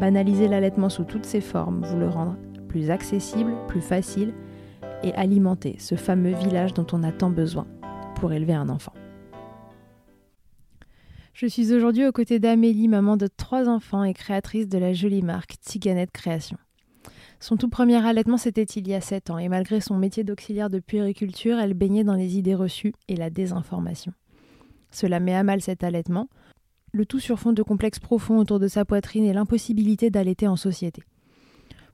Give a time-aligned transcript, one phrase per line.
[0.00, 2.36] banaliser l'allaitement sous toutes ses formes, vous le rendre
[2.68, 4.34] plus accessible, plus facile
[5.02, 7.66] et alimenter ce fameux village dont on a tant besoin
[8.16, 8.92] pour élever un enfant.
[11.34, 15.22] Je suis aujourd'hui aux côtés d'Amélie, maman de trois enfants et créatrice de la jolie
[15.22, 16.56] marque Tiganette Création.
[17.40, 20.70] Son tout premier allaitement, c'était il y a sept ans, et malgré son métier d'auxiliaire
[20.70, 24.12] de puériculture, elle baignait dans les idées reçues et la désinformation.
[24.90, 26.28] Cela met à mal cet allaitement,
[26.94, 30.54] le tout sur fond de complexes profonds autour de sa poitrine et l'impossibilité d'allaiter en
[30.54, 31.02] société.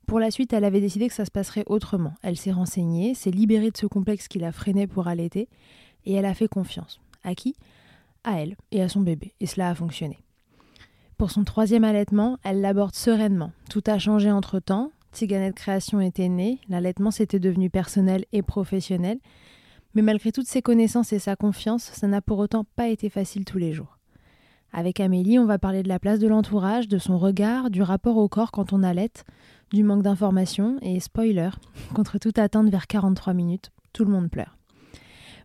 [0.06, 2.12] Pour la suite, elle avait décidé que ça se passerait autrement.
[2.22, 5.48] Elle s'est renseignée, s'est libérée de ce complexe qui la freinait pour allaiter,
[6.04, 7.00] et elle a fait confiance.
[7.24, 7.56] À qui?
[8.24, 10.18] À elle et à son bébé, et cela a fonctionné.
[11.16, 13.52] Pour son troisième allaitement, elle l'aborde sereinement.
[13.70, 19.18] Tout a changé entre-temps, Tiganette Création était née, l'allaitement s'était devenu personnel et professionnel,
[19.94, 23.46] mais malgré toutes ses connaissances et sa confiance, ça n'a pour autant pas été facile
[23.46, 23.99] tous les jours.
[24.72, 28.16] Avec Amélie, on va parler de la place de l'entourage, de son regard, du rapport
[28.16, 29.10] au corps quand on allait,
[29.72, 31.50] du manque d'informations et spoiler,
[31.94, 34.56] contre toute attente vers 43 minutes, tout le monde pleure.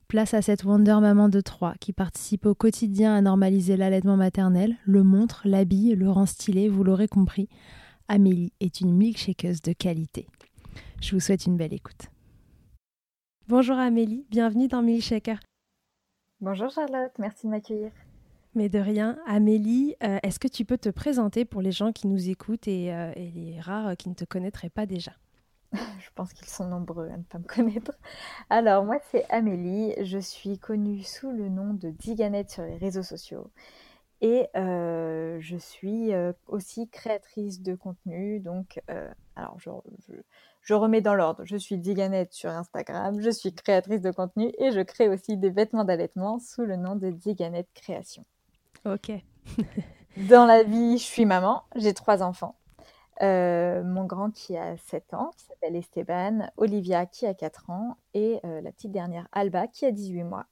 [0.08, 4.76] Place à cette Wonder Maman de 3 qui participe au quotidien à normaliser l'allaitement maternel,
[4.86, 7.50] le montre, l'habille, le rend stylé, vous l'aurez compris.
[8.08, 10.28] Amélie est une milkshakeuse de qualité.
[11.02, 12.12] Je vous souhaite une belle écoute.
[13.48, 15.40] Bonjour Amélie, bienvenue dans Milkshaker.
[16.40, 17.92] Bonjour Charlotte, merci de m'accueillir.
[18.56, 22.08] Mais de rien, Amélie, euh, est-ce que tu peux te présenter pour les gens qui
[22.08, 25.12] nous écoutent et, euh, les rares qui ne te connaîtraient pas déjà?
[25.74, 27.92] Je pense qu'ils sont nombreux à ne pas me connaître.
[28.50, 33.04] Alors moi c'est Amélie, je suis connue sous le nom de Diganette sur les réseaux
[33.04, 33.52] sociaux
[34.22, 36.12] et euh, je suis
[36.48, 38.40] aussi créatrice de contenu.
[38.40, 38.82] Donc
[39.36, 39.58] alors
[40.62, 41.44] je remets dans l'ordre.
[41.44, 45.50] Je suis Diganette sur Instagram, je suis créatrice de contenu et je crée aussi des
[45.50, 48.24] vêtements d'allaitement sous le nom de Diganette Création.
[48.86, 49.12] Ok.
[50.30, 52.56] dans la vie, je suis maman, j'ai trois enfants.
[53.22, 57.98] Euh, mon grand qui a 7 ans, qui s'appelle Esteban, Olivia qui a 4 ans
[58.14, 60.46] et euh, la petite dernière Alba qui a 18 mois.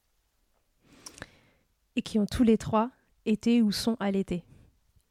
[1.96, 2.90] Et qui ont tous les trois
[3.26, 4.46] été ou sont allaités.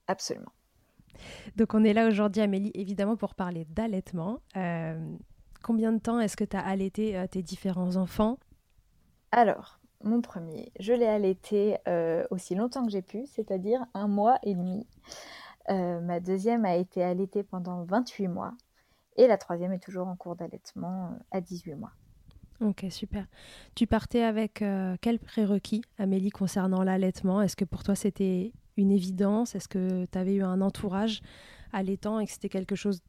[0.09, 0.53] Absolument.
[1.57, 4.41] Donc on est là aujourd'hui, Amélie, évidemment pour parler d'allaitement.
[4.57, 4.99] Euh,
[5.63, 8.39] combien de temps est-ce que tu as allaité tes différents enfants?
[9.31, 14.39] Alors, mon premier, je l'ai allaité euh, aussi longtemps que j'ai pu, c'est-à-dire un mois
[14.43, 14.87] et demi.
[15.69, 18.53] ma deuxième a été allaitée pendant 28 mois.
[19.17, 21.93] Et la troisième est toujours en cours d'allaitement à 18 mois.
[22.61, 23.27] Ok, super.
[23.75, 24.65] Tu partais avec
[25.01, 27.43] quels prérequis, Amélie, concernant l'allaitement?
[27.43, 29.55] Est-ce que pour toi c'était une évidence?
[29.55, 31.23] Est-ce que tu avais eu un entourage
[31.73, 33.01] allaitant et que c'était quelque chose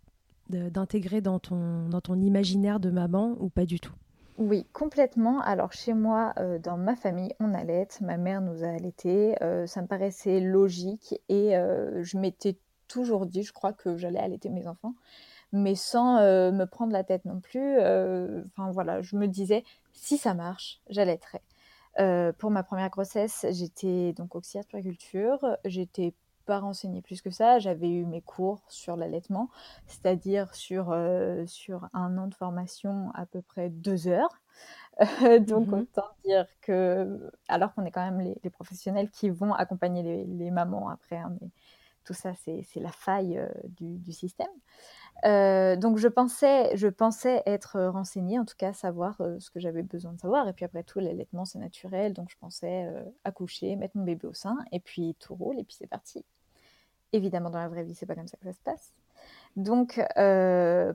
[0.49, 3.93] d'intégrer dans ton, dans ton imaginaire de maman ou pas du tout?
[4.37, 5.41] Oui, complètement.
[5.41, 7.87] Alors chez moi, euh, dans ma famille, on allait.
[8.01, 9.35] Ma mère nous a allaités.
[9.43, 12.57] Euh, ça me paraissait logique et euh, je m'étais
[12.87, 14.95] toujours dit, je crois que j'allais allaiter mes enfants,
[15.51, 17.77] mais sans me prendre la tête non plus.
[17.77, 19.63] Enfin voilà, je me disais,
[19.93, 21.41] si ça marche, j'allaiterai.
[22.37, 25.57] Pour ma première grossesse, j'étais donc auxiliaire de puériculture.
[25.65, 26.13] J'étais
[26.45, 27.59] pas renseignée plus que ça.
[27.59, 29.49] J'avais eu mes cours sur l'allaitement,
[29.87, 34.41] c'est-à-dire sur, euh, sur un an de formation à peu près deux heures.
[35.47, 40.25] donc mmh autant dire que, alors qu'on est quand même les, professionnels qui vont accompagner
[40.25, 41.49] les, mamans après, hein, mais
[42.03, 44.47] tout ça c'est la faille euh, du, du, système.
[45.25, 49.59] Euh, donc je pensais, je pensais être renseignée, en tout cas savoir euh, ce que
[49.59, 50.47] j'avais besoin de savoir.
[50.47, 52.87] Et puis après tout, l'allaitement c'est naturel, donc je pensais
[53.23, 56.25] accoucher, mettre mon bébé au sein, et puis tout roule, et puis c'est parti.
[57.11, 58.93] Évidemment, dans la vraie vie, c'est pas comme ça que ça se passe.
[59.55, 60.01] Donc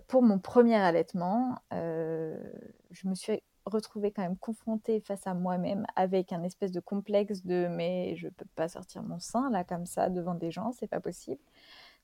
[0.09, 6.33] pour mon premier allaitement, je me suis retrouvée quand même confrontée face à moi-même avec
[6.33, 10.09] un espèce de complexe de mais je peux pas sortir mon sein là comme ça
[10.11, 11.41] devant des gens, c'est pas possible.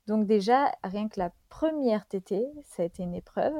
[0.07, 3.55] Donc déjà, rien que la première tétée, ça a été une épreuve.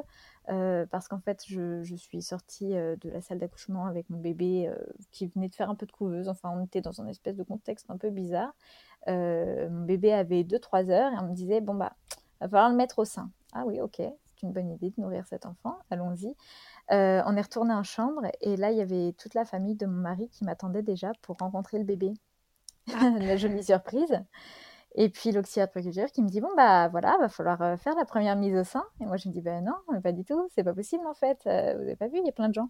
[0.49, 4.67] Euh, parce qu'en fait, je, suis sortie euh, de la salle d'accouchement avec mon bébé
[4.67, 4.75] euh,
[5.11, 6.27] qui venait de faire un peu de couveuse.
[6.29, 8.53] Enfin, on était dans un espèce de contexte un peu bizarre.
[9.07, 11.93] mon bébé avait 2-3 heures et on me disait Bon, bah,
[12.41, 13.31] va falloir le mettre au sein.
[13.53, 14.01] Ah oui, ok,
[14.45, 16.35] une bonne idée de nourrir cet enfant, allons-y.
[16.89, 20.01] on est retourné en chambre et là, il y avait toute la famille de mon
[20.01, 22.13] mari qui m'attendait déjà pour rencontrer le bébé.
[22.93, 23.09] Ah.
[23.19, 24.21] la jolie surprise.
[24.97, 27.95] Et puis l'auxiliaire de puriculture qui me dit bon bah voilà, va falloir euh, faire
[27.95, 28.83] la première mise au sein.
[29.01, 31.37] Et moi je me dis ben non, pas du tout, c'est pas possible en fait.
[31.47, 32.69] Euh, vous avez pas vu, il y a plein de gens.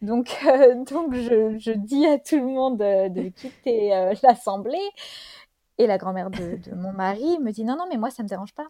[0.00, 3.90] Donc euh, donc je, je, dis à tout le monde de quitter
[4.22, 4.78] l'assemblée.
[5.78, 8.28] Et la grand-mère de, de, mon mari me dit non non mais moi ça me
[8.28, 8.68] dérange pas.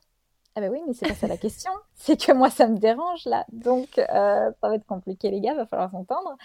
[0.57, 3.25] Ah ben oui mais c'est pas ça la question, c'est que moi ça me dérange
[3.27, 3.45] là.
[3.53, 6.37] Donc ça va être compliqué les gars, va falloir s'entendre.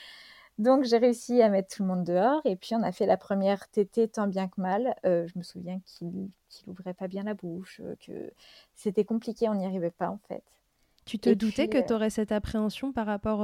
[0.62, 3.18] Donc j'ai réussi à mettre tout le monde dehors et puis on a fait la
[3.18, 4.96] première tétée tant bien que mal.
[5.06, 6.30] Euh, je me souviens qu'il
[6.68, 8.31] n'ouvrait pas bien la bouche, euh, que
[8.75, 10.44] c'était compliqué, on n'y arrivait pas en fait.
[11.06, 13.40] Tu te doutais que euh tu aurais cette appréhension par rapport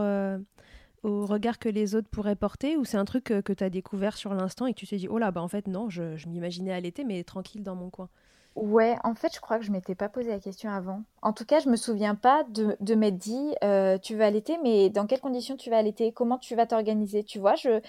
[1.02, 4.16] au regard que les autres pourraient porter ou c'est un truc que, tu as découvert
[4.16, 6.28] sur l'instant et que tu t'es dit oh là bah en fait non, je, je
[6.28, 8.10] m'imaginais allaiter mais tranquille dans mon coin?
[8.58, 11.04] Ouais, en fait, je crois que je m'étais pas posé la question avant.
[11.22, 14.90] En tout cas, je me souviens pas de, m'être dit, euh, tu vas allaiter, mais
[14.90, 16.12] dans quelles conditions tu vas allaiter?
[16.12, 17.24] Comment tu vas t'organiser?
[17.24, 17.80] Tu vois, je,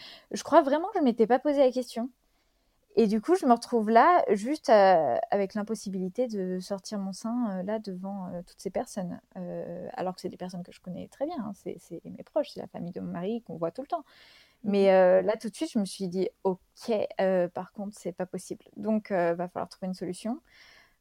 [0.43, 2.11] crois vraiment que je m'étais pas posé la question.
[2.97, 7.61] Et du coup, je me retrouve là, juste euh, avec l'impossibilité de sortir mon sein
[7.61, 9.19] euh, là devant toutes ces personnes.
[9.95, 11.53] alors que c'est des personnes que je connais très bien, hein.
[11.55, 14.05] c'est mes proches, c'est la famille de mon mari qu'on voit tout le temps.
[14.65, 15.27] Mais mmh.
[15.27, 16.93] là, tout de suite, je me suis dit, OK,
[17.55, 18.65] par contre, c'est pas possible.
[18.77, 20.41] Donc, va falloir trouver une solution.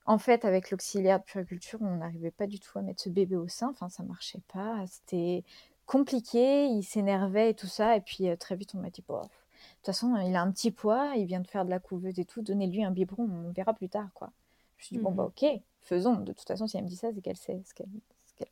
[0.05, 3.35] En fait, avec l'auxiliaire de puriculture, on n'arrivait pas du tout à mettre ce bébé
[3.35, 3.69] au sein.
[3.71, 4.85] Enfin, ça marchait pas.
[4.87, 5.43] C'était
[5.85, 6.67] compliqué.
[6.67, 7.97] Il s'énervait et tout ça.
[7.97, 10.71] Et puis, très vite, on m'a dit, bon, de toute façon, il a un petit
[10.71, 11.13] poids.
[11.17, 12.41] Il vient de faire de la couveuse et tout.
[12.41, 13.23] Donnez-lui un biberon.
[13.23, 14.31] On verra plus tard, quoi.
[14.77, 15.25] Je me suis dit, bon, bah, mmh.
[15.25, 16.15] OK, faisons.
[16.15, 17.89] De toute façon, si elle me dit ça, c'est qu'elle sait ce qu'elle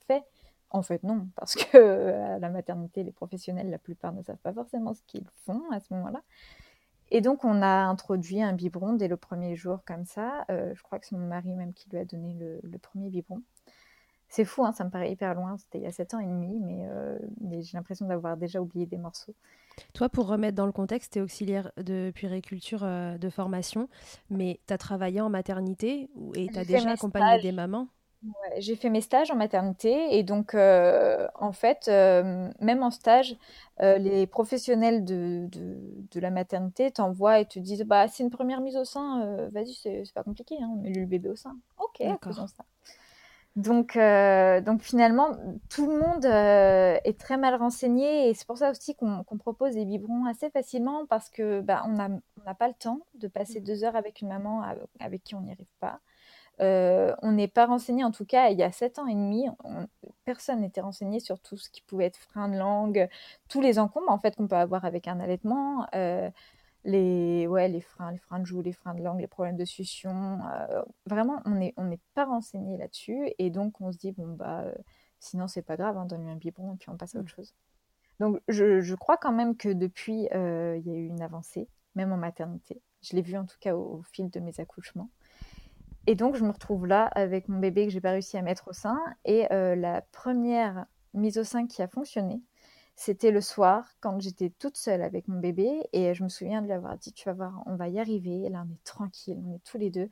[0.08, 0.24] fait.
[0.76, 4.52] En fait, non, parce que à la maternité, les professionnels, la plupart ne savent pas
[4.52, 6.22] forcément ce qu'ils font à ce moment-là.
[7.12, 10.44] Et donc, on a introduit un biberon dès le premier jour, comme ça.
[10.52, 13.42] Euh, je crois que c'est mon mari même qui lui a donné le, premier biberon.
[14.28, 15.56] C'est fou, hein, ça me paraît hyper loin.
[15.58, 18.86] C'était il y a 7 ans et demi, euh, mais, j'ai l'impression d'avoir déjà oublié
[18.86, 19.34] des morceaux.
[19.94, 23.88] Toi, pour remettre dans le contexte, tu es auxiliaire de puériculture euh, de formation,
[24.30, 27.88] mais tu as travaillé en maternité et tu as déjà accompagné des mamans?
[28.58, 33.36] J'ai fait mes stages en maternité et donc euh, en fait, euh, même en stage,
[33.82, 38.62] euh, les professionnels de, de, la maternité t'envoient et te disent bah c'est une première
[38.62, 41.58] mise au sein, vas-y c'est pas compliqué, hein, on met le bébé au sein.
[41.78, 42.66] Ok, faisons ça.
[43.56, 43.98] Donc,
[44.66, 45.30] donc finalement,
[45.70, 49.86] tout le monde est très mal renseigné et c'est pour ça aussi qu'on propose des
[49.86, 53.64] biberons assez facilement parce que bah, on n'a pas le temps de passer mmh.
[53.64, 54.64] deux heures avec une maman
[55.00, 56.00] avec qui on n'y arrive pas.
[56.62, 59.48] Euh, on n'est pas renseigné, en tout cas, il y a sept ans et demi,
[60.24, 63.10] personne n'était renseigné sur tout ce qui pouvait être frein de langue,
[63.50, 66.30] tous les encombres en fait qu'on peut avoir avec un allaitement, euh,
[66.86, 69.66] les, ouais, les freins, les freins de joue, les freins de langue, les problèmes de
[69.66, 70.40] succion.
[70.54, 74.66] Euh, vraiment, on n'est on pas renseigné là-dessus et donc on se dit bon bah
[75.20, 77.36] sinon c'est pas grave, hein, donne-lui un biberon et puis on passe à autre mmh.
[77.36, 77.54] chose.
[78.20, 82.18] Donc je, crois quand même que depuis il y a eu une avancée, même en
[82.18, 82.82] maternité.
[83.02, 85.10] Je l'ai vu en tout cas au fil de mes accouchements.
[86.08, 88.68] Et donc, je me retrouve là avec mon bébé que j'ai pas réussi à mettre
[88.68, 89.00] au sein.
[89.26, 92.42] Et euh, la première mise au sein qui a fonctionné,
[92.96, 95.82] c'était le soir quand j'étais toute seule avec mon bébé.
[95.94, 98.48] Et je me souviens de lui avoir dit Tu vas voir, on va y arriver.
[98.50, 100.10] Là, on est tranquille, on est tous les deux.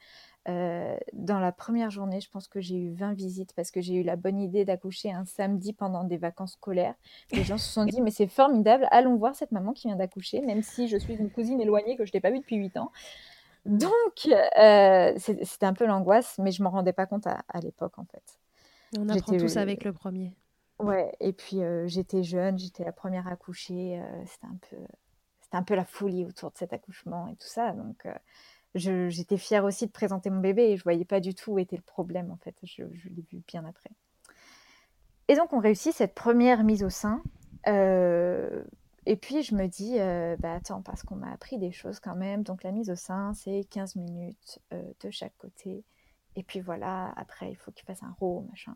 [0.49, 3.95] Euh, dans la première journée, je pense que j'ai eu 20 visites parce que j'ai
[3.95, 6.95] eu la bonne idée d'accoucher un samedi pendant des vacances scolaires.
[7.31, 10.41] Les gens se sont dit, mais c'est formidable, allons voir cette maman qui vient d'accoucher,
[10.41, 12.91] même si je suis une cousine éloignée que je n'ai pas vue depuis 8 ans.
[13.65, 14.27] Donc,
[14.57, 18.39] euh, c'était un peu l'angoisse, mais je m'en rendais pas compte à, l'époque, en fait.
[18.97, 20.33] On apprend tous avec le premier.
[20.79, 24.75] Ouais, et puis euh, j'étais jeune, j'étais la première à accoucher, euh, c'était un peu,
[25.39, 27.71] c'était un peu la folie autour de cet accouchement et tout ça.
[27.71, 28.05] Donc,
[28.75, 31.77] j'étais fière aussi de présenter mon bébé et je voyais pas du tout où était
[31.77, 32.55] le problème, en fait.
[32.63, 33.91] Je, je l'ai vu bien après.
[35.29, 37.21] Et donc, on réussit cette première mise au sein.
[39.05, 42.15] Et puis je me dis, euh, bah attends, parce qu'on m'a appris des choses quand
[42.15, 42.43] même.
[42.43, 45.83] Donc la mise au sein, c'est 15 minutes euh, de chaque côté.
[46.35, 48.75] Et puis voilà, après, il faut qu'il fasse un row, machin.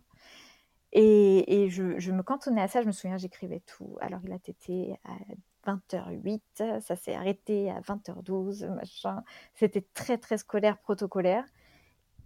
[0.94, 3.98] Et, je, me cantonnais à ça, je me souviens, j'écrivais tout.
[4.02, 9.24] Alors il a été à 20h08, ça s'est arrêté à 20h12, machin.
[9.54, 11.46] C'était très, très scolaire, protocolaire.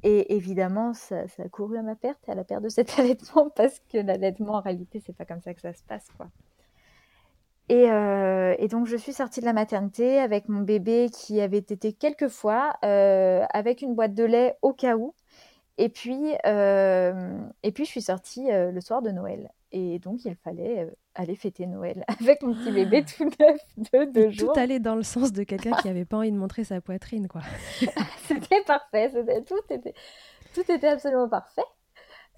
[0.04, 3.50] Et évidemment, ça, ça, a couru à ma perte à la perte de cet allaitement,
[3.52, 6.28] parce que l'allaitement, en réalité, c'est pas comme ça que ça se passe, quoi.
[7.72, 11.94] Euh, et, donc, je suis sortie de la maternité avec mon bébé qui avait été
[11.94, 15.14] quelques fois euh, avec une boîte de lait au cas où.
[15.78, 19.50] Et puis, et puis je suis sortie le soir de Noël.
[19.72, 24.30] Et donc, il fallait aller fêter Noël avec mon petit bébé tout neuf de deux
[24.30, 24.54] jours.
[24.54, 27.28] Tout allait dans le sens de quelqu'un qui n'avait pas envie de montrer sa poitrine,
[27.28, 27.42] quoi.
[28.28, 29.12] c'était parfait,
[29.48, 29.94] tout, était,
[30.54, 31.64] tout était absolument parfait.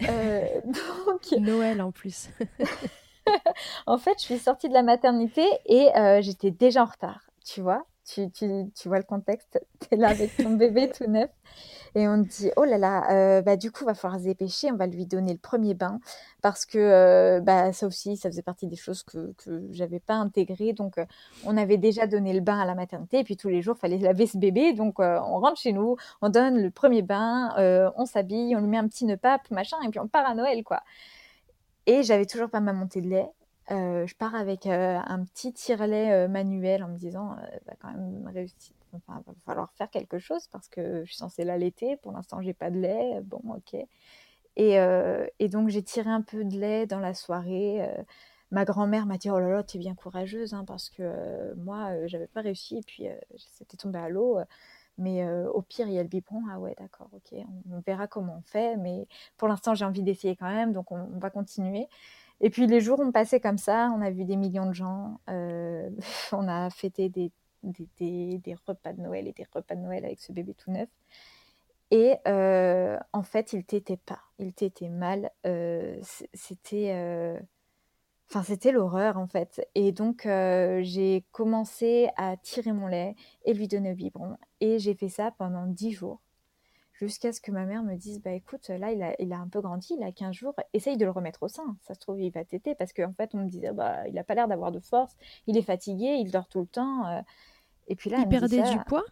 [0.00, 1.32] donc...
[1.38, 2.30] Noël en plus.
[3.86, 5.90] en fait, je suis sortie de la maternité et
[6.20, 7.84] j'étais déjà en retard, tu vois.
[8.06, 11.30] Tu, tu, tu vois le contexte, tu es là avec ton bébé tout neuf.
[11.94, 14.76] Et on dit, oh là là, euh, bah, du coup, va falloir se dépêcher, on
[14.76, 16.00] va lui donner le premier bain.
[16.42, 20.14] Parce que euh, bah, ça aussi, ça faisait partie des choses que, que j'avais pas
[20.14, 20.72] intégrées.
[20.72, 21.06] Donc, euh,
[21.44, 23.20] on avait déjà donné le bain à la maternité.
[23.20, 24.72] Et puis, tous les jours, il fallait laver ce bébé.
[24.72, 27.54] Donc, on rentre chez nous, on donne le premier bain,
[27.96, 30.34] on s'habille, on lui met un petit nœud pape, machin, et puis on part à
[30.34, 30.82] Noël, quoi.
[31.86, 33.30] Et j'avais toujours pas ma montée de lait.
[33.68, 37.36] je pars avec un petit tire-lait manuel en me disant,
[37.66, 41.44] va quand même réussir, Enfin, va falloir faire quelque chose parce que je suis censée
[41.44, 41.96] l'allaiter.
[41.96, 43.20] Pour l'instant, j'ai pas de lait.
[43.22, 43.74] Bon, ok.
[44.56, 47.82] Et, euh, donc, j'ai tiré un peu de lait dans la soirée.
[47.82, 48.02] Euh,
[48.50, 51.54] ma grand-mère m'a dit Oh là là, tu es bien courageuse, hein, parce que euh,
[51.56, 52.78] moi, j'avais pas réussi.
[52.78, 54.38] Et puis, c'était tombé à l'eau.
[54.98, 56.42] Mais au pire, il y a le biberon.
[56.50, 57.38] Ah ouais, d'accord, ok.
[57.70, 58.76] On, verra comment on fait.
[58.76, 60.72] Mais pour l'instant, j'ai envie d'essayer quand même.
[60.72, 61.88] Donc, on, va continuer.
[62.40, 63.90] Et puis, les jours ont passé comme ça.
[63.96, 65.20] On a vu des millions de gens.
[66.32, 67.32] on a fêté des
[67.98, 70.88] des, repas de Noël et des repas de Noël avec ce bébé tout neuf.
[71.90, 75.30] Et en fait, il t'était pas, il t'était mal.
[76.32, 77.40] C'était,
[78.28, 79.66] enfin, c'était l'horreur en fait.
[79.74, 83.14] Et donc, j'ai commencé à tirer mon lait
[83.44, 84.36] et lui donner au biberon.
[84.60, 86.20] Et j'ai fait ça pendant dix jours
[86.94, 89.48] jusqu'à ce que ma mère me dise bah écoute là il a, il a un
[89.48, 92.20] peu grandi il a 15 jours essaye de le remettre au sein ça se trouve
[92.20, 94.70] il va téter parce qu'en fait on me disait bah il a pas l'air d'avoir
[94.70, 95.16] de force
[95.48, 97.24] il est fatigué il dort tout le temps
[97.88, 99.04] et puis là, il perdait du poids?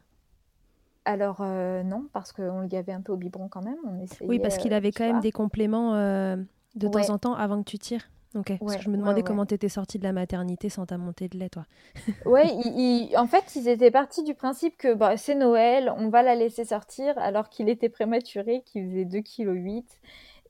[1.04, 3.78] Alors euh, non, parce qu'on le gavait un peu au biberon quand même.
[3.85, 6.37] On essayait, oui, parce qu'il avait quand même des compléments euh,
[6.76, 8.09] de temps en temps avant que tu tires.
[8.34, 8.58] Ok.
[8.58, 11.28] parce que je me demandais comment tu étais sortie de la maternité sans ta montée
[11.28, 11.64] de lait, toi.
[12.26, 16.34] oui, en fait, ils étaient partis du principe que bah, c'est Noël, on va la
[16.34, 19.84] laisser sortir, alors qu'il était prématuré, qu'il faisait 2,8 kg.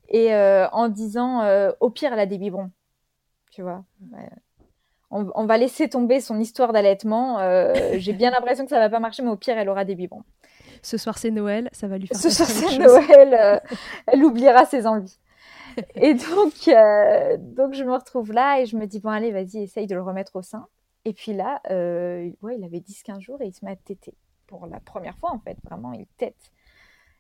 [0.09, 1.43] Et euh, en disant,
[1.81, 2.71] au pire, elle a des biberons.
[3.51, 3.85] Tu vois
[5.13, 7.39] on, va laisser tomber son histoire d'allaitement.
[7.39, 9.95] Euh, j'ai bien l'impression que ça va pas marcher, mais au pire, elle aura des
[9.95, 10.25] biberons.
[10.83, 12.17] Ce soir, c'est Noël, ça va lui faire.
[12.17, 13.59] Ce soir, c'est Noël, euh,
[14.07, 15.19] elle oubliera ses envies.
[15.95, 19.59] Et donc, euh, donc, je me retrouve là et je me dis, bon, allez, vas-y,
[19.63, 20.67] essaye de le remettre au sein.
[21.05, 23.79] Et puis là, ouais, il avait 10-15 jours et il se met à.
[24.47, 26.51] Pour la première fois, en fait, vraiment, il tète.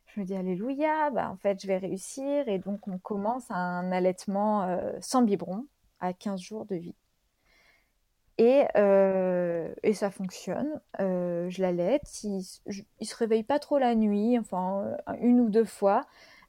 [0.07, 2.47] Je me dis, alléluia, bah, en fait, je vais réussir.
[2.49, 5.67] Et donc, on commence un allaitement sans biberon
[6.01, 6.95] à 15 jours de vie.
[8.39, 10.81] Et, euh, et ça fonctionne.
[11.01, 12.25] Euh, je l'allaite.
[12.25, 12.43] Il,
[13.01, 16.07] il se réveille pas trop la nuit, enfin euh, une ou deux fois.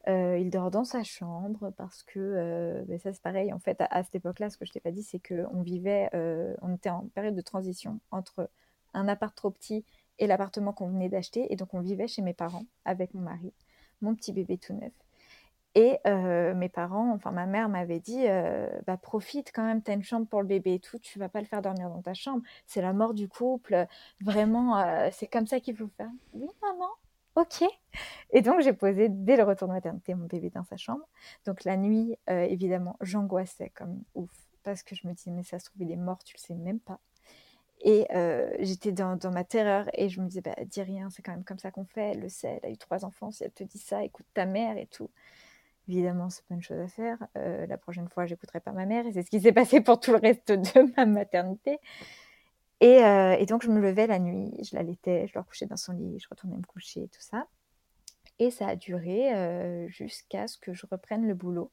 [0.08, 3.54] Il dort dans sa chambre parce que ben ça c'est pareil.
[3.54, 6.10] En fait, à, cette époque-là, ce que je t'ai pas dit, c'est qu'on vivait,
[6.62, 8.50] on était en période de transition entre
[8.94, 9.86] un appart trop petit
[10.20, 13.54] et l'appartement qu'on venait d'acheter, et donc on vivait chez mes parents avec mon mari,
[14.02, 14.94] mon petit bébé tout neuf.
[15.76, 18.26] Et mes parents, enfin ma mère m'avait dit,
[18.86, 21.40] bah profite quand même, t'as une chambre pour le bébé et tout, tu vas pas
[21.40, 23.88] le faire dormir dans ta chambre, c'est la mort du couple,
[24.22, 26.12] vraiment, c'est comme ça qu'il faut faire.
[26.34, 26.90] Oui maman,
[27.36, 27.63] ok.
[28.32, 31.08] Et donc j'ai posé dès le retour de maternité mon bébé dans sa chambre.
[31.46, 34.32] Donc la nuit, évidemment, j'angoissais comme ouf
[34.63, 36.56] parce que je me disais mais ça se trouve il est mort, tu le sais
[36.56, 37.00] même pas.
[37.82, 38.08] Et
[38.60, 41.44] j'étais dans, dans, ma terreur et je me disais bah dis rien, c'est quand même
[41.44, 43.63] comme ça qu'on fait, elle le sait, elle a eu trois enfants, si elle te
[43.63, 45.10] dit ça, écoute ta mère et tout.
[45.90, 47.18] Évidemment, c'est pas une chose à faire.
[47.38, 49.06] Euh, la prochaine fois, j'écouterai pas ma mère.
[49.06, 51.80] Et c'est ce qui s'est passé pour tout le reste de ma maternité.
[52.84, 55.78] Et, euh, et, donc, je me levais la nuit, je l'allaitais, je le recouchais dans
[55.78, 57.48] son lit, je retournais me coucher, tout ça.
[58.40, 61.72] Et ça a duré euh, jusqu'à ce que je reprenne le boulot,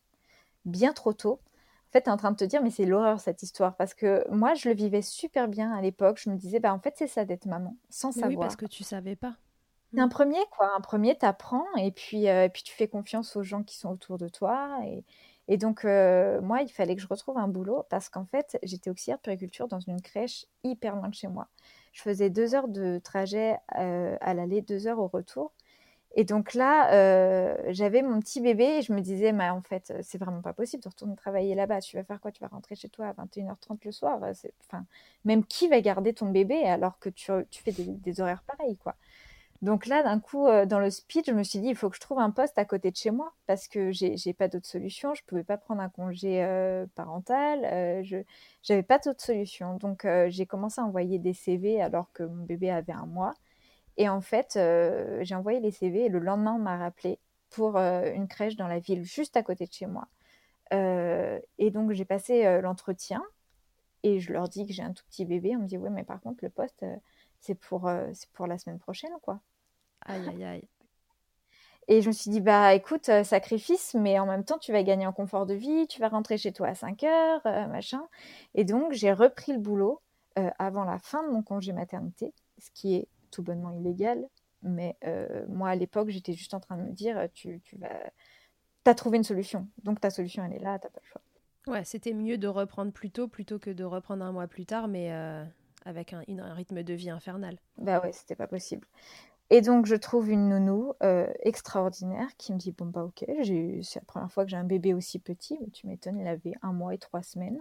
[0.65, 1.41] bien trop tôt.
[1.43, 3.93] En fait, tu es en train de te dire, mais c'est l'horreur cette histoire, parce
[3.93, 6.21] que moi, je le vivais super bien à l'époque.
[6.23, 8.31] Je me disais, bah, en fait, c'est ça d'être maman, sans savoir.
[8.31, 9.35] Oui, parce que tu savais pas.
[9.99, 10.73] Un premier, quoi.
[10.77, 14.17] Un premier, t'apprends et puis, euh, puis tu fais confiance aux gens qui sont autour
[14.17, 14.79] de toi.
[14.87, 15.05] Et,
[15.51, 18.89] et donc, euh, moi, il fallait que je retrouve un boulot parce qu'en fait, j'étais
[18.89, 21.49] auxiliaire de périculture dans une crèche hyper loin de chez moi.
[21.93, 25.53] Je faisais deux heures de trajet euh, à l'aller, deux heures au retour.
[26.17, 26.91] Et donc là,
[27.73, 30.83] j'avais mon petit bébé et je me disais, mais en fait, c'est vraiment pas possible
[30.83, 31.81] de retourner travailler là-bas.
[31.81, 32.33] Tu vas faire quoi?
[32.33, 34.21] Tu vas rentrer chez toi à 21h30 le soir?
[34.67, 34.87] Enfin,
[35.25, 38.77] même qui va garder ton bébé alors que tu, tu fais des, des horaires pareils,
[38.77, 38.97] quoi?
[39.63, 41.97] Donc là, d'un coup, euh, dans le speech, je me suis dit, il faut que
[41.97, 44.67] je trouve un poste à côté de chez moi parce que j'ai n'ai pas d'autre
[44.67, 45.15] solution.
[45.15, 47.67] Je ne pouvais pas prendre un congé euh, parental.
[47.67, 48.17] Euh, je
[48.71, 49.77] n'avais pas d'autre solution.
[49.77, 53.35] Donc, j'ai commencé à envoyer des CV alors que mon bébé avait un mois.
[53.99, 54.59] Et en fait,
[55.23, 57.19] j'ai envoyé les CV et le lendemain, on m'a rappelé
[57.51, 60.09] pour une crèche dans la ville juste à côté de chez moi.
[60.73, 63.23] et donc j'ai passé l'entretien
[64.05, 65.57] et je leur dis que j'ai un tout petit bébé.
[65.57, 66.85] On me dit oui, mais par contre le poste
[67.41, 67.91] c'est pour
[68.35, 69.41] pour la semaine prochaine quoi.
[70.07, 70.69] Aïe aïe aïe.
[71.91, 74.85] Et je me suis dit, bah écoute, euh, sacrifice, mais en même temps, tu vas
[74.85, 78.07] gagner en confort de vie, tu vas rentrer chez toi à 5 heures, euh, machin.
[78.55, 80.01] Et donc, j'ai repris le boulot
[80.39, 84.25] euh, avant la fin de mon congé maternité, ce qui est tout bonnement illégal.
[84.63, 84.97] Mais
[85.49, 87.89] moi, à l'époque, j'étais juste en train de me dire, tu, tu vas...
[88.85, 89.67] as trouvé une solution.
[89.83, 91.23] Donc, ta solution, elle est là, t'as pas le choix.
[91.67, 94.87] Ouais, c'était mieux de reprendre plus tôt plutôt que de reprendre un mois plus tard,
[94.87, 95.11] mais
[95.87, 97.57] avec un, un, rythme de vie infernal.
[97.79, 98.87] Bah ouais, c'était pas possible.
[99.51, 103.97] Et donc, je trouve une nounou euh, extraordinaire qui me dit Bon, bah, ok, c'est
[103.97, 105.59] la première fois que j'ai un bébé aussi petit.
[105.61, 107.61] Mais tu m'étonnes, il avait un mois et trois semaines.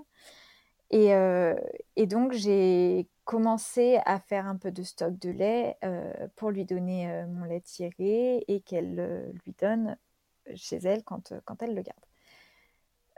[0.91, 1.55] Et, euh,
[1.97, 7.25] donc, j'ai commencé à faire un peu de stock de lait euh, pour lui donner
[7.27, 9.97] mon lait tiré et qu'elle lui donne
[10.55, 11.31] chez elle quand
[11.61, 12.08] elle le garde.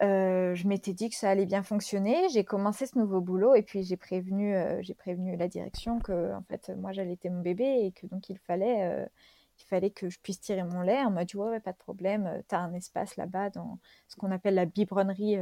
[0.02, 2.28] Euh, je m'étais dit que ça allait bien fonctionner.
[2.30, 6.34] J'ai commencé ce nouveau boulot et puis j'ai prévenu, euh, j'ai prévenu la direction que
[6.34, 9.06] en fait moi j'allaitais mon bébé et que donc il fallait, euh,
[9.60, 11.04] il fallait que je puisse tirer mon lait.
[11.06, 13.78] On m'a dit ouais, pas de problème, tu as un espace là-bas dans
[14.08, 15.38] ce qu'on appelle la biberonnerie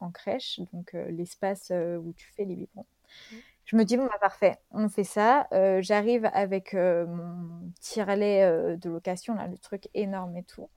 [0.00, 2.86] en crèche, donc l'espace où tu fais les biberons.
[3.32, 3.36] Mmh.
[3.64, 5.48] Je me dis bon bah parfait, on fait ça.
[5.80, 10.68] J'arrive avec mon tire-lait de location là, le truc énorme et tout.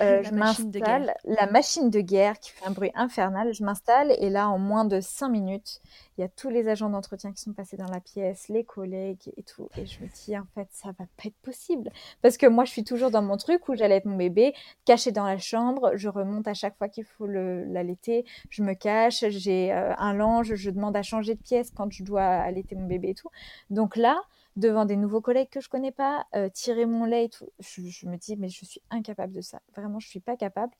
[0.00, 4.30] Euh, je m'installe, la machine de guerre qui fait un bruit infernal, je m'installe et
[4.30, 5.82] là, en moins de cinq minutes,
[6.16, 9.32] il y a tous les agents d'entretien qui sont passés dans la pièce, les collègues
[9.36, 9.68] et tout.
[9.76, 11.90] Et je me dis, en fait, ça va pas être possible.
[12.22, 15.12] Parce que moi, je suis toujours dans mon truc où j'allais être mon bébé, caché
[15.12, 19.72] dans la chambre, je remonte à chaque fois qu'il faut l'allaiter, je me cache, j'ai
[19.72, 23.10] euh, un linge, je demande à changer de pièce quand je dois allaiter mon bébé
[23.10, 23.30] et tout.
[23.70, 24.20] Donc là,
[24.56, 27.48] devant des nouveaux collègues que je connais pas, euh, tirer mon lait et tout.
[27.60, 29.60] Je, me dis, mais je suis incapable de ça.
[29.74, 30.72] Vraiment, je suis pas capable.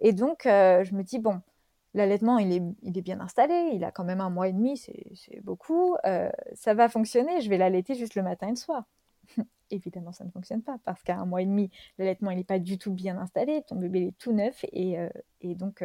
[0.00, 1.40] Et donc, euh, je me dis, bon,
[1.94, 3.70] l'allaitement, il est, il est bien installé.
[3.74, 5.96] Il a quand même un mois et demi, c'est beaucoup.
[6.04, 7.40] Euh, ça va fonctionner.
[7.40, 8.84] Je vais l'allaiter juste le matin et le soir.
[9.70, 12.58] Évidemment, ça ne fonctionne pas parce qu'à un mois et demi, l'allaitement, il n'est pas
[12.58, 13.62] du tout bien installé.
[13.66, 14.64] Ton bébé, il est tout neuf.
[14.72, 14.96] Et,
[15.40, 15.82] et donc,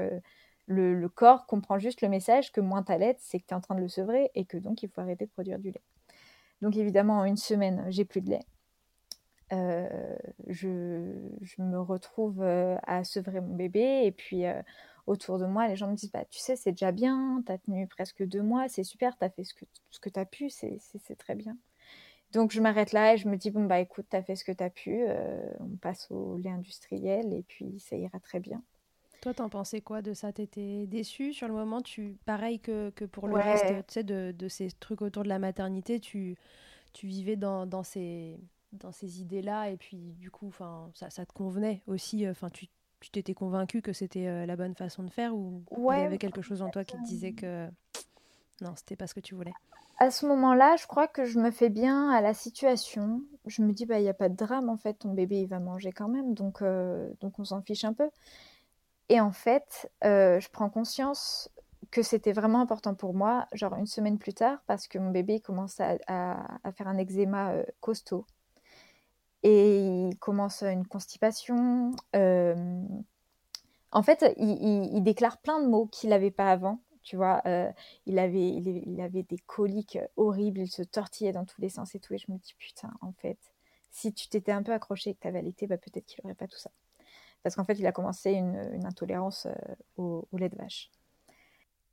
[0.68, 3.62] le, le, corps comprend juste le message que moins t'allaites, c'est que tu es en
[3.62, 5.82] train de le sevrer et que donc, il faut arrêter de produire du lait.
[6.62, 8.46] Donc évidemment, en une semaine, j'ai plus de lait.
[9.52, 10.16] Euh,
[10.48, 10.68] je,
[11.58, 14.62] me retrouve euh, à sevrer mon bébé et puis euh,
[15.08, 17.58] autour de moi, les gens me disent bah, Tu sais, c'est déjà bien, tu as
[17.58, 20.26] tenu presque deux mois, c'est super, tu as fait ce que, ce que tu as
[20.26, 20.80] pu, c'est
[21.18, 21.58] très bien.
[22.32, 24.44] Donc je m'arrête là et je me dis Bon, bah écoute, tu as fait ce
[24.44, 25.04] que tu as pu,
[25.60, 28.62] on passe au lait industriel et puis ça ira très bien.
[29.22, 30.32] Toi, t'en pensais quoi de ça?
[30.32, 31.82] T'étais déçue sur le moment?
[31.82, 36.00] Tu, Pareil que, que pour le reste de, de, ces trucs autour de la maternité,
[36.00, 36.38] tu,
[36.94, 38.40] tu vivais dans, dans ces,
[38.72, 40.52] dans ces idées-là et puis du coup,
[40.94, 42.68] ça, ça te convenait aussi Enfin, tu
[43.02, 46.18] tu t'étais convaincue que c'était euh, la bonne façon de faire ou il y avait
[46.18, 47.70] quelque chose en toi qui te disait que
[48.62, 49.54] non, c'était pas ce que tu voulais?
[50.00, 53.22] À ce moment-là, je crois que je me fais bien à la situation.
[53.46, 55.48] Je me dis, bah, il n'y a pas de drame en fait, ton bébé il
[55.48, 58.10] va manger quand même, donc, euh, donc on s'en fiche un peu.
[59.10, 61.50] Et en fait, euh, je prends conscience
[61.92, 65.40] que c'était vraiment important pour moi, genre une semaine plus tard, parce que mon bébé
[65.40, 65.98] commence à,
[66.76, 68.26] faire un eczéma euh, costaud.
[69.42, 71.92] Et il commence une constipation.
[72.16, 72.84] Euh,
[73.92, 76.80] en fait, il, déclare plein de mots qu'il n'avait pas avant.
[77.02, 77.42] Tu vois,
[78.06, 82.00] il, avait, il, avait des coliques horribles, il se tortillait dans tous les sens et
[82.00, 82.14] tout.
[82.14, 83.40] Et je me dis, putain, en fait,
[83.90, 86.36] si tu t'étais un peu accroché et que tu avais allaité, bah, peut-être qu'il n'aurait
[86.36, 86.70] pas tout ça
[87.44, 90.90] parce qu'en fait, il a commencé une, intolérance euh, au, lait de vache.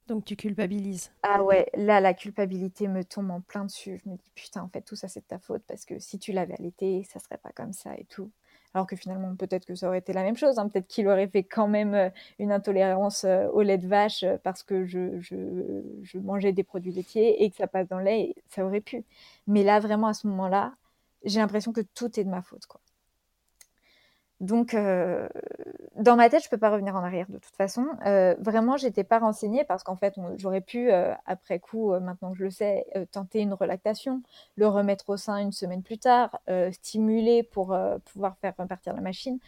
[0.09, 1.11] Donc tu culpabilises.
[1.25, 4.01] Ah ouais, là la culpabilité me tombe en plein dessus.
[4.05, 6.21] Je me dis putain, en fait tout ça c'est de ta faute parce que si
[6.21, 8.31] tu l'avais allaité, ça serait pas comme ça et tout.
[8.73, 10.61] Alors que finalement peut-être que ça aurait été la même chose.
[10.61, 10.69] Hein.
[10.69, 14.63] Peut-être qu'il aurait fait quand même euh, une intolérance euh, au lait de vache parce
[14.63, 18.37] que je, je, je, mangeais des produits laitiers et que ça passe dans le lait,
[18.49, 19.05] ça aurait pu.
[19.49, 20.75] Mais là vraiment à ce moment-là,
[21.25, 22.81] j'ai l'impression que tout est de ma faute quoi.
[24.41, 25.29] Donc, euh,
[25.97, 27.87] dans ma tête, je peux pas revenir en arrière de toute façon.
[28.05, 32.39] Euh, vraiment, j'étais pas renseignée parce qu'en fait, j'aurais pu, euh, après coup, maintenant que
[32.39, 34.23] je le sais, tenter une relactation,
[34.57, 36.39] le remettre au sein une semaine plus tard,
[36.73, 37.77] stimuler pour
[38.13, 39.39] pouvoir faire repartir la machine.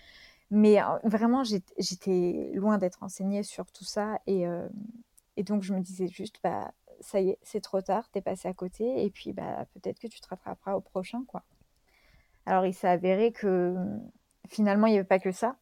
[0.51, 4.21] Mais vraiment, j'étais loin d'être renseignée sur tout ça.
[4.27, 4.47] Et,
[5.37, 8.49] et, donc, je me disais juste, bah, ça y est, c'est trop tard, t'es passé
[8.49, 9.05] à côté.
[9.05, 11.43] Et puis, bah, peut-être que tu te rattraperas au prochain, quoi.
[12.47, 13.77] Alors, il s'est avéré que
[14.49, 15.57] finalement, il n'y avait pas que ça.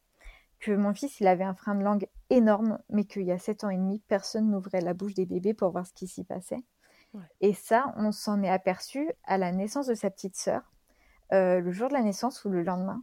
[0.59, 3.63] Que mon fils, il avait un frein de langue énorme, mais qu'il y a 7
[3.63, 6.63] ans et demi, personne n'ouvrait la bouche des bébés pour voir ce qui s'y passait.
[7.41, 10.61] Et ça, on s'en est aperçu à la naissance de sa petite sœur,
[11.33, 13.01] euh, le jour de la naissance ou le lendemain.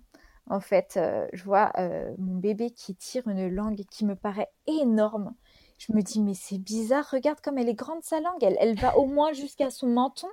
[0.50, 4.50] en fait, euh, je vois euh, mon bébé qui tire une langue qui me paraît
[4.66, 5.34] énorme.
[5.78, 8.78] Je me dis, mais c'est bizarre, regarde comme elle est grande sa langue, elle, elle
[8.78, 10.28] va au moins jusqu'à son menton.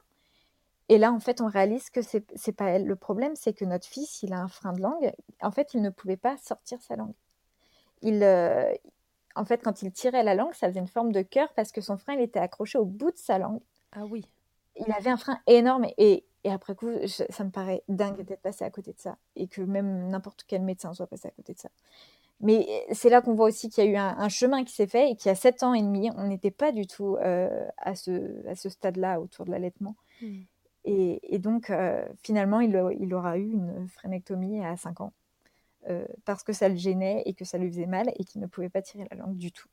[0.91, 2.86] Et là, en fait, on réalise que c'est c'est pas elle.
[2.86, 5.13] Le problème, c'est que notre fils, il a un frein de langue.
[5.41, 7.15] En fait, il ne pouvait pas sortir sa langue.
[8.01, 8.73] Il, euh,
[9.36, 11.82] en fait, quand il tirait la langue, ça faisait une forme de cœur parce que
[11.82, 13.62] son frein, il était accroché au bout de sa langue.
[13.93, 14.25] Ah oui.
[14.77, 18.41] Il avait un frein énorme et, et après coup, je- ça me paraît dingue d'être
[18.41, 21.54] passé à côté de ça et que même n'importe quel médecin soit passé à côté
[21.54, 21.69] de ça.
[22.41, 24.88] Mais c'est là qu'on voit aussi qu'il y a eu un, un chemin qui s'est
[24.88, 27.67] fait et qu'il y a sept ans et demi, on n'était pas du tout euh,
[27.77, 29.95] à ce, à ce stade-là autour de l'allaitement.
[30.21, 30.45] Hmm.
[30.86, 35.13] Et, et donc, euh, finalement, il, a- il aura eu une frénectomie à 5 ans
[35.89, 38.48] euh, parce que ça le gênait et que ça lui faisait mal et qu'il ne
[38.48, 39.70] pouvait pas tirer la langue du tout.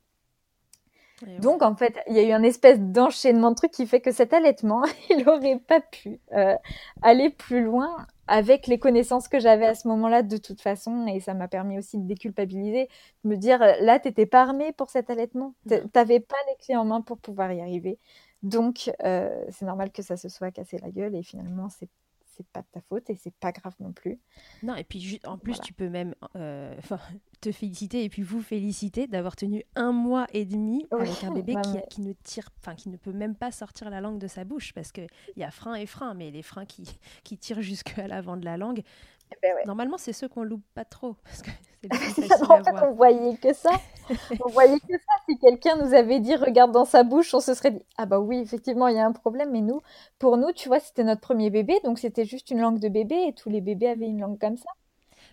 [1.23, 1.39] Ouais.
[1.39, 4.13] Donc, en fait, il y a eu un espèce d'enchaînement de trucs qui fait que
[4.13, 6.55] cet allaitement, il n'aurait pas pu euh,
[7.03, 11.07] aller plus loin avec les connaissances que j'avais à ce moment-là de toute façon.
[11.07, 12.89] Et ça m'a permis aussi de déculpabiliser,
[13.25, 15.55] de me dire, euh, là, t'étais pas armée pour cet allaitement.
[15.69, 15.91] T- Non.
[15.93, 17.99] T'avais pas les clés en main pour pouvoir y arriver.
[18.43, 21.89] Donc, euh, c'est normal que ça se soit cassé la gueule et finalement, c'est
[22.37, 24.21] c'est pas de ta faute et c'est pas grave non plus.
[24.63, 25.65] Non, et puis en plus, Voilà.
[25.65, 26.73] tu peux même euh,
[27.41, 31.33] te féliciter et puis vous féliciter d'avoir tenu un mois et demi Oui, avec un
[31.33, 34.29] bébé bah, qui, ne tire, enfin qui ne peut même pas sortir la langue de
[34.29, 36.85] sa bouche parce qu'il y a frein et frein, mais les freins qui,
[37.25, 38.85] qui tirent jusqu'à l'avant de la langue,
[39.33, 39.65] Eh ben ouais.
[39.67, 41.51] normalement, c'est ceux qu'on loupe pas trop parce que
[41.83, 42.63] c'est plus à voir.
[42.89, 43.71] on voyait que ça.
[44.45, 45.13] on voyait que ça.
[45.29, 48.19] Si quelqu'un nous avait dit regarde dans sa bouche, on se serait dit ah bah
[48.21, 49.51] oui, effectivement, il y a un problème.
[49.53, 49.81] Mais nous,
[50.19, 53.17] pour nous, tu vois, c'était notre premier bébé, donc c'était juste une langue de bébé
[53.29, 54.71] et tous les bébés avaient une langue comme ça.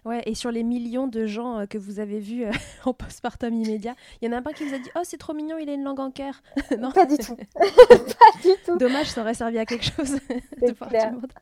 [0.03, 2.51] Ouais, et sur les millions de gens euh, que vous avez vus euh,
[2.85, 5.17] en postpartum immédiat, il y en a pas un qui vous a dit Oh, c'est
[5.17, 6.41] trop mignon, il a une langue en cœur.
[6.79, 7.35] non, Pas du tout.
[7.35, 8.77] pas du tout.
[8.77, 10.19] dommage, ça aurait servi à quelque chose de
[10.59, 11.09] C'est voir clair.
[11.09, 11.33] tout le monde.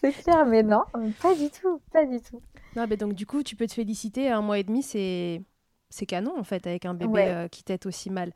[0.00, 0.82] C'est clair, mais non,
[1.20, 2.40] pas du tout, pas du tout.
[2.76, 4.30] Non, mais donc du coup, tu peux te féliciter.
[4.30, 5.42] Un mois et demi, c'est
[5.90, 7.28] c'est canon en fait avec un bébé Ouais.
[7.28, 8.32] euh, qui t'aide aussi mal.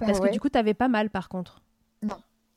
[0.00, 0.28] Bah Parce ouais.
[0.28, 1.62] que du coup, t'avais pas mal par contre.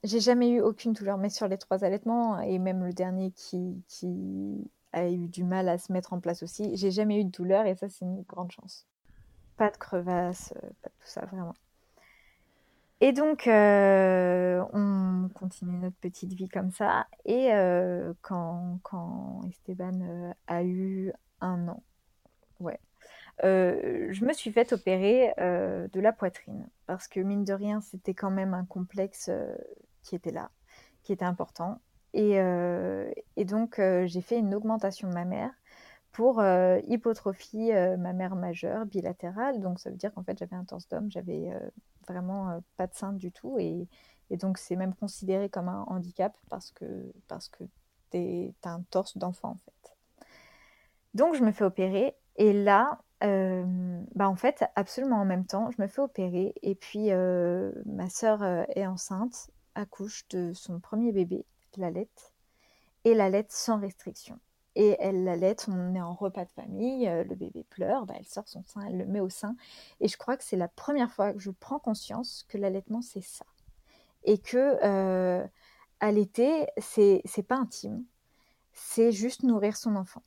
[0.03, 3.83] J'ai jamais eu aucune douleur, mais sur les trois allaitements, et même le dernier qui,
[3.87, 7.29] qui a eu du mal à se mettre en place aussi, j'ai jamais eu de
[7.31, 8.87] douleur, et ça, c'est une grande chance.
[9.57, 11.53] Pas de crevasse, euh, pas de tout ça, vraiment.
[13.03, 20.01] Et donc, euh, on continue notre petite vie comme ça, et euh, quand, quand Esteban
[20.03, 21.11] euh, a eu
[21.41, 21.81] un an,
[22.59, 22.79] ouais,
[23.41, 26.69] je me suis fait opérer de la poitrine.
[26.85, 29.31] Parce que mine de rien, c'était quand même un complexe
[30.03, 30.51] qui était là,
[31.01, 31.81] qui était important.
[32.13, 32.33] Et,
[33.35, 35.49] et donc, j'ai fait une augmentation mammaire
[36.11, 39.59] pour euh, hypotrophie euh, mammaire majeure bilatérale.
[39.59, 41.69] Donc, ça veut dire qu'en fait, j'avais un torse d'homme, j'avais euh,
[42.07, 43.57] vraiment euh, pas de sein du tout.
[43.59, 43.87] Et,
[44.31, 46.85] donc, c'est même considéré comme un handicap parce que,
[47.27, 47.65] parce que
[48.63, 49.95] un torse d'enfant, en fait.
[51.13, 52.15] Donc, je me fais opérer.
[52.37, 56.53] Et là, bah en fait, absolument en même temps, je me fais opérer.
[56.61, 57.09] Et puis,
[57.85, 61.45] ma sœur est enceinte, accouche de son premier bébé,
[61.75, 62.09] l'allait,
[63.03, 64.39] et l'allait sans restriction.
[64.75, 68.25] Et elle l'allait, on est en repas de famille, euh, le bébé pleure, bah, elle
[68.25, 69.55] sort son sein, elle le met au sein.
[69.99, 73.21] Et je crois que c'est la première fois que je prends conscience que l'allaitement, c'est
[73.21, 73.45] ça.
[74.23, 75.45] Et que euh,
[75.99, 78.05] allaiter, c'est pas intime,
[78.71, 80.23] c'est juste nourrir son enfant.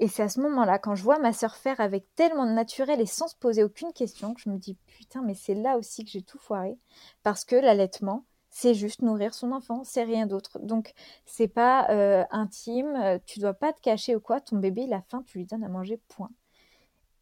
[0.00, 3.00] Et c'est à ce moment-là, quand je vois ma sœur faire avec tellement de naturel
[3.00, 6.04] et sans se poser aucune question, que je me dis putain, mais c'est là aussi
[6.04, 6.78] que j'ai tout foiré.
[7.24, 8.24] Parce que l'allaitement,
[8.58, 10.58] c'est juste nourrir son enfant, c'est rien d'autre.
[10.58, 10.92] Donc,
[11.26, 14.40] c'est pas euh, intime, euh, tu dois pas te cacher ou quoi.
[14.40, 16.30] Ton bébé, il a faim, tu lui donnes à manger, point.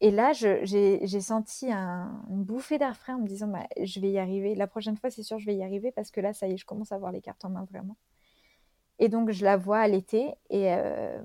[0.01, 4.11] Et là, j'ai senti un- une bouffée d'air frais en me disant, bah, je vais
[4.11, 4.55] y arriver.
[4.55, 6.57] La prochaine fois, c'est sûr, je vais y arriver parce que là, ça y est,
[6.57, 7.97] je commence à avoir les cartes en main vraiment.
[8.99, 11.21] Et donc, je la vois allaiter et, euh,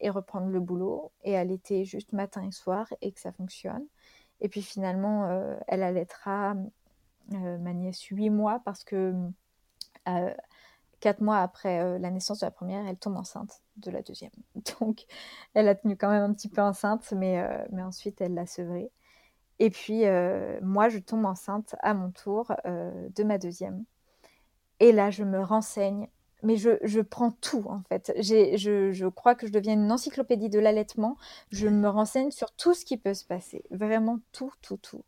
[0.00, 3.86] et reprendre le boulot et allaiter juste matin et soir et que ça fonctionne.
[4.40, 5.28] Et puis finalement,
[5.68, 6.54] elle allaitera
[7.34, 9.14] euh, ma nièce 8 mois parce que
[10.08, 10.34] euh,
[11.00, 14.32] 4 mois après euh, la naissance de la première, elle tombe enceinte de la deuxième.
[14.80, 15.06] Donc,
[15.54, 18.46] elle a tenu quand même un petit peu enceinte, mais, euh, mais ensuite, elle l'a
[18.46, 18.90] sevrée.
[19.58, 20.04] Et puis,
[20.62, 23.84] moi, je tombe enceinte à mon tour de ma deuxième.
[24.80, 26.08] Et là, je me renseigne.
[26.42, 28.10] Mais je, je prends tout, en fait.
[28.16, 31.18] Je, je crois que je deviens une encyclopédie de l'allaitement.
[31.50, 33.62] Je me renseigne sur tout ce qui peut se passer.
[33.70, 35.04] Vraiment tout, tout, tout.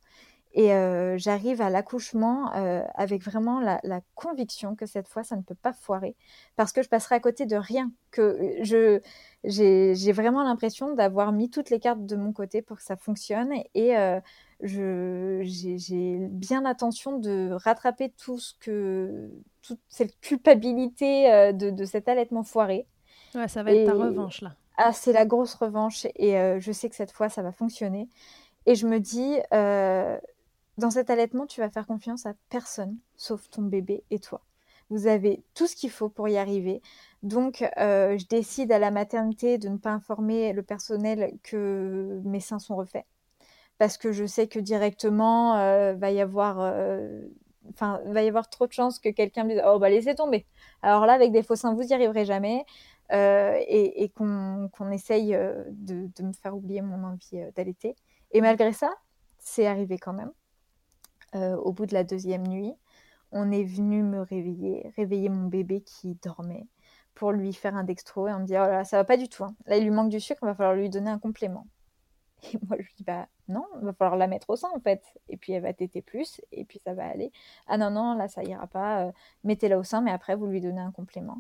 [0.55, 5.37] Et euh, j'arrive à l'accouchement euh, avec vraiment la, la conviction que cette fois, ça
[5.37, 6.15] ne peut pas foirer.
[6.57, 7.91] Parce que je passerai à côté de rien.
[8.11, 9.01] Que je,
[9.45, 13.53] j'ai, vraiment l'impression d'avoir mis toutes les cartes de mon côté pour que ça fonctionne.
[13.75, 14.21] Et euh,
[14.61, 19.31] j'ai, bien l'intention de rattraper tout ce que,
[19.63, 22.87] toute cette culpabilité de, de cet allaitement foiré.
[23.35, 24.53] Ouais, ça va être ta revanche là.
[24.77, 28.11] ah, c'est la grosse revanche et je sais que cette fois, ça va fonctionner.
[28.67, 29.39] Et je me dis,
[30.79, 34.43] dans cet allaitement, tu vas faire confiance à personne, sauf ton bébé et toi.
[34.91, 36.83] Vous avez tout ce qu'il faut pour y arriver.
[37.23, 42.59] Donc, je décide à la maternité de ne pas informer le personnel que mes seins
[42.59, 43.07] sont refaits.
[43.79, 45.55] Parce que je sais que directement,
[45.95, 46.59] va y avoir
[47.71, 50.47] enfin, va y avoir trop de chances que quelqu'un me dise Oh, bah laissez tomber.
[50.83, 52.65] Alors là, avec des faux seins, vous n'y arriverez jamais.
[53.13, 57.95] Euh, et, qu'on essaye euh, de, me faire oublier mon envie euh, d'allaiter.
[58.31, 58.91] Et malgré ça,
[59.39, 60.33] c'est arrivé quand même.
[61.35, 62.75] Au bout de la deuxième nuit,
[63.33, 66.67] on est venu me réveiller, réveiller mon bébé qui dormait
[67.15, 69.29] pour lui faire un dextro et on me dit oh là, ça va pas du
[69.29, 69.45] tout.
[69.45, 69.55] Hein.
[69.67, 71.67] Là, il lui manque du sucre, il va falloir lui donner un complément.
[72.53, 74.81] Et moi, je lui dis bah non, il va falloir la mettre au sein en
[74.81, 75.03] fait.
[75.29, 77.33] Et puis elle va téter plus et puis ça va aller.
[77.67, 79.13] Ah non, non, là, ça ira pas.
[79.45, 81.39] Mettez-la au sein, mais après, vous lui donnez un complément.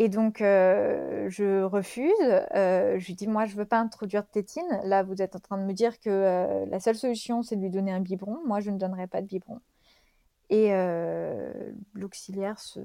[0.00, 2.10] Et donc, euh, je refuse.
[2.54, 4.80] Euh, je lui dis, moi, je ne veux pas introduire de tétine.
[4.84, 7.60] Là, vous êtes en train de me dire que euh, la seule solution, c'est de
[7.60, 8.38] lui donner un biberon.
[8.46, 9.60] Moi, je ne donnerai pas de biberon.
[10.48, 10.70] Et
[11.94, 12.80] l'auxiliaire se,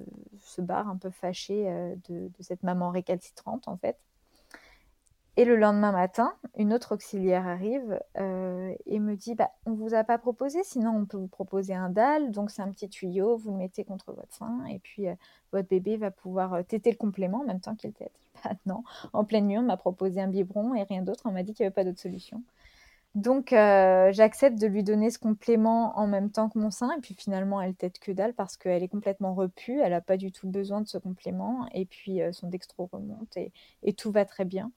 [0.60, 1.64] barre un peu fâché
[2.08, 3.98] de, de, cette maman récalcitrante, en fait.
[5.38, 9.76] Et le lendemain matin, une autre auxiliaire arrive euh, et me dit bah, On ne
[9.76, 12.32] vous a pas proposé, sinon on peut vous proposer un dalle.
[12.32, 15.16] Donc, c'est un petit tuyau, vous le mettez contre votre sein et puis euh,
[15.52, 18.14] votre bébé va pouvoir euh, téter le complément en même temps qu'il tète.
[18.44, 21.24] Bah, non, en pleine nuit, on m'a proposé un biberon et rien d'autre.
[21.26, 22.44] On m'a dit qu'il n'y avait pas d'autre solution.
[23.16, 26.92] Donc, j'accepte de lui donner ce complément en même temps que mon sein.
[26.98, 29.80] Et puis finalement, elle tète que dalle parce qu'elle est complètement repue.
[29.80, 31.66] Elle n'a pas du tout besoin de ce complément.
[31.74, 34.70] Et puis, son dextro remonte et tout va très bien.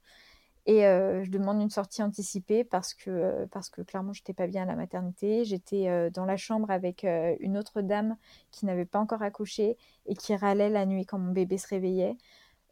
[0.68, 4.35] Et euh, je demande une sortie anticipée parce que, euh, parce que clairement, je n'étais
[4.35, 5.46] pas bien à la maternité.
[5.46, 7.04] J'étais euh, dans la chambre avec
[7.40, 8.16] une autre dame
[8.50, 12.18] qui n'avait pas encore accouché et qui râlait la nuit quand mon bébé se réveillait.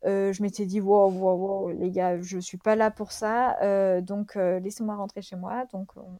[0.05, 3.57] je m'étais dit, wow, wow, wow, les gars, je ne suis pas là pour ça.
[4.03, 5.65] donc, laissez-moi rentrer chez moi.
[5.73, 6.19] Donc, on,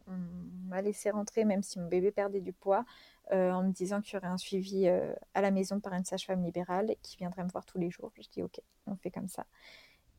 [0.69, 2.85] m'a laissé rentrer, même si mon bébé perdait du poids,
[3.31, 6.95] en me disant qu'il y aurait un suivi à la maison par une sage-femme libérale
[7.03, 8.11] qui viendrait me voir tous les jours.
[8.15, 9.45] Je dis, OK, on fait comme ça.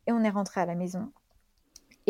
[0.06, 1.12] Et on est rentré à la maison.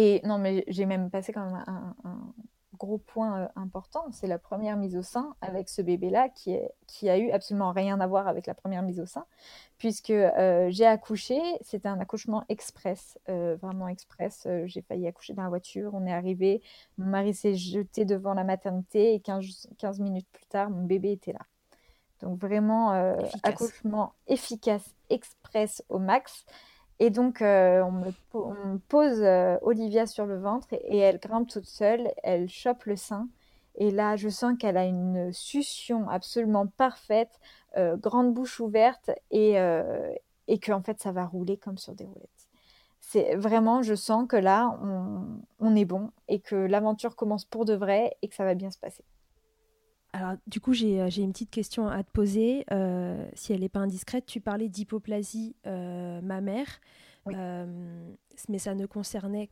[0.01, 2.33] Et non, mais j'ai même passé quand même un,
[2.79, 4.07] gros point euh, important.
[4.13, 6.57] C'est la première mise au sein avec ce bébé-là qui,
[6.87, 9.27] qui a eu absolument rien à voir avec la première mise au sein,
[9.77, 11.41] puisque euh, j'ai accouché.
[11.63, 14.47] C'était un accouchement express, euh, vraiment express.
[14.67, 15.91] j'ai failli accoucher dans la voiture.
[15.95, 16.63] On est arrivé.
[16.97, 21.11] Mon mari s'est jeté devant la maternité et 15, 15, minutes plus tard, mon bébé
[21.11, 21.45] était là.
[22.21, 22.91] Donc vraiment,
[23.43, 26.45] accouchement efficace, express au max.
[27.01, 31.67] Et donc, euh, on, me, pose euh, Olivia sur le ventre et, elle grimpe toute
[31.67, 33.29] seule, elle chope le sein.
[33.77, 37.39] Et là, je sens qu'elle a une succion absolument parfaite,
[37.77, 39.57] euh, grande bouche ouverte et,
[40.49, 42.49] et que en fait, ça va rouler comme sur des roulettes.
[43.01, 47.65] C'est vraiment, je sens que là, on, on est bon et que l'aventure commence pour
[47.65, 49.05] de vrai et que ça va bien se passer.
[50.13, 52.65] Alors, du coup, j'ai une petite question à te poser.
[52.73, 56.81] Euh, si elle n'est pas indiscrète, tu parlais d'hypoplasie euh, mammaire,
[57.27, 58.13] euh,
[58.49, 59.51] mais ça ne concernait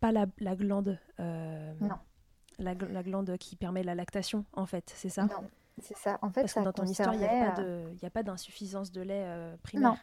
[0.00, 0.98] pas la, glande.
[1.18, 1.96] non.
[2.58, 5.24] La, glande qui permet la lactation, en fait, c'est ça?
[5.24, 5.50] Non,
[5.82, 6.18] c'est ça.
[6.22, 9.26] En fait, Parce que dans ton histoire, il n'y a pas d'insuffisance de, lait
[9.62, 9.96] primaire.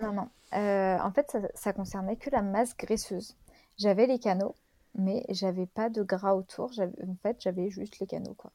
[0.00, 1.00] Non, non, non.
[1.02, 3.36] en fait, ça, ça concernait que la masse graisseuse.
[3.78, 4.54] J'avais les canaux,
[4.94, 6.70] mais j'avais pas de gras autour.
[6.78, 8.52] En fait, j'avais juste les canaux, quoi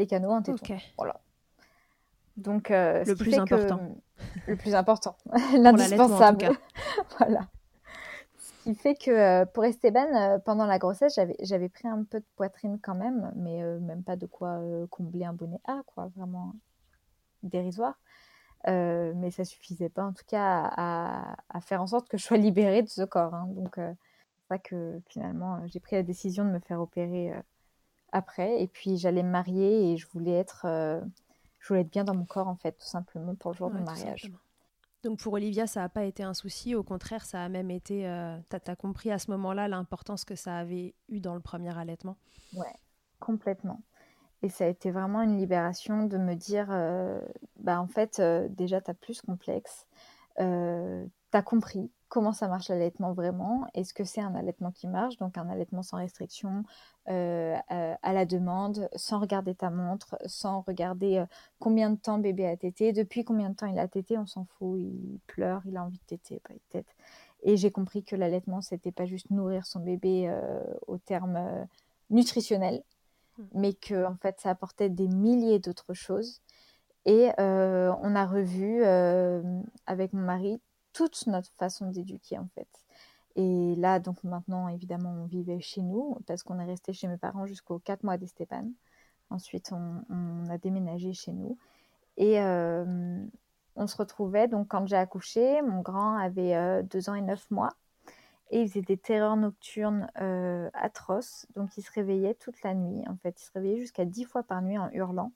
[0.00, 0.76] les canaux, un téton.
[0.96, 1.20] Voilà.
[2.36, 3.80] Donc, euh, le, plus important.
[4.46, 5.16] le plus important.
[5.54, 6.50] L'indispensable.
[7.18, 7.48] voilà.
[8.38, 12.20] Ce qui fait que euh, pour Esteban, euh, pendant la grossesse, j'avais pris un peu
[12.20, 14.60] de poitrine quand même, mais même pas de quoi
[14.90, 16.54] combler un bonnet A, quoi, vraiment
[17.42, 17.98] dérisoire.
[18.66, 22.82] mais ça suffisait pas, en tout cas, à, faire en sorte que je sois libérée
[22.82, 23.34] de ce corps.
[23.34, 23.48] Hein.
[23.50, 27.34] Donc, c'est ça que finalement, j'ai pris la décision de me faire opérer
[28.12, 28.62] après.
[28.62, 31.00] Et puis j'allais me marier et je voulais être, euh,
[31.58, 33.82] je voulais être bien dans mon corps en fait, tout simplement pour le jour du
[33.82, 34.30] mariage.
[35.02, 38.06] Donc pour Olivia, ça n'a pas été un souci, au contraire, ça a même été.
[38.06, 41.76] Euh, tu as, compris à ce moment-là l'importance que ça avait eu dans le premier
[41.78, 42.16] allaitement
[42.54, 42.74] Ouais,
[43.18, 43.80] complètement.
[44.42, 47.20] Et ça a été vraiment une libération de me dire euh,
[47.56, 48.20] bah en fait,
[48.50, 49.86] déjà, tu as plus complexe,
[50.36, 53.66] tu as compris, comment ça marche l'allaitement vraiment?
[53.72, 56.64] Est-ce que c'est un allaitement qui marche Donc un allaitement sans restriction,
[57.08, 61.26] euh, à, la demande, sans regarder ta montre, sans regarder euh,
[61.60, 64.44] combien de temps bébé a tété, depuis combien de temps il a tété, on s'en
[64.44, 66.96] fout, il pleure, il a envie de téter, pas de tête.
[67.44, 71.38] Et j'ai compris que l'allaitement, c'était pas juste nourrir son bébé euh, au terme
[72.10, 72.82] nutritionnel,
[73.38, 73.42] mmh.
[73.54, 76.42] mais que en fait, ça apportait des milliers d'autres choses.
[77.06, 78.84] Et on a revu
[79.86, 80.60] avec mon mari
[80.92, 82.68] toute notre façon d'éduquer en fait.
[83.36, 87.16] Et là, donc maintenant, évidemment, on vivait chez nous parce qu'on est resté chez mes
[87.16, 88.68] parents jusqu'aux 4 mois d'Esteban.
[89.30, 91.56] Ensuite, on, a déménagé chez nous.
[92.16, 93.24] Et euh,
[93.76, 97.70] on se retrouvait, donc quand j'ai accouché, mon grand avait 2 ans et 9 mois.
[98.50, 100.08] Et il faisait des terreurs nocturnes
[100.74, 101.46] atroces.
[101.54, 103.04] Donc il se réveillait toute la nuit.
[103.08, 105.30] En fait, il se réveillait jusqu'à 10 fois par nuit en hurlant.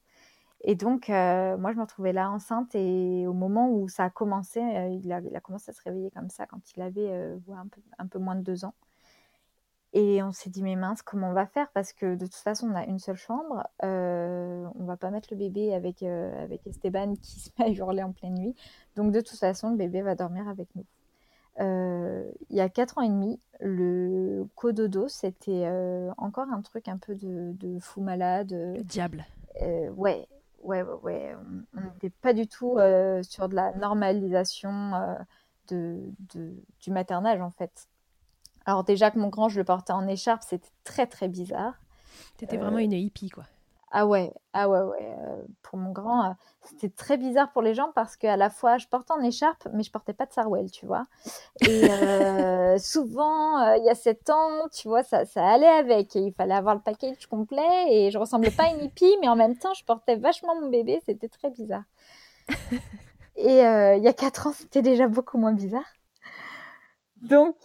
[0.67, 4.11] Et donc, euh, moi, je me retrouvais là enceinte et au moment où ça a
[4.11, 7.11] commencé, euh, il, a, il, a, commencé à se réveiller comme ça quand il avait
[7.11, 8.75] euh, un, peu, un, peu, moins de deux ans.
[9.93, 11.71] Et on s'est dit, mais mince, comment on va faire?
[11.75, 13.69] Parce que de toute façon, on a une seule chambre.
[13.83, 18.13] on va pas mettre le bébé avec, avec Esteban qui se met à hurler en
[18.13, 18.57] pleine nuit.
[18.97, 20.87] Donc, de toute façon, le bébé va dormir avec nous.
[21.61, 25.69] il y a quatre ans et demi, le cododo, c'était
[26.17, 28.51] encore un truc un peu de, de fou malade.
[28.53, 29.27] Le diable.
[29.97, 30.27] ouais,
[30.65, 31.37] ouais, ouais,
[31.77, 35.15] On n'était pas du tout euh, sur de la normalisation euh,
[35.69, 36.13] de,
[36.81, 37.89] du maternage, en fait.
[38.67, 41.75] Alors déjà que mon grand, je le portais en écharpe, c'était très, très bizarre.
[42.37, 43.45] T'étais vraiment une hippie, quoi.
[43.97, 45.15] Ah ouais, ah ouais, ouais.
[45.21, 48.77] Euh, pour mon grand, euh, c'était très bizarre pour les gens parce qu'à la fois,
[48.77, 51.05] je portais en écharpe, mais je portais pas de sarouel, tu vois.
[51.61, 56.17] Et euh, souvent, il y a sept ans, tu vois, ça, ça allait avec.
[56.17, 59.29] Et il fallait avoir le package complet et je ressemblais pas à une hippie, mais
[59.29, 61.01] en même temps, je portais vachement mon bébé.
[61.07, 61.85] C'était très bizarre.
[63.37, 65.93] Et il y a quatre ans, c'était déjà beaucoup moins bizarre.
[67.23, 67.57] Donc,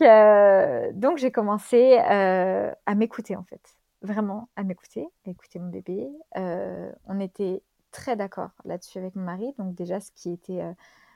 [0.94, 6.10] donc j'ai commencé à m'écouter en fait vraiment à m'écouter, à écouter mon bébé.
[6.38, 10.74] Euh, on était très d'accord là-dessus avec mon mari, donc déjà ce qui était euh,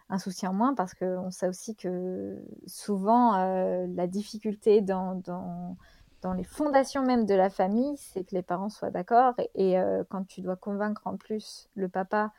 [0.10, 5.78] un souci en moins parce qu'on sait aussi que souvent euh, la difficulté dans, dans,
[6.22, 9.76] dans, les fondations même de la famille, c'est que les parents soient d'accord et,
[10.10, 12.32] quand tu dois convaincre en plus le papa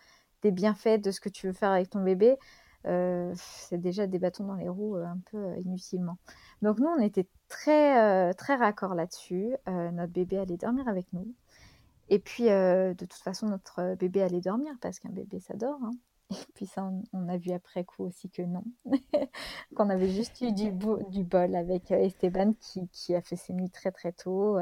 [0.42, 2.36] des bienfaits de ce que tu veux faire avec ton bébé,
[2.84, 6.18] c'est déjà des bâtons dans les roues un peu inutilement.
[6.62, 9.54] Donc nous, on était très, euh, très raccord là-dessus.
[9.68, 11.34] Euh, notre bébé allait dormir avec nous.
[12.08, 15.78] Et puis, euh, de toute façon, notre bébé allait dormir parce qu'un bébé, ça dort.
[15.82, 15.92] Hein.
[16.30, 18.64] Et puis ça, on, a vu après coup aussi que non.
[19.76, 20.72] Qu'on avait juste eu du,
[21.10, 24.58] du bol avec Esteban qui, qui, a fait ses nuits très très tôt.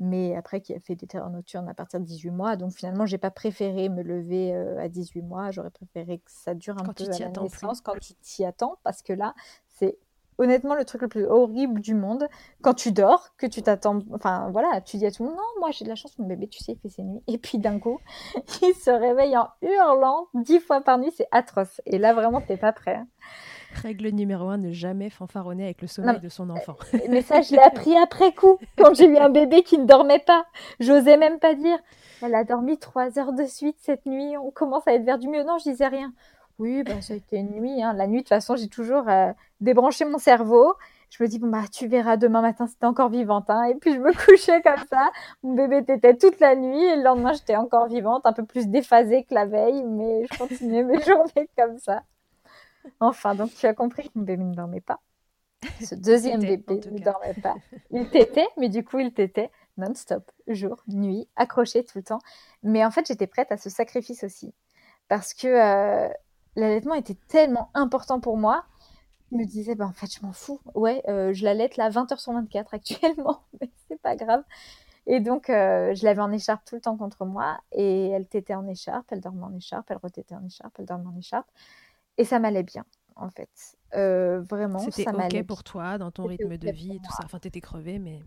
[0.00, 2.56] Mais après, qui a fait des terreurs nocturnes à partir de 18 mois.
[2.56, 5.50] Donc finalement, j'ai pas préféré me lever à 18 mois.
[5.50, 8.78] J'aurais préféré que ça dure un peu à la naissance quand tu t'y attends.
[8.82, 9.34] Parce que là,
[9.68, 9.98] c'est
[10.40, 12.26] honnêtement le truc le plus horrible du monde
[12.62, 15.60] quand tu dors, que tu t'attends, enfin voilà, tu dis à tout le monde non,
[15.60, 17.58] moi j'ai de la chance, mon bébé, tu sais, il fait ses nuits, et puis
[17.58, 18.00] d'un coup,
[18.62, 21.80] il se réveille en hurlant dix fois par nuit, c'est atroce.
[21.86, 23.02] Et là vraiment, t'es pas prêt.
[23.74, 26.76] Règle numéro un, ne jamais fanfaronner avec le sommeil de son enfant.
[26.94, 29.84] Euh, mais ça, je l'ai appris après coup, quand j'ai eu un bébé qui ne
[29.84, 30.44] dormait pas.
[30.80, 31.78] J'osais même pas dire.
[32.22, 35.28] Elle a dormi trois heures de suite cette nuit, on commence à être vers du
[35.28, 35.44] mieux.
[35.44, 36.12] Non, je disais rien.
[36.60, 37.82] Oui, bah, ça a été une nuit.
[37.82, 37.94] Hein.
[37.94, 40.74] La nuit, de toute façon, j'ai toujours euh, débranché mon cerveau.
[41.08, 43.48] Je me dis, bon, bah, tu verras demain matin si t'es encore vivante.
[43.48, 43.64] Hein.
[43.64, 45.10] Et puis, je me couchais comme ça.
[45.42, 46.84] Mon bébé t'était toute la nuit.
[46.84, 49.82] Et le lendemain, j'étais encore vivante, un peu plus déphasée que la veille.
[49.84, 52.02] Mais je continuais mes journées comme ça.
[53.00, 55.00] Enfin, donc, tu as compris que mon bébé ne dormait pas.
[55.84, 57.56] Ce deuxième bébé ne dormait pas.
[57.90, 62.20] Il t'était, mais du coup, il t'était non-stop, jour, nuit, accroché tout le temps.
[62.62, 64.54] Mais en fait, j'étais prête à ce sacrifice aussi.
[65.08, 66.08] Parce que euh,
[66.56, 68.64] l'allaitement était tellement important pour moi.
[69.32, 70.60] Je me disais, bah, en fait, je m'en fous.
[70.74, 74.42] Ouais, euh, je l'allaite là 20h sur 24 actuellement, mais c'est pas grave.
[75.06, 77.60] Et donc, euh, je l'avais en écharpe tout le temps contre moi.
[77.72, 81.08] Et elle tétait en écharpe, elle dormait en écharpe, elle retétait en écharpe, elle dormait
[81.08, 81.48] en écharpe.
[82.20, 82.84] Et ça m'allait bien,
[83.16, 83.48] en fait.
[83.94, 87.24] Euh, vraiment, C'était OK pour toi, dans ton rythme de vie et tout ça?
[87.24, 88.22] Enfin, t'étais crevée, mais...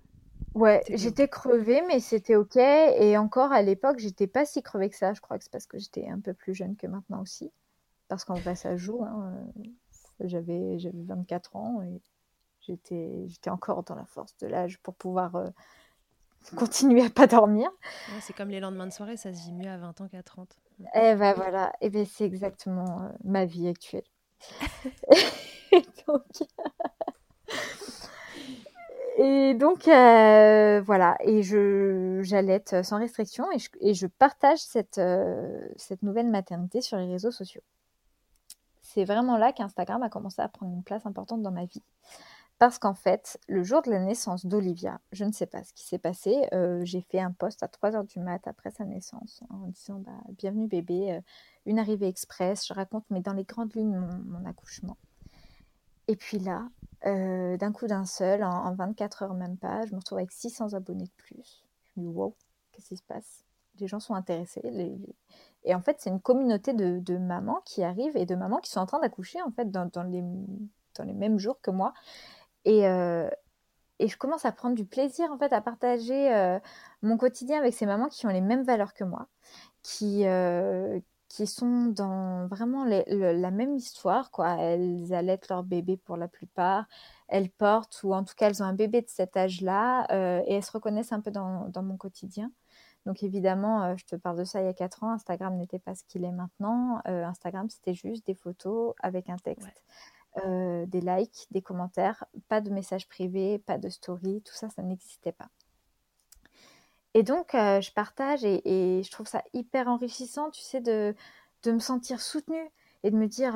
[0.56, 2.58] Ouais, j'étais crevée, mais c'était OK.
[2.58, 5.14] Et encore, à l'époque, j'étais pas si crevée que ça.
[5.14, 7.52] Je crois que c'est parce que j'étais un peu plus jeune que maintenant aussi
[8.14, 9.04] parce qu'en vrai, ça joue.
[9.04, 9.34] Hein.
[10.20, 12.00] J'avais, j'avais 24 ans et
[12.62, 15.50] j'étais, j'étais encore dans la force de l'âge pour pouvoir euh,
[16.56, 17.72] continuer à pas dormir.
[18.22, 20.56] c'est comme les lendemains de soirée, ça se vit mieux à 20 ans qu'à 30.
[20.96, 24.04] Et ben voilà, et ben c'est exactement euh, ma vie actuelle.
[29.18, 35.00] et donc, euh, voilà, et je j'allaite sans restriction et je, et je partage cette,
[35.78, 37.62] cette nouvelle maternité sur les réseaux sociaux
[38.94, 41.82] c'est vraiment là qu'Instagram a commencé à prendre une place importante dans ma vie.
[42.64, 45.84] Parce qu'en fait, le jour de la naissance d'Olivia, je ne sais pas ce qui
[45.84, 46.48] s'est passé.
[46.54, 50.14] Euh, j'ai fait un post à 3h du mat après sa naissance en disant bah,
[50.38, 51.20] Bienvenue bébé, euh,
[51.66, 52.66] une arrivée express.
[52.66, 54.96] Je raconte, mais dans les grandes lignes, mon, accouchement.
[56.08, 56.70] Et puis là,
[57.06, 60.72] euh, d'un coup d'un seul, en, 24 heures même pas, je me retrouve avec 600
[60.72, 61.66] abonnés de plus.
[61.84, 62.34] Je me dis Wow,
[62.72, 63.44] qu'est-ce qui se passe?
[63.82, 64.62] Les gens sont intéressés.
[65.66, 68.80] et en fait, c'est une communauté de, mamans qui arrivent et de mamans qui sont
[68.80, 71.94] en train d'accoucher en fait dans les mêmes jours que moi.
[72.66, 76.60] Et, et je commence à prendre du plaisir en fait à partager
[77.02, 79.28] mon quotidien avec ces mamans qui ont les mêmes valeurs que moi,
[79.82, 80.26] qui,
[81.34, 84.30] qui sont dans vraiment la même histoire.
[84.30, 84.52] Quoi.
[84.60, 86.86] Elles allaitent leur bébé pour la plupart,
[87.28, 90.54] elles portent, ou en tout cas elles ont un bébé de cet âge-là, euh, et
[90.54, 92.52] elles se reconnaissent un peu dans, mon quotidien.
[93.08, 95.80] Donc évidemment, euh, je te parle de ça il y a 4 ans, Instagram n'était
[95.80, 97.02] pas ce qu'il est maintenant.
[97.08, 99.84] Euh, Instagram, c'était juste des photos avec un texte.
[100.38, 105.32] Des likes, des commentaires, pas de messages privés, pas de story, tout ça, ça n'existait
[105.32, 105.50] pas.
[107.14, 111.16] Et donc, je partage et, je trouve ça hyper enrichissant, tu sais, de,
[111.64, 112.70] de me sentir soutenue
[113.04, 113.56] et de me dire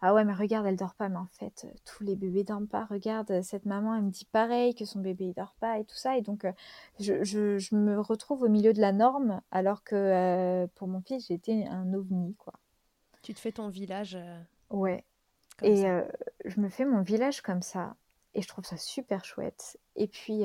[0.00, 2.84] Ah ouais, mais regarde, elle dort pas, mais en fait, tous les bébés dorment pas.
[2.86, 5.96] Regarde, cette maman, elle me dit pareil, que son bébé, il dort pas et tout
[5.96, 6.16] ça.
[6.18, 6.46] Et donc,
[6.98, 11.28] je, je, je, me retrouve au milieu de la norme, alors que pour mon fils,
[11.28, 12.54] j'étais un ovni, quoi.
[13.22, 14.18] Tu te fais ton village.
[14.70, 15.04] ouais.
[15.62, 15.84] Et
[16.44, 17.96] je me fais mon village comme ça.
[18.34, 19.78] Et je trouve ça super chouette.
[19.96, 20.44] Et puis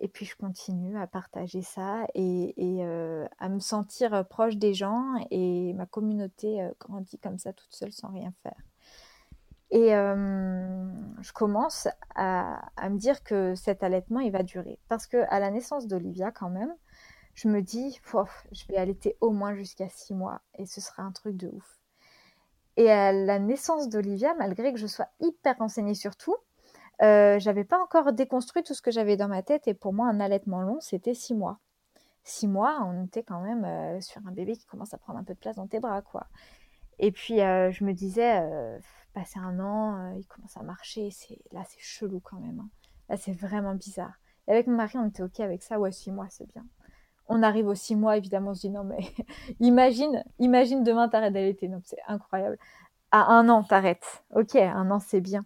[0.00, 5.14] et puis je continue à partager ça et, euh, à me sentir proche des gens
[5.30, 8.56] et ma communauté euh, grandit comme ça toute seule sans rien faire.
[9.70, 10.90] Et euh,
[11.20, 14.80] je commence à, me dire que cet allaitement, il va durer.
[14.88, 16.74] Parce que à la naissance d'Olivia, quand même,
[17.34, 18.00] je me dis,
[18.52, 21.79] je vais allaiter au moins jusqu'à six mois et ce sera un truc de ouf.
[22.76, 26.36] Et à la naissance d'Olivia, malgré que je sois hyper renseignée sur tout,
[27.02, 30.08] euh, j'avais pas encore déconstruit tout ce que j'avais dans ma tête et pour moi
[30.08, 31.58] un allaitement long c'était six mois.
[32.24, 35.24] Six mois, on était quand même euh, sur un bébé qui commence à prendre un
[35.24, 36.26] peu de place dans tes bras quoi.
[36.98, 38.42] Et puis euh, je me disais,
[39.14, 42.60] passer un an, il commence à marcher, c'est là c'est chelou quand même.
[42.60, 42.68] Hein.
[43.08, 44.12] Là c'est vraiment bizarre.
[44.46, 46.66] Et avec mon mari on était ok avec ça, ouais six mois c'est bien.
[47.32, 48.98] On arrive aux six mois évidemment on se dit non mais
[49.60, 52.58] imagine, imagine demain t'arrêtes d'allaiter, donc c'est incroyable.
[53.12, 55.44] À un an t'arrêtes, ok un an c'est bien.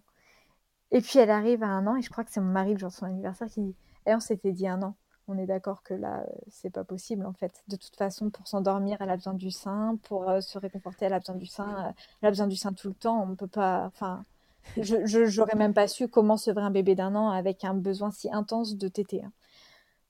[0.91, 2.89] Et puis elle arrive à un an, et je crois que c'est mon mari de
[2.89, 3.74] son anniversaire qui dit
[4.07, 4.95] Et on s'était dit un an.
[5.26, 7.62] On est d'accord que là, euh, c'est pas possible en fait.
[7.68, 9.99] De toute façon, pour s'endormir, elle a besoin du sein.
[10.05, 11.87] Pour euh, se réconforter, elle a besoin du sein.
[11.89, 13.26] Euh, elle a besoin du sein tout le temps.
[13.28, 13.87] On peut pas.
[13.87, 14.24] Enfin,
[14.76, 18.30] je n'aurais même pas su comment sevrer un bébé d'un an avec un besoin si
[18.32, 19.24] intense de téter.
[19.24, 19.32] Hein.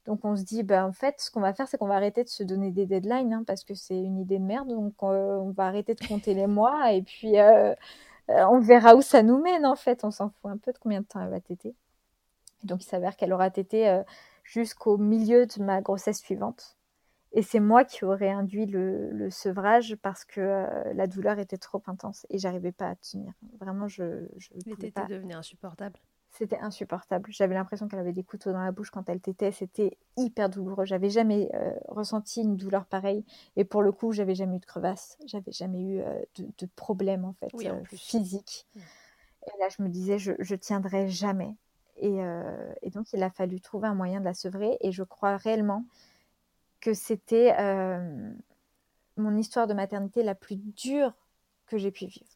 [0.07, 2.25] Donc on se dit, bah, en fait, ce qu'on va faire, c'est qu'on va arrêter
[2.25, 4.69] de se donner des deadlines, hein, parce que c'est une idée de merde.
[4.69, 7.75] Donc on va arrêter de compter les mois et puis euh,
[8.29, 10.05] on verra où ça nous mène en fait.
[10.05, 11.75] On s'en fout un peu de combien de temps elle va téter.
[12.65, 14.03] donc il s'avère qu'elle aura tété euh,
[14.43, 16.77] jusqu'au milieu de ma grossesse suivante.
[17.37, 21.83] Et c'est moi qui aurais induit le, sevrage parce que euh, la douleur était trop
[21.87, 23.33] intense et j'arrivais pas à tenir.
[23.59, 24.29] Vraiment, je.
[24.37, 25.07] je pas...
[25.07, 25.99] devenaient insupportables.
[26.37, 27.31] C'était insupportable.
[27.31, 29.53] J'avais l'impression qu'elle avait des couteaux dans la bouche quand elle tétait.
[29.53, 30.85] C'était hyper douloureux.
[30.85, 33.25] J'avais jamais euh, ressenti une douleur pareille.
[33.55, 35.17] Et pour le coup, j'avais jamais eu de crevasse.
[35.27, 38.67] J'avais jamais eu euh, de, problème en fait euh, physique.
[38.75, 38.81] Mm.
[39.47, 41.55] Et là, je me disais, je, je tiendrai jamais.
[41.99, 42.19] Et,
[42.83, 44.77] et, donc, il a fallu trouver un moyen de la sevrer.
[44.81, 45.85] Et je crois réellement
[46.81, 47.55] que c'était
[49.17, 51.13] mon histoire de maternité la plus dure
[51.67, 52.27] que j'ai pu vivre.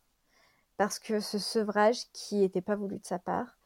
[0.76, 3.57] Parce que ce sevrage qui n'était pas voulu de sa part,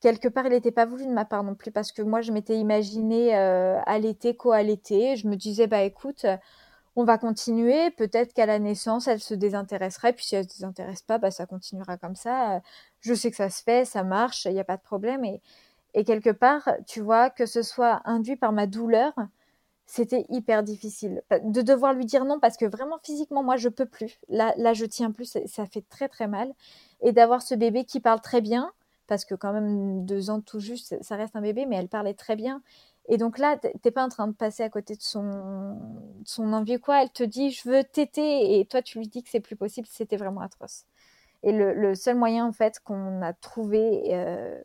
[0.00, 2.32] quelque part, il n'était pas voulu de ma part non plus parce que moi, je
[2.32, 5.16] m'étais imaginé euh, allaiter, co-allaiter.
[5.16, 6.26] Je me disais, bah écoute,
[6.96, 7.90] on va continuer.
[7.92, 10.12] Peut-être qu'à la naissance, elle se désintéresserait.
[10.12, 12.60] Puis si elle se désintéresse pas, bah ça continuera comme ça.
[13.00, 15.24] Je sais que ça se fait, ça marche, il n'y a pas de problème.
[15.24, 15.40] Et,
[15.94, 19.12] et quelque part, tu vois, que ce soit induit par ma douleur,
[19.88, 23.86] c'était hyper difficile de devoir lui dire non parce que vraiment physiquement moi je peux
[23.86, 26.52] plus là là je tiens plus ça fait très très mal
[27.00, 28.70] et d'avoir ce bébé qui parle très bien
[29.08, 32.14] parce que quand même deux ans tout juste, ça reste un bébé, mais elle parlait
[32.14, 32.62] très bien.
[33.08, 35.80] Et donc là, t'es pas en train de passer à côté de son,
[36.24, 37.02] son envie quoi.
[37.02, 39.88] Elle te dit, je veux téter, et toi tu lui dis que c'est plus possible.
[39.90, 40.84] C'était vraiment atroce.
[41.42, 44.60] Et le, seul moyen en fait qu'on a trouvé euh,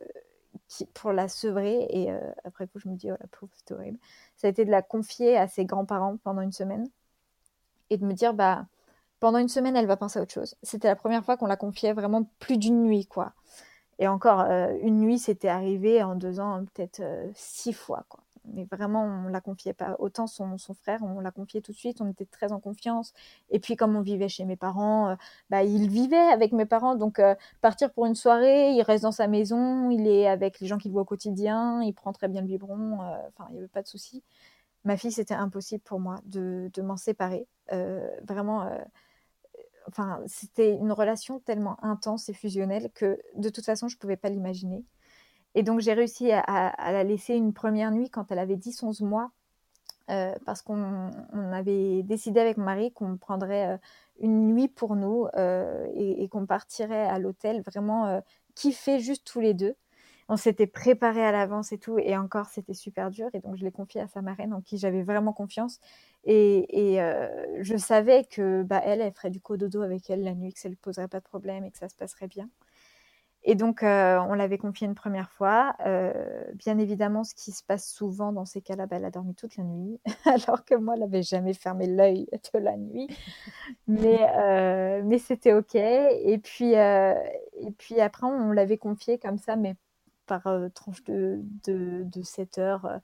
[0.92, 3.98] pour la sevrer, et euh, après coup je me dis, oh la pauvre, c'est horrible,
[4.36, 6.86] ça a été de la confier à ses grands-parents pendant une semaine
[7.90, 8.66] et de me dire, bah
[9.20, 10.54] pendant une semaine, elle va penser à autre chose.
[10.62, 13.32] C'était la première fois qu'on la confiait vraiment plus d'une nuit, quoi.
[13.98, 18.04] Et encore, euh, une nuit, c'était arrivé en deux ans, peut-être euh, six fois.
[18.46, 19.96] Mais vraiment, on ne la confiait pas.
[19.98, 23.14] Autant son, son, frère, on l'a confié tout de suite, on était très en confiance.
[23.50, 25.14] Et puis, comme on vivait chez mes parents, euh,
[25.48, 26.94] bah, il vivait avec mes parents.
[26.96, 27.20] Donc,
[27.62, 30.92] partir pour une soirée, il reste dans sa maison, il est avec les gens qu'il
[30.92, 32.98] voit au quotidien, il prend très bien le biberon.
[33.28, 34.22] Enfin, il n'y avait pas de souci.
[34.84, 37.46] Ma fille, c'était impossible pour moi de, de m'en séparer.
[38.24, 38.68] vraiment
[39.88, 44.16] enfin, c'était une relation tellement intense et fusionnelle que de toute façon, je ne pouvais
[44.16, 44.84] pas l'imaginer.
[45.54, 49.30] Et donc, j'ai réussi à, la laisser une première nuit quand elle avait 10-11 mois,
[50.10, 51.10] euh, parce qu'on
[51.52, 53.78] avait décidé avec mon mari qu'on prendrait euh,
[54.20, 58.20] une nuit pour nous euh, et, qu'on partirait à l'hôtel vraiment
[58.54, 59.76] kiffer juste tous les deux.
[60.28, 63.28] On s'était préparé à l'avance et tout, et encore c'était super dur.
[63.34, 65.80] Et donc je l'ai confié à sa marraine en qui j'avais vraiment confiance.
[66.24, 67.28] Et, euh,
[67.60, 70.68] je savais que bah, elle, elle ferait du cododo avec elle la nuit, que ça
[70.68, 72.48] lui poserait pas de problème et que ça se passerait bien.
[73.46, 75.74] Et donc, euh, on l'avait confié une première fois.
[75.84, 79.34] Euh, bien évidemment, ce qui se passe souvent dans ces cas-là, bah, elle a dormi
[79.34, 83.06] toute la nuit, alors que moi, elle n'avait jamais fermé l'œil de la nuit.
[83.86, 85.74] Mais, c'était OK.
[85.74, 86.74] Et puis,
[88.00, 89.76] après, on l'avait confié comme ça, mais
[90.26, 93.00] par tranche de, de, de 7 heures.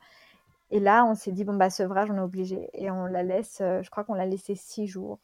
[0.71, 2.71] Et là, on s'est dit, bon, bah, sevrage, on est obligé.
[2.75, 5.19] Et on la laisse, je crois qu'on l'a laissé six jours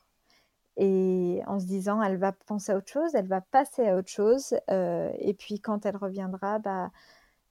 [0.77, 4.11] et en se disant elle va penser à autre chose, elle va passer à autre
[4.11, 6.91] chose, euh, et puis quand elle reviendra, bah,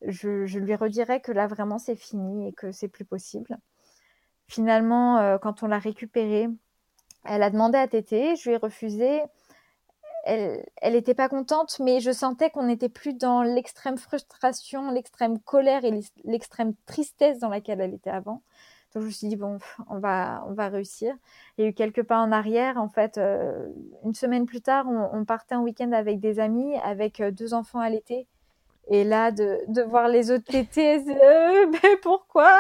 [0.02, 3.58] je, je, lui redirai que là vraiment c'est fini et que c'est plus possible.
[4.48, 6.48] Finalement, euh, quand on l'a récupérée,
[7.24, 9.22] elle a demandé à téter, je lui ai refusé.
[10.26, 15.86] Elle n'était pas contente, mais je sentais qu'on n'était plus dans l'extrême frustration, l'extrême colère
[15.86, 18.42] et l'extrême tristesse dans laquelle elle était avant.
[18.94, 19.60] Donc je me suis dit bon,
[19.90, 21.16] on va, on va réussir.
[21.58, 22.78] Il y a eu quelques pas en arrière.
[22.78, 23.70] En fait, euh,
[24.04, 27.54] une semaine plus tard, on, on partait en week-end avec des amis, avec euh, deux
[27.54, 28.26] enfants à l'été.
[28.88, 32.60] Et là, de, de voir les autres tétés, euh, mais pourquoi?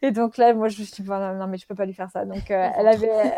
[0.00, 2.10] Et donc là, moi, je me suis dit, non, mais je peux pas lui faire
[2.10, 2.24] ça.
[2.24, 3.34] Donc, euh, elle avait...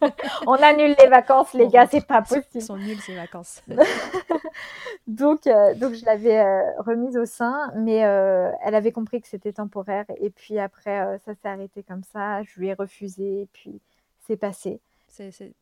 [0.46, 2.46] on annule les vacances, les gars, c'est pas possible.
[2.54, 3.62] Ils sont nuls, ces vacances.
[5.08, 6.40] donc, euh, donc, je l'avais
[6.78, 10.04] remise au sein, mais elle avait compris que c'était temporaire.
[10.20, 12.42] Et puis après, ça s'est arrêté comme ça.
[12.44, 13.80] Je lui ai refusé, et puis
[14.26, 14.80] c'est passé.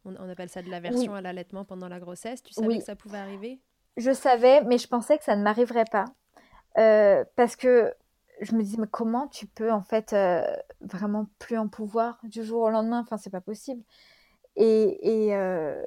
[0.05, 2.43] On, appelle ça de l'aversion à l'allaitement pendant la grossesse.
[2.43, 3.59] Tu savais que ça pouvait arriver?
[3.97, 6.07] Je savais, mais je pensais que ça ne m'arriverait pas.
[6.79, 7.95] Euh, parce que
[8.41, 10.45] je me disais, mais comment tu peux en fait euh,
[10.81, 13.01] vraiment plus en pouvoir du jour au lendemain?
[13.01, 13.83] Enfin, c'est pas possible.
[14.57, 15.83] Et, et euh,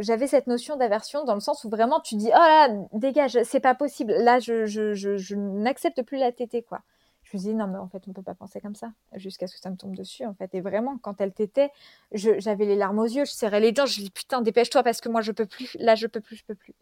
[0.00, 3.60] j'avais cette notion d'aversion dans le sens où vraiment tu dis, oh là, dégage, c'est
[3.60, 4.12] pas possible.
[4.12, 6.80] Là, je, je, je, je n'accepte plus la tétée, quoi.
[7.22, 9.54] Je me dis, non, mais en fait, on peut pas penser comme ça, jusqu'à ce
[9.54, 10.54] que ça me tombe dessus, en fait.
[10.54, 11.70] Et vraiment, quand elle tétait,
[12.12, 15.08] j'avais les larmes aux yeux, je serrais les dents, je dis, putain, dépêche-toi parce que
[15.08, 15.74] moi, je peux plus.
[15.80, 16.74] Là, je peux plus, je peux plus.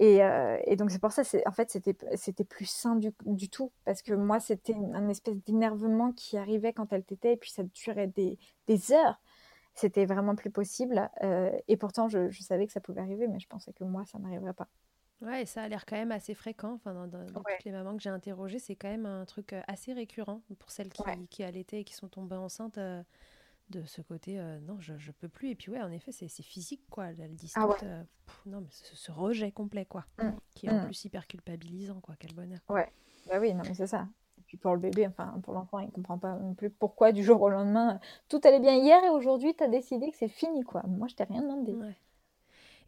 [0.00, 4.02] Euh, et, donc c'est pour ça, en fait, c'était, plus sain du, du, tout, parce
[4.02, 8.06] que moi, c'était un espèce d'énervement qui arrivait quand elle t'était, et puis ça durait
[8.06, 9.20] des, des heures.
[9.74, 11.10] C'était vraiment plus possible.
[11.22, 14.04] Euh, et pourtant, je, je, savais que ça pouvait arriver, mais je pensais que moi,
[14.06, 14.68] ça n'arriverait pas.
[15.20, 16.72] Ouais, et ça a l'air quand même assez fréquent.
[16.74, 19.92] Enfin, dans, toutes les mamans que j'ai interrogées, c'est quand même un truc euh, assez
[19.92, 22.78] récurrent pour celles qui, qui allaitaient et qui sont tombées enceintes
[23.70, 25.50] de ce côté euh, non je, je peux plus.
[25.50, 27.06] Et puis ouais en effet c'est physique quoi.
[27.18, 28.02] Elle dit ah euh,
[28.46, 30.30] non mais ce, rejet complet quoi mmh.
[30.54, 30.84] qui est en mmh.
[30.84, 32.14] plus hyper culpabilisant quoi.
[32.18, 32.60] Quel bonheur.
[32.68, 32.90] Ouais.
[33.28, 34.08] Bah oui non mais c'est ça.
[34.38, 37.22] Et puis pour le bébé enfin pour l'enfant il comprend pas non plus pourquoi du
[37.22, 38.74] jour au lendemain tout allait bien.
[38.74, 40.82] Hier et aujourd'hui tu as décidé que c'est fini quoi.
[40.86, 41.74] Moi je t'ai rien demandé.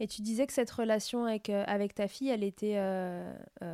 [0.01, 2.76] Et tu disais que cette relation avec, euh, avec ta fille elle était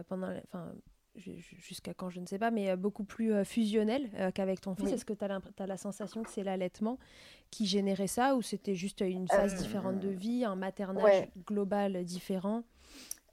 [0.09, 0.72] pendant enfin
[1.18, 4.74] jusqu'à quand je ne sais pas, mais euh, beaucoup plus euh, fusionnel euh, qu'avec ton
[4.74, 4.92] fils.
[4.92, 6.98] Est-ce que tu as, la sensation que c'est l'allaitement
[7.50, 12.62] qui générait ça ou c'était juste une phase différente de vie, un maternage global différent?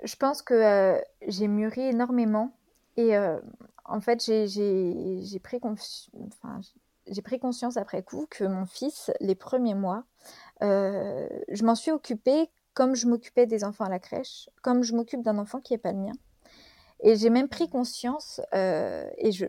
[0.04, 2.56] Je pense que j'ai mûri énormément
[2.98, 3.18] et
[3.86, 6.60] en fait j'ai pris, enfin,
[7.24, 10.06] pris conscience après coup que mon fils, les premiers mois,
[10.62, 15.24] je m'en suis occupée comme je m'occupais des enfants à la crèche, comme je m'occupe
[15.24, 16.12] d'un enfant qui n'est pas le mien.
[17.02, 19.46] Et j'ai même pris conscience, euh, et je,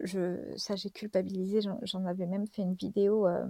[0.56, 3.44] ça j'ai culpabilisé, j'en avais même fait une vidéo euh,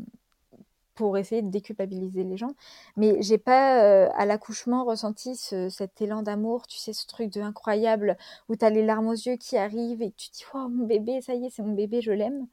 [0.94, 2.52] pour essayer de déculpabiliser les gens,
[2.96, 7.32] mais j'ai pas euh, à l'accouchement ressenti ce, cet élan d'amour, tu sais, ce truc
[7.32, 8.16] de incroyable
[8.48, 11.20] où tu as les larmes aux yeux qui arrivent et tu dis, oh mon bébé,
[11.22, 12.46] ça y est, c'est mon bébé, je l'aime.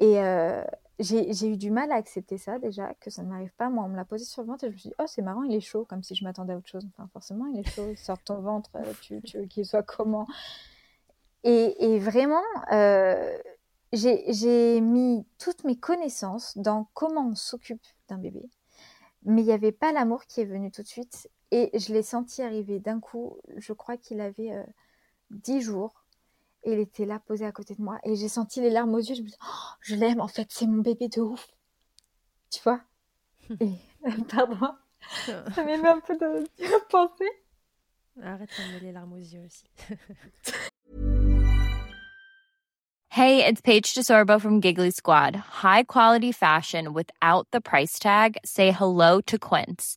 [0.00, 0.18] Et,
[1.00, 3.68] j'ai eu du mal à accepter ça déjà, que ça ne m'arrive pas.
[3.68, 5.22] Moi, on me l'a posé sur le ventre et je me suis dit, oh, c'est
[5.22, 6.86] marrant, il est chaud, comme si je m'attendais à autre chose.
[6.90, 9.64] Enfin, forcément, il est chaud, il sort de ton ventre, euh, tu, tu veux qu'il
[9.64, 10.26] soit comment?
[11.42, 12.42] Et, vraiment,
[12.72, 13.38] euh,
[13.92, 18.50] j'ai mis toutes mes connaissances dans comment on s'occupe d'un bébé.
[19.24, 21.28] Mais il n'y avait pas l'amour qui est venu tout de suite.
[21.50, 23.38] Et je l'ai senti arriver d'un coup.
[23.56, 24.62] Je crois qu'il avait euh,
[25.30, 26.04] dix jours
[26.62, 27.98] et il était là, posé à côté de moi.
[28.04, 29.14] Et j'ai senti les larmes aux yeux.
[29.14, 31.48] Je me dis, oh, je l'aime, en fait, c'est mon bébé de ouf.
[32.50, 32.80] Tu vois?
[33.60, 33.76] Et,
[34.28, 34.74] pardon,
[35.24, 37.30] ça m'émet un peu de, de penser.
[38.22, 39.64] Arrête de me les larmes aux yeux aussi.
[43.10, 45.36] hey, it's Paige DeSorbo from Giggly Squad.
[45.36, 48.36] High quality fashion without the price tag.
[48.44, 49.96] Say hello to Quince.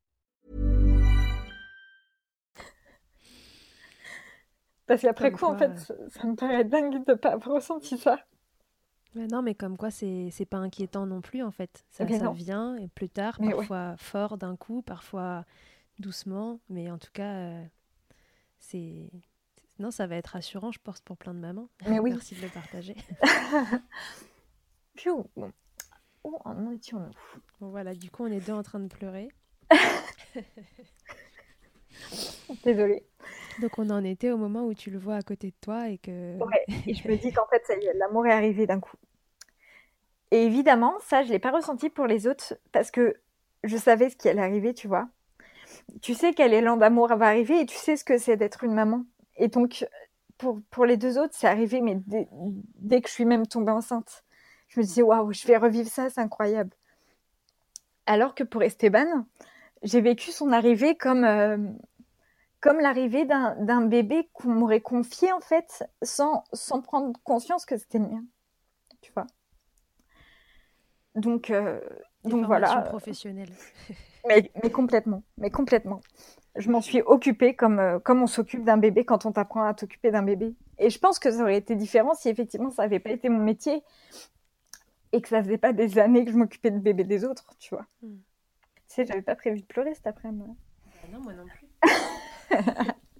[4.91, 8.19] Parce qu'après coup, en fait, ça, ça me paraît dingue de pas avoir ressenti ça.
[9.15, 11.85] Mais non, mais comme quoi, c'est pas inquiétant non plus, en fait.
[11.89, 13.55] Ça, ça vient, et plus tard, Mais ouais.
[13.55, 15.45] parfois fort d'un coup, parfois
[15.97, 17.63] doucement, mais en tout cas, euh,
[18.59, 19.09] c'est...
[19.79, 21.69] Non, ça va être rassurant, je pense, pour plein de mamans.
[21.87, 22.09] Mais oui.
[22.15, 22.97] Merci de le partager.
[24.95, 25.25] Pfiou.
[25.37, 25.53] Bon.
[26.25, 27.39] Où en étions-nous?
[27.61, 29.29] Bon, voilà, du coup, on est deux en train de pleurer.
[32.65, 33.05] Désolée.
[33.59, 35.97] Donc, on en était au moment où tu le vois à côté de toi et
[35.97, 36.37] que...
[36.37, 38.97] Ouais, et je me dis qu'en fait, ça y est, l'amour est arrivé d'un coup.
[40.31, 43.17] Et évidemment, ça, je l'ai pas ressenti pour les autres parce que
[43.63, 45.09] je savais ce qui allait arriver, tu vois.
[46.01, 48.73] Tu sais quel élan d'amour va arriver et tu sais ce que c'est d'être une
[48.73, 49.05] maman.
[49.37, 49.85] Et donc,
[50.37, 52.27] pour, pour les deux autres, c'est arrivé, mais dès,
[52.77, 54.23] dès que je suis même tombée enceinte,
[54.69, 56.71] je me disais, waouh, je vais revivre ça, c'est incroyable.
[58.05, 59.25] Alors que pour Esteban,
[59.83, 61.57] j'ai vécu son arrivée comme, euh,
[62.61, 67.97] comme l'arrivée d'un bébé qu'on m'aurait confié, en fait, sans, sans prendre conscience que c'était
[67.97, 68.23] le mien.
[69.01, 69.25] Tu vois?
[71.15, 71.81] Donc, euh,
[72.23, 72.81] donc voilà.
[72.83, 73.51] professionnelles.
[74.27, 75.99] Mais, mais complètement, mais complètement.
[76.55, 79.73] Je m'en suis occupée comme, euh, comme on s'occupe d'un bébé quand on t'apprend à
[79.73, 80.53] t'occuper d'un bébé.
[80.77, 83.43] Et je pense que ça aurait été différent si effectivement ça n'avait pas été mon
[83.43, 83.81] métier
[85.11, 87.73] et que ça faisait pas des années que je m'occupais de bébé des autres, tu
[87.73, 87.87] vois.
[88.03, 88.19] Hmm.
[88.75, 90.55] Tu sais, j'avais pas prévu de pleurer cet après-midi.
[91.11, 91.70] non, moi non plus.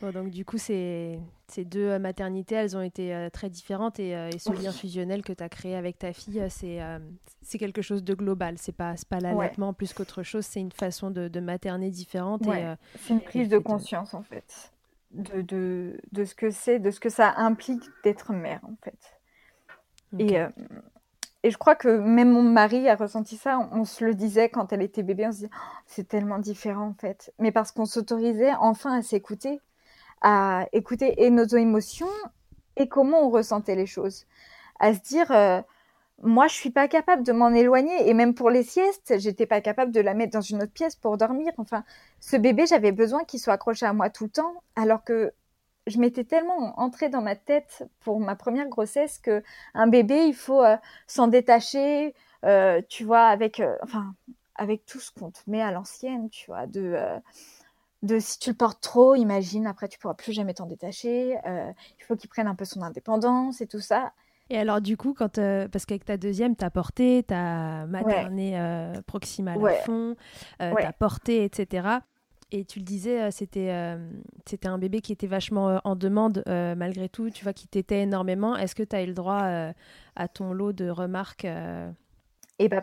[0.00, 3.98] Bon, donc du coup, ces, ces deux euh, maternités, elles ont été euh, très différentes
[4.00, 4.58] et, euh, et ce Oui.
[4.58, 6.98] lien fusionnel que tu as créé avec ta fille, c'est euh,
[7.42, 8.56] c'est quelque chose de global.
[8.58, 12.46] C'est pas, c'est pas l'allaitement plus qu'autre chose, c'est une façon de, de materner différente.
[12.46, 12.60] Ouais.
[12.60, 14.72] Et, euh, C'est une prise de conscience en fait,
[15.12, 18.98] de, de, de ce que c'est, de ce que ça implique d'être mère en fait.
[20.18, 20.48] Et, euh,
[21.44, 23.68] et je crois que même mon mari a ressenti ça.
[23.70, 26.88] On, se le disait quand elle était bébé, on se disait Oh, c'est tellement différent
[26.88, 27.34] en fait.
[27.38, 29.60] Mais parce qu'on s'autorisait enfin à s'écouter,
[30.22, 32.08] à écouter nos émotions
[32.76, 34.24] et comment on ressentait les choses,
[34.80, 35.60] à se dire euh,
[36.22, 39.60] moi je suis pas capable de m'en éloigner et même pour les siestes, j'étais pas
[39.60, 41.52] capable de la mettre dans une autre pièce pour dormir.
[41.58, 41.84] Enfin,
[42.20, 45.34] ce bébé, j'avais besoin qu'il soit accroché à moi tout le temps, alors que
[45.86, 49.42] je m'étais tellement entrée dans ma tête pour ma première grossesse que
[49.74, 50.76] un bébé, il faut euh,
[51.06, 52.14] s'en détacher,
[52.44, 54.14] euh, tu vois, avec, euh, enfin,
[54.56, 56.96] avec tout ce qu'on te met à l'ancienne, tu vois, de,
[58.02, 62.04] de si tu le portes trop, imagine, après tu pourras plus jamais t'en détacher, il
[62.04, 64.12] faut qu'il prenne un peu son indépendance et tout ça.
[64.50, 67.86] Et alors du coup, quand, euh, parce qu'avec ta deuxième, tu as porté, tu as
[67.86, 69.70] materné euh, proximal Ouais.
[69.70, 70.16] à fond,
[70.60, 70.82] euh, Ouais.
[70.82, 72.00] tu as porté, etc.
[72.56, 73.98] Et tu le disais, euh, c'était euh,
[74.46, 77.66] c'était un bébé qui était vachement euh, en demande euh, malgré tout, tu vois, qui
[77.66, 78.56] t'était énormément.
[78.56, 79.72] Est-ce que tu as eu le droit euh,
[80.14, 81.44] à ton lot de remarques
[82.60, 82.82] Et bah,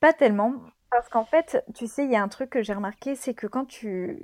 [0.00, 0.54] pas tellement.
[0.90, 3.46] Parce qu'en fait, tu sais, il y a un truc que j'ai remarqué, c'est que
[3.46, 4.18] quand tu,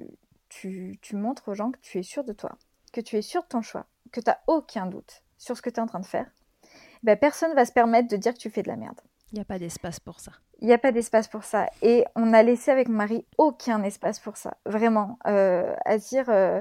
[0.48, 2.58] tu, tu montres aux gens que tu es sûr de toi,
[2.92, 5.70] que tu es sûr de ton choix, que tu n'as aucun doute sur ce que
[5.70, 6.28] tu es en train de faire,
[7.04, 9.00] bah, personne va se permettre de dire que tu fais de la merde.
[9.30, 10.32] Il n'y a pas d'espace pour ça.
[10.60, 11.68] Il n'y a pas d'espace pour ça.
[11.82, 14.56] Et on a laissé avec mon mari aucun espace pour ça.
[14.66, 15.18] Vraiment.
[15.26, 16.28] Euh, à dire.
[16.30, 16.60] euh,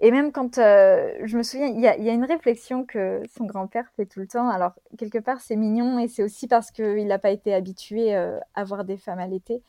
[0.00, 0.58] Et même quand.
[0.58, 4.28] euh, je me souviens, il y a, une réflexion que son grand-père fait tout le
[4.28, 4.48] temps.
[4.50, 8.38] Alors, quelque part, c'est mignon et c'est aussi parce qu'il n'a pas été habitué euh,
[8.54, 9.62] à voir des femmes allaitées.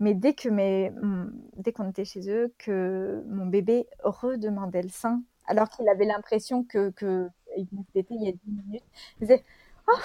[0.00, 4.88] Mais dès que mes, mm, dès qu'on était chez eux, que mon bébé redemandait le
[4.88, 8.84] sein, alors qu'il avait l'impression que, que il y a 10 minutes,
[9.20, 9.44] il disait
[9.88, 9.98] Oh,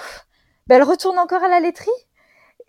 [0.66, 1.90] ben elle retourne encore à la laiterie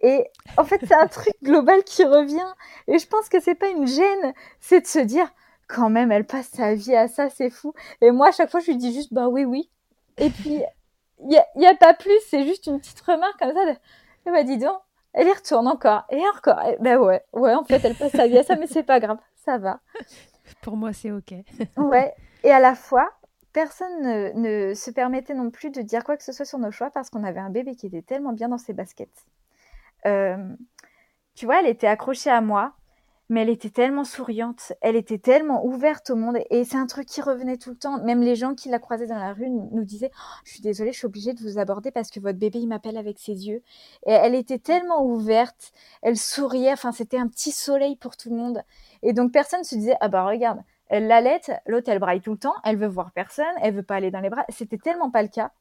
[0.02, 0.26] et
[0.58, 2.54] en fait, c'est un truc global qui revient.
[2.88, 5.30] Et je pense que c'est pas une gêne, c'est de se dire,
[5.68, 7.74] quand même, elle passe sa vie à ça, c'est fou.
[8.02, 9.70] Et moi, à chaque fois, je lui dis juste, bah oui, oui.
[10.18, 10.62] Et puis,
[11.22, 13.66] il n'y a, pas plus, c'est juste une petite remarque comme ça.
[13.66, 13.78] De,
[14.26, 14.80] eh ben, dis donc,
[15.14, 16.62] elle y retourne encore, et encore.
[16.64, 19.00] Et ben ouais, ouais, en fait, elle passe sa vie à ça, mais c'est pas
[19.00, 19.80] grave, ça va.
[20.62, 21.34] Pour moi, c'est OK.
[21.78, 22.14] Ouais.
[22.44, 23.10] Et à la fois,
[23.54, 24.32] personne ne,
[24.70, 27.10] ne se permettait non plus de dire quoi que ce soit sur nos choix parce
[27.10, 29.26] qu'on avait un bébé qui était tellement bien dans ses baskets.
[30.06, 30.38] Euh,
[31.36, 32.74] tu vois, elle était accrochée à moi,
[33.30, 37.08] mais elle était tellement souriante, elle était tellement ouverte au monde, et c'est un truc
[37.08, 38.04] qui revenait tout le temps.
[38.04, 40.92] Même les gens qui la croisaient dans la rue nous disaient Oh, Je suis désolée,
[40.92, 43.62] je suis obligée de vous aborder parce que votre bébé, il m'appelle avec ses yeux.
[44.08, 45.72] Et elle était tellement ouverte,
[46.02, 48.64] elle souriait, enfin, c'était un petit soleil pour tout le monde.
[49.04, 52.40] Et donc, personne se disait Ah bah regarde, elle l'allaite, l'autre, elle braille tout le
[52.40, 54.46] temps, elle veut voir personne, elle veut pas aller dans les bras.
[54.50, 55.52] C'était tellement pas le cas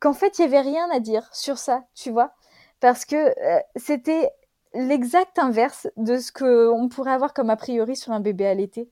[0.00, 2.34] qu'en fait, il y avait rien à dire sur ça, tu vois
[2.80, 4.30] parce que euh, c'était
[4.74, 8.88] l'exact inverse de ce qu'on pourrait avoir comme a priori sur un bébé allaité.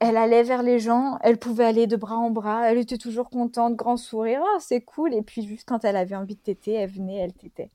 [0.00, 3.30] elle allait vers les gens, elle pouvait aller de bras en bras, elle était toujours
[3.30, 5.14] contente, grand sourire, oh, c'est cool.
[5.14, 7.70] Et puis juste quand elle avait envie de téter, elle venait, elle tétait.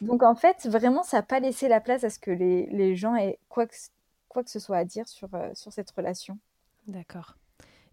[0.00, 3.16] Donc en fait, vraiment, ça n'a pas laissé la place à ce que les, gens
[3.16, 3.74] aient quoi que,
[4.28, 6.38] quoi que ce soit à dire sur, euh, sur cette relation.
[6.86, 7.36] D'accord.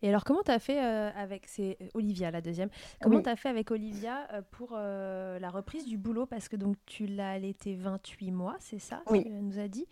[0.03, 1.47] Et alors, comment tu as fait euh, avec.
[1.47, 2.69] C'est euh, Olivia, la deuxième.
[3.01, 6.25] Comment tu as fait avec Olivia pour la reprise du boulot?
[6.25, 9.23] Parce que donc tu l'as allaité 28 mois, c'est ça Oui.
[9.23, 9.87] Tu nous as dit.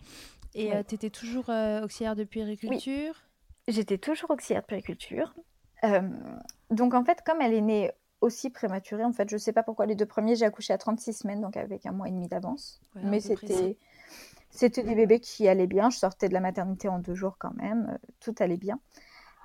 [0.54, 1.48] Et tu étais toujours
[1.82, 3.14] auxiliaire de puériculture
[3.68, 5.34] J'étais toujours auxiliaire de puériculture.
[6.70, 7.90] donc en fait, comme elle est née
[8.20, 11.12] aussi prématurée, en fait, je sais pas pourquoi les deux premiers, j'ai accouché à 36
[11.12, 12.80] semaines, donc avec un mois et demi d'avance.
[13.02, 13.76] Mais c'était
[14.52, 15.90] c'était des bébés qui allaient bien.
[15.90, 17.88] Je sortais de la maternité en deux jours quand même.
[17.90, 18.78] Euh, tout allait bien.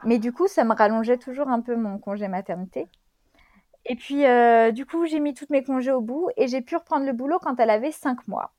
[0.04, 2.88] Mais du coup, ça me rallongeait toujours un peu mon congé maternité.
[3.86, 6.76] Et puis, euh, du coup, j'ai mis toutes mes congés au bout et j'ai pu
[6.76, 8.54] reprendre le boulot quand elle avait 5 mois.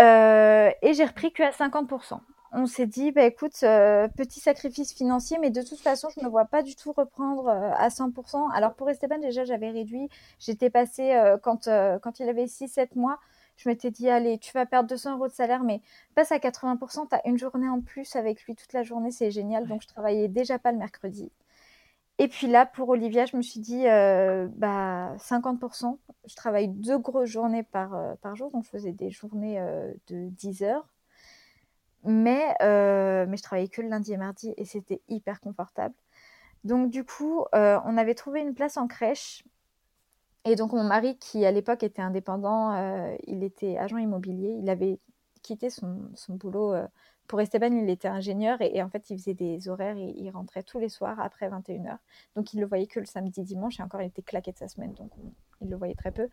[0.00, 2.20] Euh, et j'ai repris que à 50%
[2.54, 6.26] on s'est dit, bah, écoute, euh, petit sacrifice financier, mais de toute façon, je ne
[6.26, 8.50] me vois pas du tout reprendre à 100%.
[8.52, 10.10] Alors pour Esteban, déjà, j'avais réduit.
[10.38, 11.70] J'étais passée, quand,
[12.02, 13.18] quand il avait 6-7 mois,
[13.56, 15.80] je m'étais dit, allez, tu vas perdre 200 euros de salaire, mais
[16.14, 19.30] passe à 80%, tu as une journée en plus avec lui toute la journée, c'est
[19.30, 19.66] génial.
[19.68, 21.30] Donc je travaillais déjà pas le mercredi.
[22.18, 25.98] Et puis là, pour Olivia, je me suis dit, bah, 50%.
[26.26, 29.60] Je travaille deux grosses journées par, par jour, donc je faisais des journées
[30.08, 30.86] de 10 heures
[32.04, 35.94] mais, euh, mais je travaillais que le lundi et mardi et c'était hyper confortable.
[36.64, 39.44] Donc du coup, euh, on avait trouvé une place en crèche.
[40.44, 44.68] Et donc mon mari, qui à l'époque était indépendant, euh, il était agent immobilier, il
[44.68, 44.98] avait
[45.42, 46.74] quitté son, son boulot
[47.32, 50.62] pour Esteban, il était ingénieur et, en fait, il faisait des horaires et il rentrait
[50.62, 51.96] tous les soirs après 21h.
[52.36, 54.68] Donc, il le voyait que le samedi, dimanche et encore, il était claqué de sa
[54.68, 54.92] semaine.
[54.94, 55.10] Donc,
[55.60, 56.24] il le voyait très peu.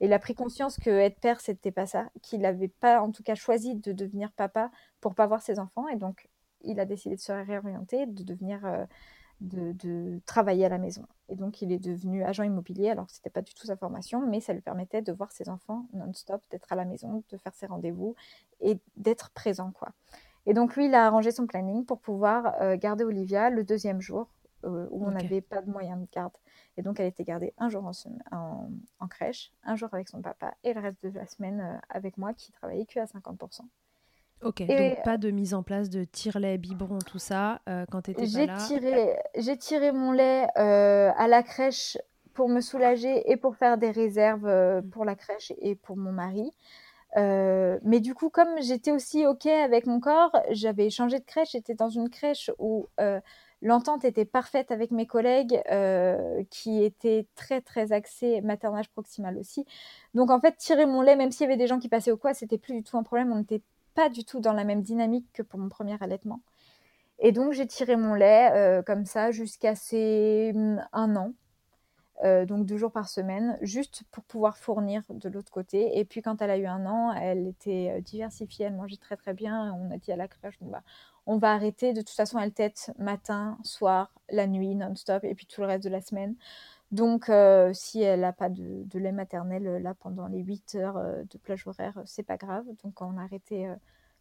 [0.00, 2.08] Et il a pris conscience que être père, c'était pas ça.
[2.22, 5.88] Qu'il n'avait pas, en tout cas, choisi de devenir papa pour pas voir ses enfants.
[5.88, 6.28] Et donc,
[6.62, 8.64] il a décidé de se réorienter, de devenir.
[8.64, 8.84] Euh,
[9.40, 11.06] de, travailler à la maison.
[11.28, 13.76] Et donc, il est devenu agent immobilier, alors que ce n'était pas du tout sa
[13.76, 17.36] formation, mais ça lui permettait de voir ses enfants non-stop, d'être à la maison, de
[17.36, 18.14] faire ses rendez-vous
[18.60, 19.92] et d'être présent, quoi.
[20.46, 24.00] Et donc lui, il a arrangé son planning pour pouvoir euh, garder Olivia le deuxième
[24.00, 24.28] jour
[24.64, 26.32] euh, où on n'avait pas de moyen de garde.
[26.76, 27.84] Et donc elle était gardée un jour
[28.30, 28.70] en,
[29.00, 32.16] en, crèche, un jour avec son papa et le reste de la semaine euh, avec
[32.16, 33.62] moi qui travaillait que à 50%.
[34.42, 37.60] Ok, donc pas de mise en place de tire-lait, biberon, tout ça
[37.90, 41.98] quand tu étais pas là tiré, J'ai tiré mon lait à la crèche
[42.34, 44.90] pour me soulager et pour faire des réserves mmh.
[44.90, 46.52] pour la crèche et pour mon mari.
[47.16, 51.52] Euh, mais du coup, comme j'étais aussi OK avec mon corps, j'avais changé de crèche.
[51.52, 53.20] J'étais dans une crèche où euh,
[53.62, 59.64] l'entente était parfaite avec mes collègues, euh, qui étaient très, très axés maternage proximal aussi.
[60.14, 62.18] Donc, en fait, tirer mon lait, même s'il y avait des gens qui passaient au
[62.18, 63.32] quoi, c'était plus du tout un problème.
[63.32, 63.62] On n'était
[63.96, 66.40] pas du tout dans la même dynamique que pour mon premier allaitement.
[67.18, 71.32] Et donc, j'ai tiré mon lait comme ça jusqu'à ces hum, un an.
[72.24, 75.98] Euh, donc deux jours par semaine, juste pour pouvoir fournir de l'autre côté.
[75.98, 79.16] Et puis quand elle a eu un an, elle était euh, diversifiée, elle mangeait très
[79.16, 79.74] très bien.
[79.74, 80.82] On a dit à la crèche, bah,
[81.26, 81.92] on va arrêter.
[81.92, 85.84] De toute façon, elle tête matin, soir, la nuit, non-stop, et puis tout le reste
[85.84, 86.36] de la semaine.
[86.92, 91.38] Donc euh, si elle n'a pas de, lait maternel là pendant les 8 heures de
[91.38, 92.64] plage horaire, c'est pas grave.
[92.84, 93.68] Donc on a arrêté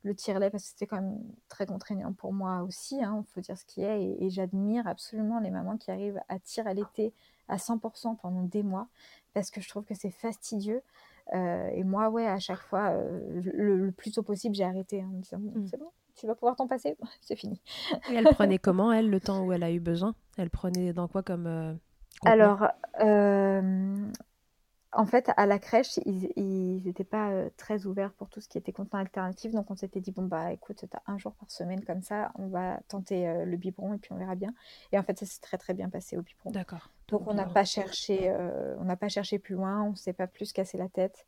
[0.03, 3.41] le tire-lait parce que c'était quand même très contraignant pour moi aussi, il hein, faut
[3.41, 4.03] dire ce qui est.
[4.03, 7.13] Et, et j'admire absolument les mamans qui arrivent à tirer à l'été
[7.47, 8.87] à 100% pendant des mois
[9.33, 10.81] parce que je trouve que c'est fastidieux.
[11.33, 15.07] Euh, et moi, ouais, à chaque fois, euh, le, plus tôt possible, j'ai arrêté en
[15.07, 15.67] me disant mm.
[15.67, 17.59] c'est bon, tu vas pouvoir t'en passer, c'est fini.
[18.09, 20.15] Et elle prenait comment, elle, le temps où elle a eu besoin?
[20.37, 21.77] Elle prenait dans quoi comme.
[22.25, 22.67] Euh, Alors,
[24.95, 28.57] en fait, à la crèche, ils n'étaient pas euh, très ouverts pour tout ce qui
[28.57, 29.51] était contenu alternatif.
[29.51, 32.31] Donc, on s'était dit, bon, bah écoute, tu as un jour par semaine comme ça,
[32.35, 34.53] on va tenter euh, le biberon et puis on verra bien.
[34.91, 36.51] Et en fait, ça s'est très, très bien passé au biberon.
[36.51, 36.89] D'accord.
[37.09, 40.13] Donc, on n'a pas, cherché, euh, on n'a pas cherché plus loin, on ne s'est
[40.13, 41.25] pas plus cassé la tête.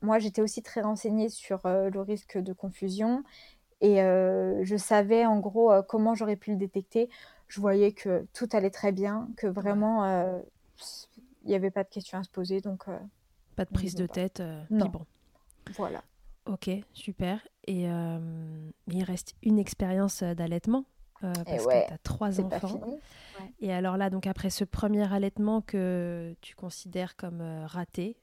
[0.00, 3.22] moi, j'étais aussi très renseignée sur le risque de confusion
[3.80, 7.08] et je savais en gros comment j'aurais pu le détecter.
[7.50, 10.40] Je voyais que tout allait très bien, que vraiment
[11.42, 12.60] il n'y avait pas de questions à se poser.
[12.60, 12.98] Donc, euh,
[13.56, 14.40] pas de prise de tête.
[14.40, 14.90] Euh, non.
[15.76, 16.02] Voilà.
[16.46, 17.46] Ok, super.
[17.66, 20.84] Et euh, il reste une expérience d'allaitement?
[21.20, 22.80] Parce que tu as trois enfants.
[23.60, 28.16] Et alors là, donc après ce premier allaitement que tu considères comme raté,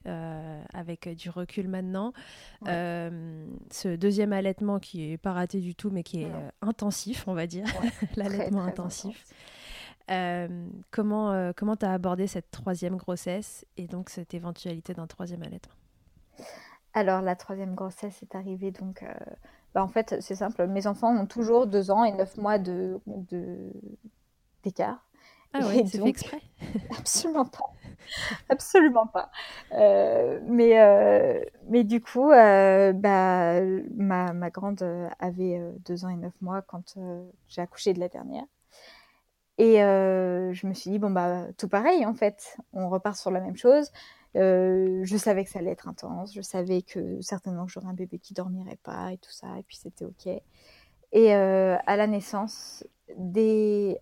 [0.72, 2.12] avec du recul maintenant,
[2.64, 6.30] ce deuxième allaitement qui est pas raté du tout, mais qui est
[6.62, 7.66] intensif, on va dire,
[8.16, 9.24] l'allaitement intensif.
[10.10, 10.48] Euh,
[10.90, 15.42] comment euh, comment tu as abordé cette troisième grossesse et donc cette éventualité d'un troisième
[15.42, 15.74] allaitement?
[16.94, 19.12] Alors la troisième grossesse est arrivée donc euh,
[19.74, 20.66] bah, En fait, c'est simple.
[20.66, 23.00] Mes enfants ont toujours deux ans et neuf mois de,
[24.62, 25.04] d'écart.
[25.54, 26.42] Ah oui, c'est fait exprès
[26.98, 27.72] Absolument pas.
[28.50, 29.30] Absolument pas.
[29.72, 33.60] Euh, mais, euh, mais du coup, euh, bah,
[33.96, 34.82] ma, ma, grande
[35.18, 36.98] avait deux ans et neuf mois quand
[37.48, 38.44] j'ai accouché de la dernière.
[39.56, 42.56] Et je me suis dit, bon, bah, tout pareil, en fait.
[42.72, 43.90] On repart sur la même chose.
[44.34, 46.34] Je savais que ça allait être intense.
[46.34, 49.58] Je savais que certainement j'aurais un bébé qui dormirait pas et tout ça.
[49.58, 50.28] Et puis c'était OK.
[51.12, 52.84] Et à la naissance,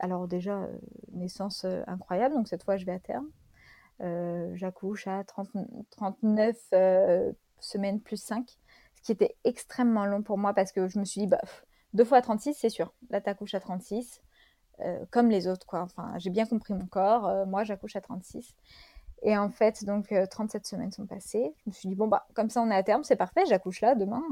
[0.01, 0.69] alors déjà,
[1.13, 2.35] naissance incroyable.
[2.35, 3.29] Donc cette fois, je vais à terme.
[4.55, 5.49] J'accouche à 30...
[5.91, 6.57] 39
[7.61, 8.49] semaines plus 5,
[8.95, 11.41] ce qui était extrêmement long pour moi parce que je me suis dit, bah,
[11.95, 12.93] deux fois à 36, c'est sûr.
[13.11, 14.21] Là, tu accouches à 36.
[14.81, 15.81] Euh, comme les autres, quoi.
[15.81, 17.27] Enfin, j'ai bien compris mon corps.
[17.27, 18.55] Euh, moi, j'accouche à 36.
[19.27, 21.53] Et en fait, donc, 37 euh, semaines sont passées.
[21.65, 23.81] Je me suis dit, bon, bah, comme ça, on est à terme, c'est parfait, j'accouche
[23.81, 24.23] là demain.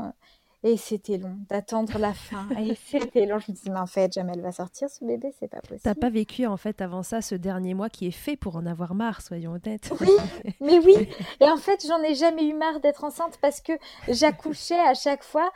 [0.62, 2.49] Et c'était long d'attendre la fin.
[2.59, 3.38] Et c'était long.
[3.38, 5.80] Je me dis, mais en fait, jamais elle va sortir ce bébé, c'est pas possible.
[5.82, 8.64] T'as pas vécu, en fait, avant ça, ce dernier mois qui est fait pour en
[8.64, 9.92] avoir marre, soyons honnêtes.
[10.01, 10.09] Oui,
[10.61, 11.09] mais oui.
[11.40, 13.72] Et en fait, j'en ai jamais eu marre d'être enceinte parce que
[14.09, 15.51] j'accouchais à chaque fois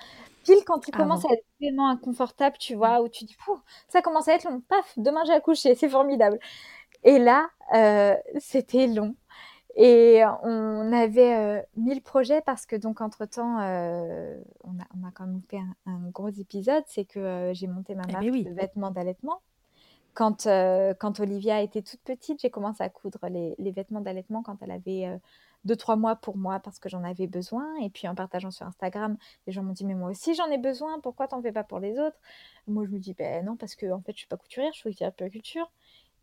[0.66, 3.36] quand tu commences à être vraiment inconfortable, tu vois, où tu dis,
[3.89, 6.39] ça commence à être long, paf, demain j'ai accouché, c'est formidable.
[7.05, 9.14] Et là, euh, c'était long.
[9.81, 15.12] Et on avait euh, mille projets parce que donc entre-temps, euh, on, a, on, a,
[15.12, 18.91] quand même fait un, gros épisode, c'est que j'ai monté ma ah, marque de vêtements
[18.91, 19.41] d'allaitement.
[20.14, 20.49] Quand,
[20.99, 24.72] quand Olivia était toute petite, j'ai commencé à coudre les, les vêtements d'allaitement quand elle
[24.72, 25.20] avait
[25.64, 27.76] deux, trois mois pour moi parce que j'en avais besoin.
[27.76, 29.16] Et puis en partageant sur Instagram,
[29.47, 31.79] les gens m'ont dit, mais moi aussi j'en ai besoin, pourquoi t'en fais pas pour
[31.79, 32.18] les autres?
[32.66, 34.79] Moi je me dis, ben non, parce que en fait je suis pas couturière, je
[34.79, 35.70] suis culture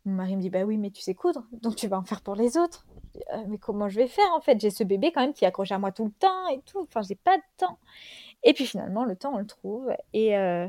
[0.04, 2.20] Mon mari me dit, bah oui, mais tu sais coudre, donc tu vas en faire
[2.20, 2.86] pour les autres.
[3.32, 4.60] Euh, mais comment je vais faire en fait?
[4.60, 7.02] J'ai ce bébé quand même qui accroche à moi tout le temps et tout, enfin
[7.02, 7.78] j'ai pas de temps.
[8.42, 10.68] Et puis finalement, le temps on le trouve et, euh,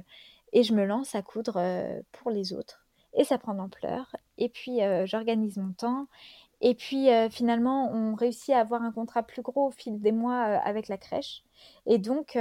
[0.54, 2.86] et je me lance à coudre euh, pour les autres.
[3.14, 4.16] Et ça prend d'ampleur.
[4.38, 6.08] Et puis j'organise mon temps
[6.62, 10.39] et puis finalement, on réussit à avoir un contrat plus gros au fil des mois
[10.39, 11.43] avec la crèche.
[11.88, 12.38] Et donc,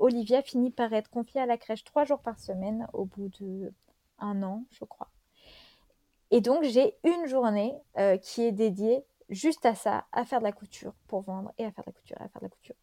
[0.00, 3.72] Olivia finit par être confiée à la crèche trois jours par semaine au bout de
[4.18, 5.08] un an, je crois.
[6.32, 7.72] Et donc, j'ai une journée
[8.22, 11.72] qui est dédiée juste à ça, à faire de la couture pour vendre et à
[11.72, 12.74] faire de la couture et à faire de la couture.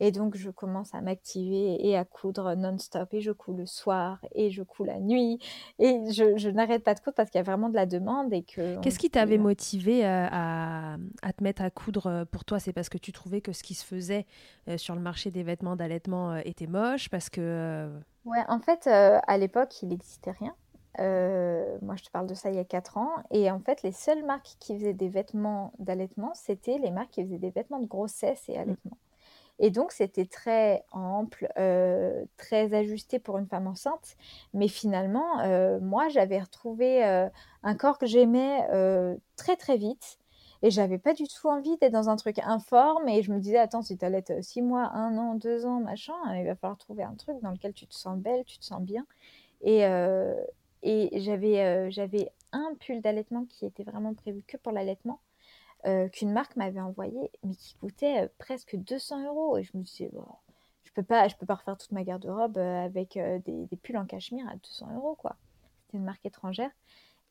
[0.00, 3.12] Et donc, je commence à m'activer et à coudre non-stop.
[3.12, 5.38] Et je couds le soir et je couds la nuit.
[5.78, 8.32] Et je, n'arrête pas de coudre parce qu'il y a vraiment de la demande.
[8.32, 10.96] et que Qu'est-ce qui t'avait motivé euh, à,
[11.36, 12.58] te mettre à coudre euh, pour toi?
[12.58, 14.26] C'est parce que tu trouvais que ce qui se faisait
[14.68, 17.08] euh, sur le marché des vêtements d'allaitement était moche?
[17.10, 17.90] Parce que.
[18.24, 20.54] Ouais, en fait, à l'époque, il n'existait rien.
[20.98, 23.10] Moi, je te parle de ça il y a 4 ans.
[23.30, 27.24] Et en fait, les seules marques qui faisaient des vêtements d'allaitement, c'était les marques qui
[27.24, 28.60] faisaient des vêtements de grossesse et mmh.
[28.60, 28.98] allaitement.
[29.60, 34.16] Et donc, c'était très ample, euh, très ajusté pour une femme enceinte.
[34.54, 37.28] Mais finalement, euh, moi, j'avais retrouvé euh,
[37.64, 38.66] un corps que j'aimais
[39.36, 40.18] très, très vite.
[40.62, 43.08] Et j'avais pas du tout envie d'être dans un truc informe.
[43.08, 45.80] Et je me disais, attends, si tu allais être six mois, un an, deux ans,
[45.80, 48.64] machin, il va falloir trouver un truc dans lequel tu te sens belle, tu te
[48.64, 49.06] sens bien.
[49.62, 49.84] Et,
[50.82, 55.20] et j'avais, j'avais un pull d'allaitement qui était vraiment prévu que pour l'allaitement.
[55.86, 59.58] Euh, qu'une marque m'avait envoyé, mais qui coûtait euh, presque 200 euros.
[59.58, 60.10] Et je me disais,
[60.82, 63.96] je peux pas, je peux pas refaire toute ma garde-robe euh, avec des, des, pulls
[63.96, 65.36] en cachemire à 200 euros, quoi.
[65.82, 66.70] C'était une marque étrangère.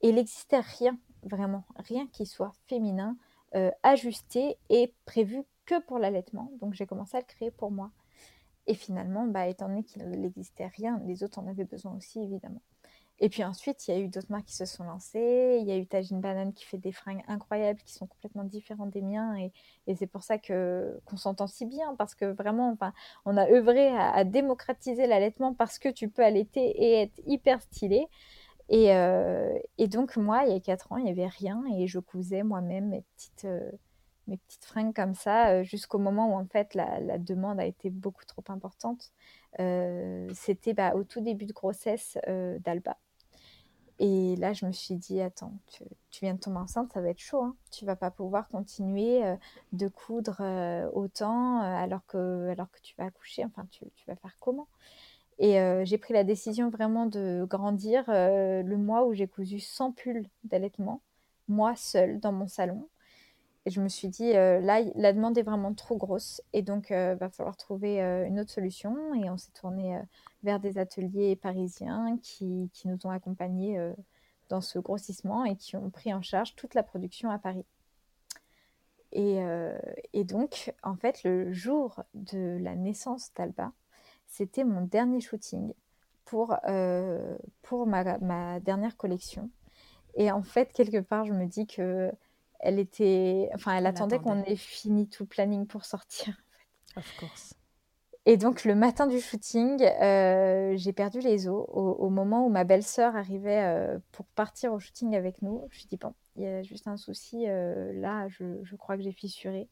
[0.02, 3.18] Et il n'existait rien, vraiment, rien qui soit féminin,
[3.82, 6.52] ajusté et prévu que pour l'allaitement.
[6.60, 7.90] Donc j'ai commencé à le créer pour moi.
[8.68, 12.62] Et finalement, bah, étant donné qu'il n'existait rien, les autres en avaient besoin aussi, évidemment.
[13.20, 15.58] Et puis ensuite, il y a eu d'autres marques qui se sont lancées.
[15.60, 18.92] Il y a eu Tajine Banane qui fait des fringues incroyables qui sont complètement différentes
[18.92, 19.36] des miens.
[19.38, 22.78] Et, c'est pour ça que qu'on s'entend si bien parce que vraiment,
[23.26, 28.08] on a œuvré à, démocratiser l'allaitement parce que tu peux allaiter et être hyper stylé.
[28.70, 29.58] Et, euh,
[29.88, 32.90] donc moi, il y a 4 ans, il n'y avait rien et je cousais moi-même
[32.90, 33.72] mes petites, euh,
[34.28, 37.66] mes petites fringues comme ça euh, jusqu'au moment où en fait la, la, demande a
[37.66, 39.12] été beaucoup trop importante.
[40.34, 42.18] C'était bah, au tout début de grossesse
[42.60, 42.98] d'Alba.
[44.00, 45.84] Et là, je me suis dit, attends, tu,
[46.22, 47.42] viens de tomber enceinte, ça va être chaud.
[47.42, 47.56] Hein.
[47.72, 49.36] Tu vas pas pouvoir continuer euh,
[49.74, 53.44] de coudre euh, autant euh, alors, que, alors que tu vas accoucher.
[53.46, 54.68] Enfin, tu, vas faire comment?
[55.40, 60.28] Et j'ai pris la décision vraiment de grandir le mois où j'ai cousu 100 pulls
[60.44, 61.04] d'allaitement,
[61.48, 62.90] moi seule, dans mon salon.
[63.68, 66.42] Et je me suis dit, là, la demande est vraiment trop grosse.
[66.54, 69.14] Et donc, il va falloir trouver une autre solution.
[69.14, 70.00] Et on s'est tourné
[70.42, 73.92] vers des ateliers parisiens qui, qui nous ont accompagnés euh,
[74.48, 77.66] dans ce grossissement et qui ont pris en charge toute la production à Paris.
[79.12, 79.78] Et, euh,
[80.14, 83.74] et, donc, en fait, le jour de la naissance d'Alba,
[84.28, 85.74] c'était mon dernier shooting
[86.24, 86.56] pour,
[87.64, 89.50] pour ma, ma, dernière collection.
[90.16, 92.14] Et en fait, quelque part, je me dis que
[92.60, 96.42] elle était, enfin, elle, attendait, qu'on ait fini tout le planning pour sortir.
[96.96, 97.10] En fait.
[97.16, 97.54] Of course.
[98.30, 102.66] Et donc le matin du shooting, euh, j'ai perdu les os au, moment où ma
[102.66, 105.62] belle-sœur arrivait euh, pour partir au shooting avec nous.
[105.70, 108.76] Je me suis dit bon, il y a juste un souci euh, là, je, je,
[108.76, 109.70] crois que j'ai fissuré.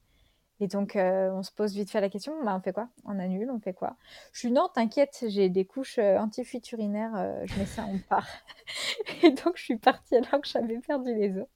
[0.61, 2.87] Et donc on se pose vite fait la question, bah, on fait quoi?
[3.03, 3.97] On annule, on fait quoi?
[4.31, 8.29] Je suis non, t'inquiète, j'ai des couches anti-fuite je mets ça, on part.
[9.23, 11.47] Et donc je suis partie alors que j'avais perdu les os.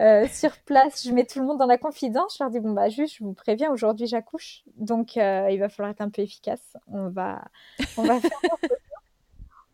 [0.00, 2.36] Euh, sur place, je mets tout le monde dans la confidence.
[2.38, 5.68] Je leur dis bon bah juste, je vous préviens, aujourd'hui j'accouche, donc euh, il va
[5.68, 6.76] falloir être un peu efficace.
[6.88, 7.44] On va,
[7.96, 8.78] on va faire nos photos.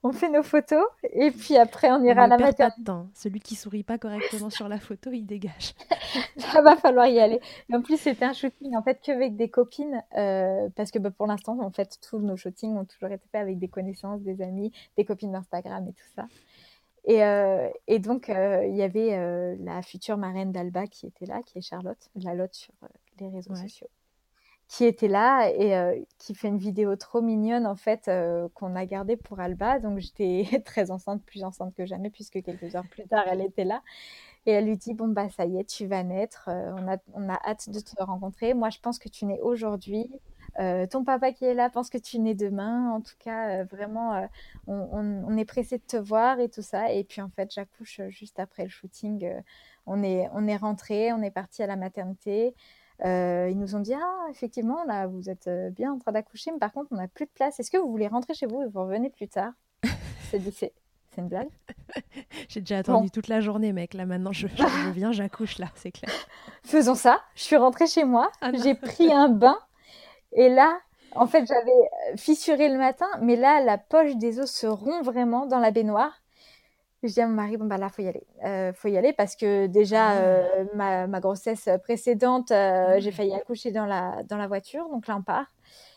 [0.05, 2.93] On fait nos photos et puis après on ira à la maternité.
[3.15, 5.75] Celui qui sourit pas correctement sur la photo, il dégage.
[6.39, 7.41] Ça va falloir y aller.
[7.73, 11.11] en plus c'était un shooting en fait que avec des copines euh, parce que bah,
[11.11, 14.41] pour l'instant en fait tous nos shootings ont toujours été faits avec des connaissances, des
[14.41, 16.27] amis, des copines d'Instagram et tout ça.
[17.09, 21.25] Et, euh, et donc, euh, il y avait euh, la future marraine d'Alba qui était
[21.25, 22.75] là, qui est Charlotte, la Lotte sur
[23.19, 23.89] les réseaux sociaux,
[24.69, 28.11] qui était là et qui fait une vidéo trop mignonne, en fait,
[28.53, 29.79] qu'on a gardée pour Alba.
[29.79, 33.65] Donc, j'étais très enceinte, plus enceinte que jamais, puisque quelques heures plus tard, elle était
[33.65, 33.83] là.
[34.45, 36.51] Et elle lui dit Bon, bah, ça y est, tu vas naître.
[36.51, 38.53] on, a, on a hâte de te rencontrer.
[38.53, 40.11] Moi, je pense que tu nais aujourd'hui.
[40.59, 42.91] Euh, ton papa qui est là pense que tu nais demain.
[42.91, 44.27] En tout cas, euh, vraiment, euh,
[44.67, 46.93] on, est pressé de te voir et tout ça.
[46.93, 49.29] Et puis en fait, j'accouche juste après le shooting.
[49.87, 52.55] on est, on est rentré, on est parti à la maternité.
[53.05, 56.73] ils nous ont dit ah effectivement là vous êtes bien en train d'accoucher, mais par
[56.73, 57.61] contre on n'a plus de place.
[57.61, 59.53] Est-ce que vous voulez rentrer chez vous et vous revenez plus tard?
[60.31, 60.41] C'est
[61.19, 61.49] c'est une blague?
[62.49, 63.95] J'ai déjà attendu toute la journée, mec.
[63.95, 66.13] Là, maintenant, je, je viens, j'accouche, là, c'est clair.
[66.63, 67.21] Faisons ça.
[67.35, 68.31] Je suis rentrée chez moi.
[68.41, 69.59] Ah j'ai pris un bain.
[70.33, 70.79] Et là,
[71.15, 71.71] en fait, j'avais
[72.13, 75.71] euh, fissuré le matin, mais là, la poche des os se rompt vraiment dans la
[75.71, 76.21] baignoire.
[77.05, 78.27] Je dis à mon mari, bon, bah là, faut y aller.
[78.45, 80.19] Euh, faut y aller parce que déjà, ah.
[80.19, 84.89] euh, ma, ma, grossesse précédente, euh, j'ai failli accoucher dans la, dans la voiture.
[84.89, 85.47] Donc là, on part.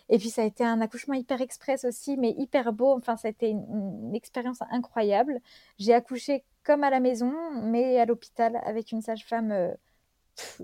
[0.09, 2.93] Et puis, ça a été un accouchement hyper express aussi, mais hyper beau.
[2.95, 3.65] Enfin, ça a été une,
[4.09, 5.39] une expérience incroyable.
[5.79, 9.73] J'ai accouché comme à la maison, mais à l'hôpital avec une sage-femme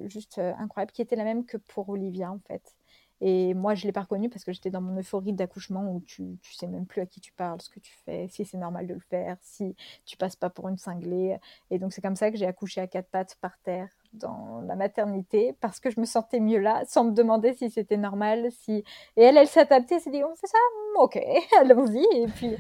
[0.06, 2.76] juste incroyable, qui était la même que pour Olivia, en fait.
[3.22, 6.02] Et moi, je ne l'ai pas reconnu parce que j'étais dans mon euphorie d'accouchement où
[6.02, 8.58] tu ne sais même plus à qui tu parles, ce que tu fais, si c'est
[8.58, 11.38] normal de le faire, si tu passes pas pour une cinglée.
[11.72, 14.76] Et donc, c'est comme ça que j'ai accouché à quatre pattes par terre dans la
[14.76, 18.50] maternité parce que je me sentais mieux là, sans me demander si c'était normal.
[18.52, 18.84] Si...
[19.16, 20.58] Et elle, elle s'adaptait, elle s'est dit, on fait ça
[20.98, 21.20] Ok,
[21.60, 22.06] allons-y.
[22.16, 22.56] Et puis,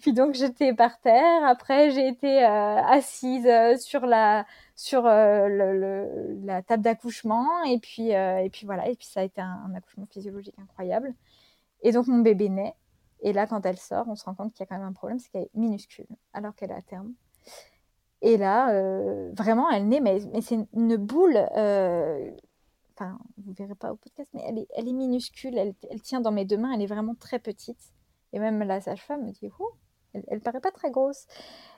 [0.00, 1.44] puis donc, j'étais par terre.
[1.44, 4.46] Après, j'ai été euh, assise euh, sur la
[4.82, 9.22] sur euh, la table d'accouchement et puis euh, et puis voilà et puis ça a
[9.22, 11.14] été un, accouchement physiologique incroyable.
[11.82, 12.74] Et donc mon bébé naît
[13.20, 14.92] et là quand elle sort on se rend compte qu'il y a quand même un
[14.92, 17.14] problème c'est qu'elle est minuscule alors qu'elle est à terme.
[18.22, 23.92] Et là euh, vraiment elle naît mais, mais c'est une boule enfin vous verrez pas
[23.92, 26.72] au podcast mais elle est, elle est minuscule elle, elle, tient dans mes deux mains
[26.72, 27.92] elle est vraiment très petite.
[28.32, 29.74] Et même la sage-femme me dit oh,
[30.12, 31.26] elle, elle paraît pas très grosse.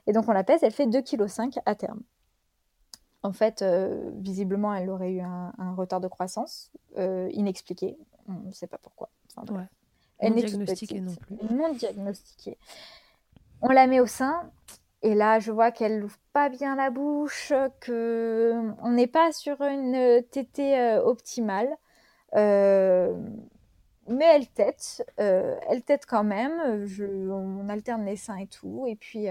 [0.06, 2.00] Et donc on la pèse elle fait 2,5 kg à terme
[3.24, 7.96] en fait, euh, visiblement, elle aurait eu un, retard de croissance euh, inexpliqué.
[8.28, 9.08] On ne sait pas pourquoi.
[10.18, 11.36] Elle non diagnostiquée non plus.
[11.50, 12.58] Non diagnostiquée.
[13.62, 14.50] On la met au sein.
[15.00, 19.58] Et là, je vois qu'elle n'ouvre pas bien la bouche, que on n'est pas sur
[19.62, 21.74] une tétée euh, optimale.
[22.34, 23.14] mais
[24.06, 26.84] elle tête, elle tête quand même.
[26.84, 28.84] Je, on alterne les seins et tout.
[28.86, 29.28] Et puis,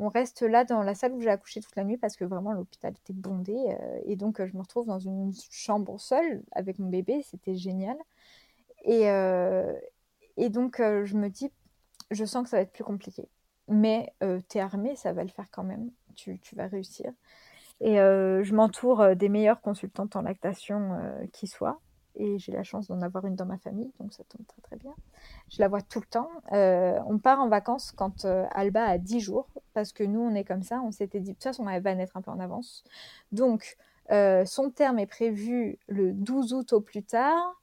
[0.00, 2.52] on reste là dans la salle où j'ai accouché toute la nuit parce que vraiment
[2.52, 3.54] l'hôpital était bondé.
[3.54, 7.22] Euh, et donc, euh, je me retrouve dans une chambre seule avec mon bébé.
[7.22, 7.98] C'était génial.
[8.84, 9.74] Et, euh,
[10.38, 11.50] donc, je me dis,
[12.10, 13.28] je sens que ça va être plus compliqué.
[13.68, 14.14] Mais
[14.48, 15.90] tu es armée, ça va le faire quand même.
[16.16, 17.12] Tu, tu vas réussir.
[17.82, 20.98] Et je m'entoure des meilleures consultantes en lactation
[21.32, 21.78] qui soient
[22.20, 24.76] et j'ai la chance d'en avoir une dans ma famille, donc ça tombe très très
[24.76, 24.94] bien.
[25.48, 26.30] Je la vois tout le temps.
[26.52, 30.34] Euh, on part en vacances quand euh, Alba a 10 jours, parce que nous on
[30.34, 32.38] est comme ça, on s'était dit, de toute façon elle va naître un peu en
[32.38, 32.84] avance.
[33.32, 33.78] Donc
[34.10, 37.60] euh, son terme est prévu le 12 août au plus tard,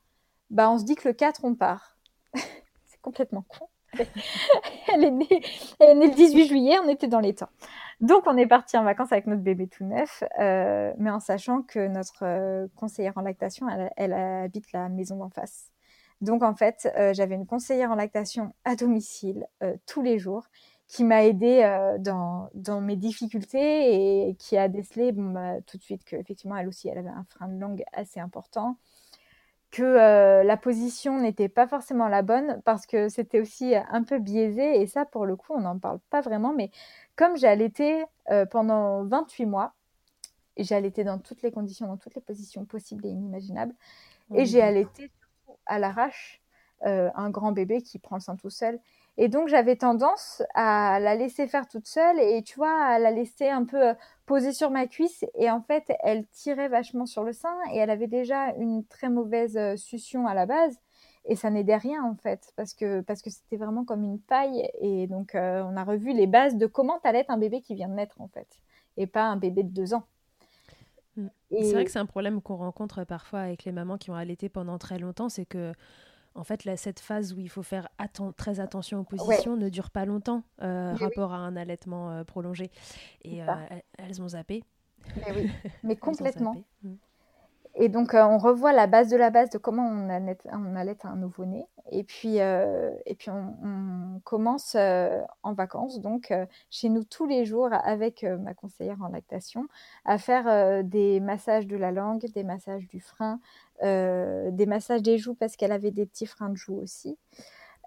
[0.49, 1.95] bah on se dit que le 4 on part.
[2.34, 3.68] C'est complètement con.
[4.93, 5.41] elle, est née,
[5.80, 7.50] le 18 juillet, on était dans les temps.
[8.00, 11.64] Donc, on est parti en vacances avec notre bébé tout neuf, euh, mais en sachant
[11.64, 15.72] que notre euh, conseillère en lactation, elle, habite la maison d'en face.
[16.22, 19.48] Donc, en fait, euh, j'avais une conseillère en lactation à domicile
[19.88, 20.45] tous les jours
[20.88, 21.64] qui m'a aidée
[22.00, 22.50] dans,
[22.82, 27.10] mes difficultés et qui a décelé bah, tout de suite qu'effectivement, elle aussi, elle avait
[27.10, 28.78] un frein de langue assez important
[29.72, 34.18] que euh, la position n'était pas forcément la bonne parce que c'était aussi un peu
[34.20, 36.72] biaisé et ça pour le coup on n'en parle pas vraiment mais
[37.15, 39.74] comme j'ai allaité euh, pendant 28 mois
[40.55, 43.74] et j'ai allaité dans toutes les conditions dans toutes les positions possibles et inimaginables
[44.34, 45.11] et j'ai allaité
[45.65, 46.41] à l'arrache
[46.86, 48.80] euh, un grand bébé qui prend le sein tout seul
[49.18, 53.09] et donc, j'avais tendance à la laisser faire toute seule et tu vois, à la
[53.09, 53.93] laisser un peu euh,
[54.28, 55.26] poser sur ma cuisse.
[55.36, 59.09] Et en fait, elle tirait vachement sur le sein et elle avait déjà une très
[59.09, 60.80] mauvaise euh, succion à la base.
[61.30, 64.70] Et ça n'aidait rien en fait, parce que parce que c'était vraiment comme une paille.
[64.80, 67.89] Et donc, euh, on a revu les bases de comment être un bébé qui vient
[67.89, 68.47] de naître en fait,
[68.95, 70.03] et pas un bébé de deux ans.
[71.18, 71.28] Mm.
[71.51, 74.47] C'est vrai que c'est un problème qu'on rencontre parfois avec les mamans qui ont allaité
[74.47, 75.74] pendant très longtemps, c'est que
[76.38, 77.90] en fait, là, cette phase où il faut faire
[78.38, 82.72] très attention aux positions ne dure pas longtemps, euh, rapport à un allaitement euh, prolongé.
[83.24, 83.48] Et euh,
[83.98, 84.64] elles ont zappé.
[85.16, 85.52] Mais oui,
[85.84, 86.56] mais complètement.
[87.80, 90.76] Et donc, euh, on revoit la base de la base de comment on allait, on
[90.76, 91.68] un nouveau-né.
[91.92, 96.34] Et puis, euh, et puis on, commence euh, en vacances, donc
[96.72, 99.68] chez nous tous les jours, avec ma conseillère en lactation,
[100.06, 103.40] à faire des massages de la langue, des massages du frein,
[103.82, 107.18] des massages des joues parce qu'elle avait des petits freins de joues aussi.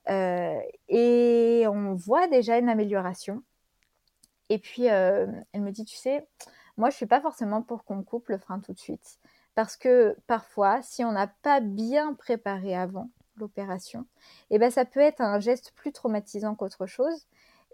[0.09, 3.43] et on voit déjà une amélioration.
[4.49, 6.27] Et puis, elle me dit, tu sais,
[6.77, 9.19] moi, je suis pas forcément pour qu'on coupe le frein tout de suite.
[9.61, 14.07] Parce que parfois, si on n'a pas bien préparé avant l'opération,
[14.49, 17.27] eh ben, ça peut être un geste plus traumatisant qu'autre chose.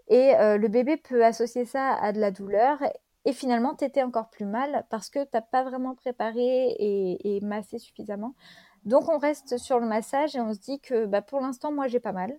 [0.09, 2.79] Et euh, le bébé peut associer ça à de la douleur
[3.23, 7.79] et finalement t'étais encore plus mal parce que tu n'as pas vraiment préparé et, massé
[7.79, 8.35] suffisamment.
[8.83, 11.87] Donc on reste sur le massage et on se dit que bah, pour l'instant moi
[11.87, 12.37] j'ai pas mal,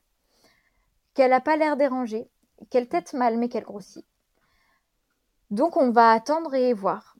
[1.14, 2.28] qu'elle n'a pas l'air dérangée,
[2.68, 4.04] qu'elle tête mal mais qu'elle grossit.
[5.50, 7.17] Donc on va attendre et voir.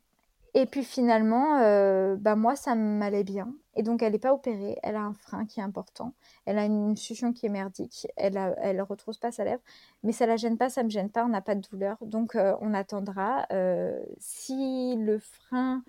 [0.55, 3.55] Et puis finalement, euh, bah moi, ça m'allait bien.
[3.77, 4.79] Et donc, elle n'est pas opérée.
[4.83, 6.15] Elle a un frein qui est important.
[6.47, 8.07] Elle a une succion qui est merdique.
[8.17, 9.63] Elle ne elle retrousse pas sa lèvre.
[10.03, 11.25] Mais ça la gêne pas, ça me gêne pas.
[11.25, 11.99] On n'a pas de douleur.
[12.03, 13.47] Donc, euh, on attendra.
[13.53, 15.83] Euh, si le frein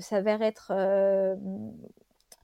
[0.00, 0.72] s'avère être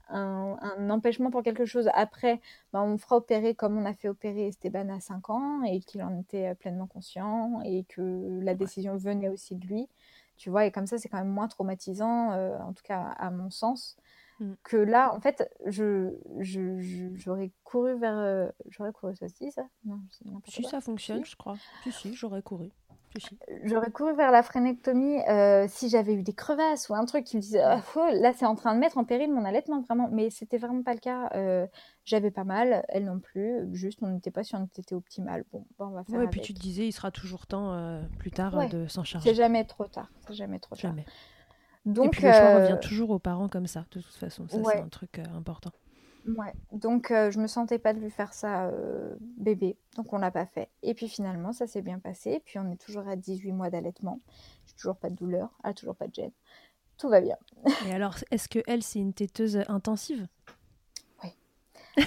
[0.09, 2.39] un, empêchement pour quelque chose après,
[2.71, 6.01] bah, on fera opérer comme on a fait opérer Esteban à 5 ans et qu'il
[6.03, 9.89] en était pleinement conscient et que la décision venait aussi de lui
[10.37, 13.31] tu vois, et comme ça, c'est quand même moins traumatisant, euh, en tout cas à
[13.31, 13.97] mon sens,
[14.39, 14.53] mm.
[14.63, 16.11] que là, en fait, je,
[17.15, 18.17] j'aurais couru vers...
[18.17, 19.65] Euh, j'aurais couru, ça se dit ça?
[19.85, 20.01] Non,
[20.47, 21.55] Si ça fonctionne, je crois.
[21.83, 22.71] Si, si, j'aurais couru.
[23.63, 27.37] J'aurais couru vers la frénectomie euh, si j'avais eu des crevasses ou un truc qui
[27.37, 27.63] me disait
[27.95, 30.09] oh, là c'est en train de mettre en péril mon allaitement vraiment.
[30.11, 31.29] Mais c'était vraiment pas le cas.
[31.35, 31.67] Euh,
[32.03, 33.67] j'avais pas mal elle non plus.
[33.73, 35.45] Juste on n'était pas sûr on était optimal.
[35.51, 37.73] Bon, bon on va faire ouais, et puis tu te disais il sera toujours temps
[37.73, 39.29] euh, plus tard de s'en charger.
[39.29, 40.09] C'est jamais trop tard.
[40.27, 40.95] C'est jamais trop tard.
[41.85, 44.47] Donc et puis le choix revient toujours aux parents comme ça de toute façon.
[44.49, 45.71] Ça c'est un truc important
[46.27, 50.17] Ouais, donc euh, je me sentais pas de lui faire ça euh, bébé, donc on
[50.17, 50.69] l'a pas fait.
[50.81, 52.41] Et puis finalement, ça s'est bien passé.
[52.45, 54.19] Puis on est toujours à 18 mois d'allaitement.
[54.65, 56.31] J'ai toujours pas de douleur, elle a toujours pas de gêne.
[56.97, 57.37] Tout va bien.
[57.87, 60.27] Et alors, est-ce que elle, c'est une téteuse intensive?
[61.23, 61.29] Oui.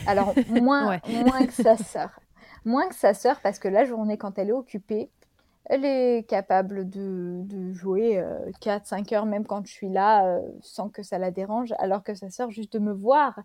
[0.07, 2.19] Alors, moins, moins que sa sœur.
[2.65, 5.11] Moins que sa sœur, parce que la journée, quand elle est occupée,
[5.67, 8.25] elle est capable de, de jouer
[8.63, 12.15] 4-5 euh, heures, même quand je suis là, sans que ça la dérange, alors que
[12.15, 13.39] sa sœur, juste de me voir,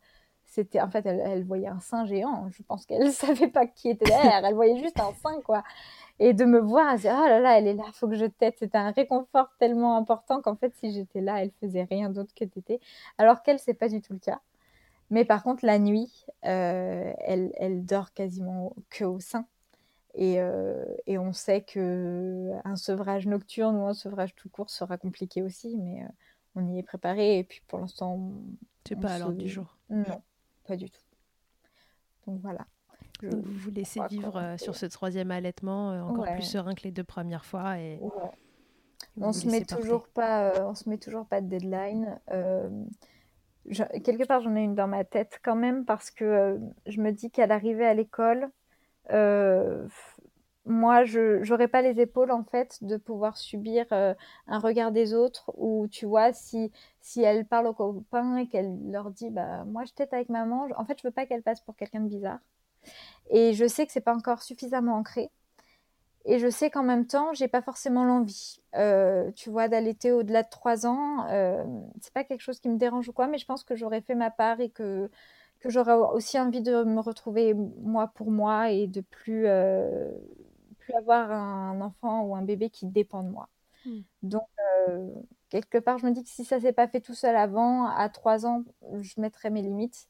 [0.54, 2.48] c'était en fait elle, voyait un sein géant.
[2.52, 4.46] Je pense qu'elle savait pas qui était derrière.
[4.46, 5.64] Elle voyait juste un sein quoi.
[6.20, 8.26] Et de me voir elle disait oh là là elle est là faut que je
[8.26, 12.36] tête c'était un réconfort tellement important qu'en fait si j'étais là elle faisait rien d'autre
[12.36, 12.80] que téter
[13.18, 14.42] alors qu'elle c'est pas du tout le cas.
[15.10, 19.48] Mais par contre la nuit euh, elle, elle, dort quasiment que au sein.
[20.16, 25.00] Et, euh, et, on sait que un sevrage nocturne ou un sevrage tout court sera
[25.00, 26.08] compliqué aussi mais euh,
[26.56, 27.40] on y est préparé.
[27.40, 28.20] Et puis pour l'instant
[28.88, 29.76] c'est pas à l'ordre du jour.
[29.90, 30.22] Non
[30.68, 31.02] pas du tout.
[32.28, 32.66] Donc voilà.
[33.22, 36.92] vous vous laissez vivre euh, sur ce troisième allaitement euh, encore plus serein que les
[36.92, 38.00] deux premières fois et
[39.20, 42.20] on se met toujours pas, euh, on se met toujours pas de deadline.
[44.04, 47.30] quelque part, j'en ai une dans ma tête quand même parce que je me dis
[47.30, 48.50] qu'à l'arrivée à l'école,
[50.66, 54.14] moi, je n'aurais pas les épaules en fait de pouvoir subir euh,
[54.48, 56.72] un regard des autres ou tu vois si
[57.02, 60.68] si elle parle aux copains et qu'elle leur dit bah moi je tête avec maman,
[60.78, 62.40] en fait je veux pas qu'elle passe pour quelqu'un de bizarre.
[63.30, 65.32] Et je sais que c'est pas encore suffisamment ancré.
[66.26, 70.44] Et je sais qu'en même temps, j'ai pas forcément l'envie, euh, tu vois, d'allaiter au-delà
[70.44, 71.28] de trois ans.
[71.30, 71.64] Euh,
[72.02, 74.16] c'est pas quelque chose qui me dérange ou quoi, mais je pense que j'aurais fait
[74.16, 75.10] ma part et que
[75.60, 80.12] que j'aurais aussi envie de me retrouver moi pour moi et de plus euh,
[80.84, 83.50] plus avoir un enfant ou un bébé qui dépend de moi.
[83.86, 84.00] Mmh.
[84.24, 84.48] Donc,
[85.50, 88.10] quelque part, je me dis que si ça s'est pas fait tout seul avant, à
[88.10, 88.64] trois ans,
[89.02, 90.08] je mettrais mes limites.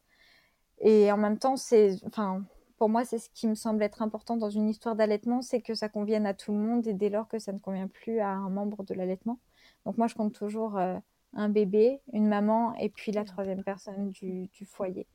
[0.80, 2.44] Et en même temps, c'est, enfin,
[2.78, 5.74] pour moi, c'est ce qui me semble être important dans une histoire d'allaitement, c'est que
[5.74, 8.30] ça convienne à tout le monde et dès lors que ça ne convient plus à
[8.30, 9.40] un membre de l'allaitement.
[9.86, 14.50] Donc moi, je compte toujours un bébé, une maman et puis la troisième personne du,
[14.66, 15.08] foyer.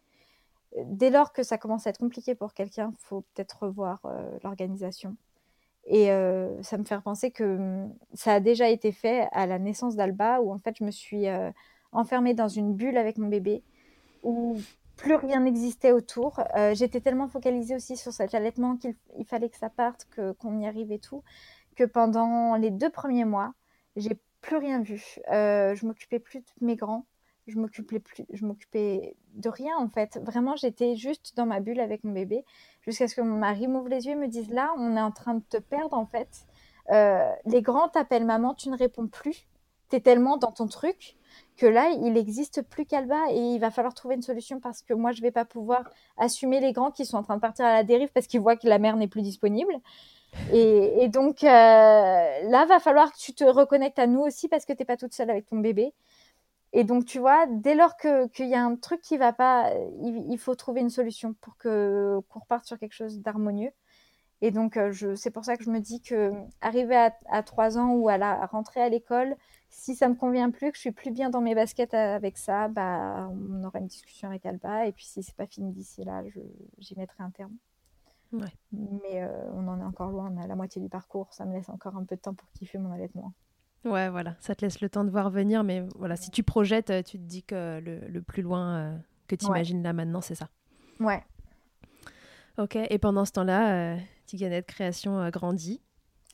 [0.85, 4.01] Dès lors que ça commence à être compliqué pour quelqu'un, il faut peut-être revoir
[4.43, 5.17] l'organisation.
[5.91, 6.09] Et
[6.63, 10.41] ça me fait penser que hum, ça a déjà été fait à la naissance d'Alba,
[10.41, 11.27] où en fait je me suis
[11.93, 13.63] enfermée dans une bulle avec mon bébé,
[14.23, 14.57] où
[14.97, 16.41] plus rien n'existait autour.
[16.75, 18.95] J'étais tellement focalisée aussi sur cet allaitement qu'il
[19.27, 20.07] fallait que ça parte,
[20.39, 21.23] qu'on y arrive et tout,
[21.77, 23.55] que pendant les deux premiers mois,
[23.97, 25.19] j'ai plus rien vu.
[25.31, 27.07] je m'occupais plus de mes grands
[27.49, 30.21] je m'occupais plus, je m'occupais de rien en fait.
[30.23, 32.45] Vraiment, j'étais juste dans ma bulle avec mon bébé
[32.89, 35.11] jusqu'à ce que mon mari m'ouvre les yeux et me dise là, on est en
[35.11, 36.29] train de te perdre en fait.
[36.91, 39.47] Euh, les grands t'appellent maman, tu ne réponds plus.
[39.91, 41.17] Tu es tellement dans ton truc
[41.57, 44.95] que là, il n'existe plus qu'Alba et il va falloir trouver une solution parce que
[44.95, 47.73] moi, je vais pas pouvoir assumer les grands qui sont en train de partir à
[47.73, 49.75] la dérive parce qu'ils voient que la mère n'est plus disponible.
[50.53, 54.73] Et, donc euh, là, va falloir que tu te reconnectes à nous aussi parce que
[54.73, 55.93] tu n'es pas toute seule avec ton bébé.
[56.73, 59.73] Et donc, tu vois, dès lors qu'il y a un truc qui va pas,
[60.03, 63.73] il, faut trouver une solution pour que qu'on reparte sur quelque chose d'harmonieux.
[64.41, 67.93] Et donc, euh, c'est pour ça que je me dis que arriver à, 3 ans
[67.95, 69.37] ou à, la, rentrer à l'école,
[69.71, 72.69] si ça me convient plus, que je suis plus bien dans mes baskets avec ça,
[72.69, 74.87] bah, on aura une discussion avec Alba.
[74.87, 76.23] Et puis, si c'est pas fini d'ici là,
[76.79, 77.57] j'y mettrai un terme.
[78.33, 81.33] Mais euh, on en est encore loin, on à la moitié du parcours.
[81.33, 83.33] Ça me laisse encore un peu de temps pour kiffer mon allaitement.
[83.85, 86.91] Ouais, voilà, ça te laisse le temps de voir venir, mais voilà, si tu projettes,
[86.91, 88.97] euh, tu te dis que le, plus loin euh,
[89.29, 90.49] que tu imagines là maintenant, c'est ça.
[91.01, 91.23] Ouais.
[92.59, 95.81] Ok, et pendant ce temps-là, euh, Création grandit.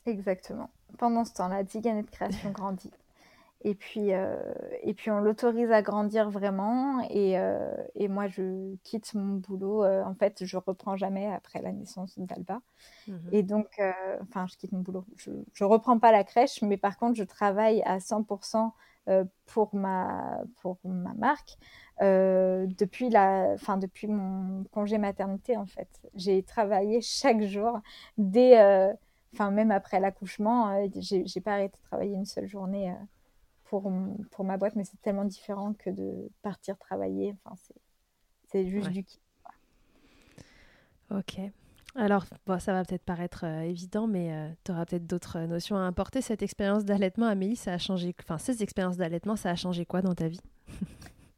[0.05, 0.69] Exactement.
[0.97, 2.91] Pendant ce temps-là, Tiganette Création grandit.
[3.67, 4.37] Et puis, euh,
[4.83, 7.01] et puis on l'autorise à grandir vraiment.
[7.09, 9.83] Et, euh, et, moi, je quitte mon boulot.
[9.83, 12.61] Euh, en fait, je reprends jamais après la naissance d'Alba.
[13.07, 13.29] Mhm.
[13.31, 13.81] Et donc,
[14.21, 15.03] enfin, je quitte mon boulot.
[15.17, 18.71] Je ne reprends pas la crèche, mais par contre, je travaille à 100%
[19.47, 21.57] pour, ma, pour ma marque.
[22.01, 25.89] depuis, la, fin, depuis mon congé maternité, en fait.
[26.13, 27.79] J'ai travaillé chaque jour,
[28.19, 28.59] dès,
[29.33, 32.93] enfin, même après l'accouchement, j'ai pas arrêté de travailler une seule journée
[33.65, 33.91] pour,
[34.31, 37.35] pour ma boîte, mais c'est tellement différent que de partir travailler.
[37.43, 37.55] Enfin,
[38.47, 39.19] c'est juste du kiff.
[41.11, 41.39] Ok.
[41.95, 45.77] Alors, bon, ça va peut-être paraître euh, évident, mais euh, tu auras peut-être d'autres notions
[45.77, 46.21] à apporter.
[46.21, 48.13] Cette expérience d'allaitement, Amélie, ça a changé.
[48.21, 50.41] Enfin, ces expériences d'allaitement, ça a changé quoi dans ta vie?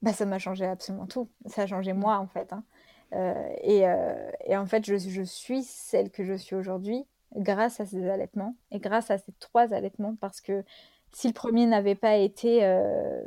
[0.03, 1.27] Bah, Ça m'a changé absolument tout.
[1.47, 2.53] Ça a changé moi, en fait.
[2.53, 2.63] Hein.
[3.13, 3.83] Euh, et,
[4.45, 7.03] et, en fait, je, je, suis celle que je suis aujourd'hui
[7.35, 10.63] grâce à ces allaitements et grâce à ces trois allaitements parce que
[11.11, 13.21] si le premier n'avait pas été euh,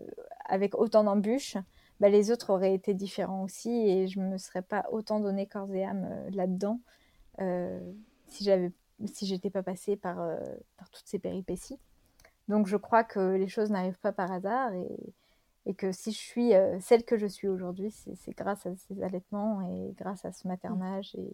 [0.47, 1.57] avec autant d'embûches,
[1.99, 5.47] bah, les autres auraient été différents aussi et je ne me serais pas autant donné
[5.47, 6.81] corps et âme euh, là-dedans
[7.41, 7.81] euh,
[8.29, 8.73] si j'avais
[9.07, 10.17] si j'étais pas passée par,
[10.77, 11.79] par toutes ces péripéties.
[12.49, 15.15] Donc je crois que les choses n'arrivent pas par hasard et,
[15.65, 19.63] et que si je suis celle que je suis aujourd'hui, c'est grâce à ces allaitements
[19.63, 21.33] et grâce à ce maternage et,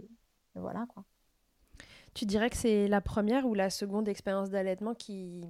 [0.54, 1.02] voilà quoi.
[2.14, 5.42] Tu dirais que c'est la première ou la seconde expérience d'allaitement qui,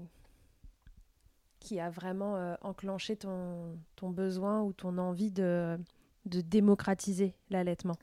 [1.61, 5.79] qui a vraiment euh, enclenché ton, ton, besoin ou ton envie de,
[6.27, 7.97] de démocratiser l'allaitement?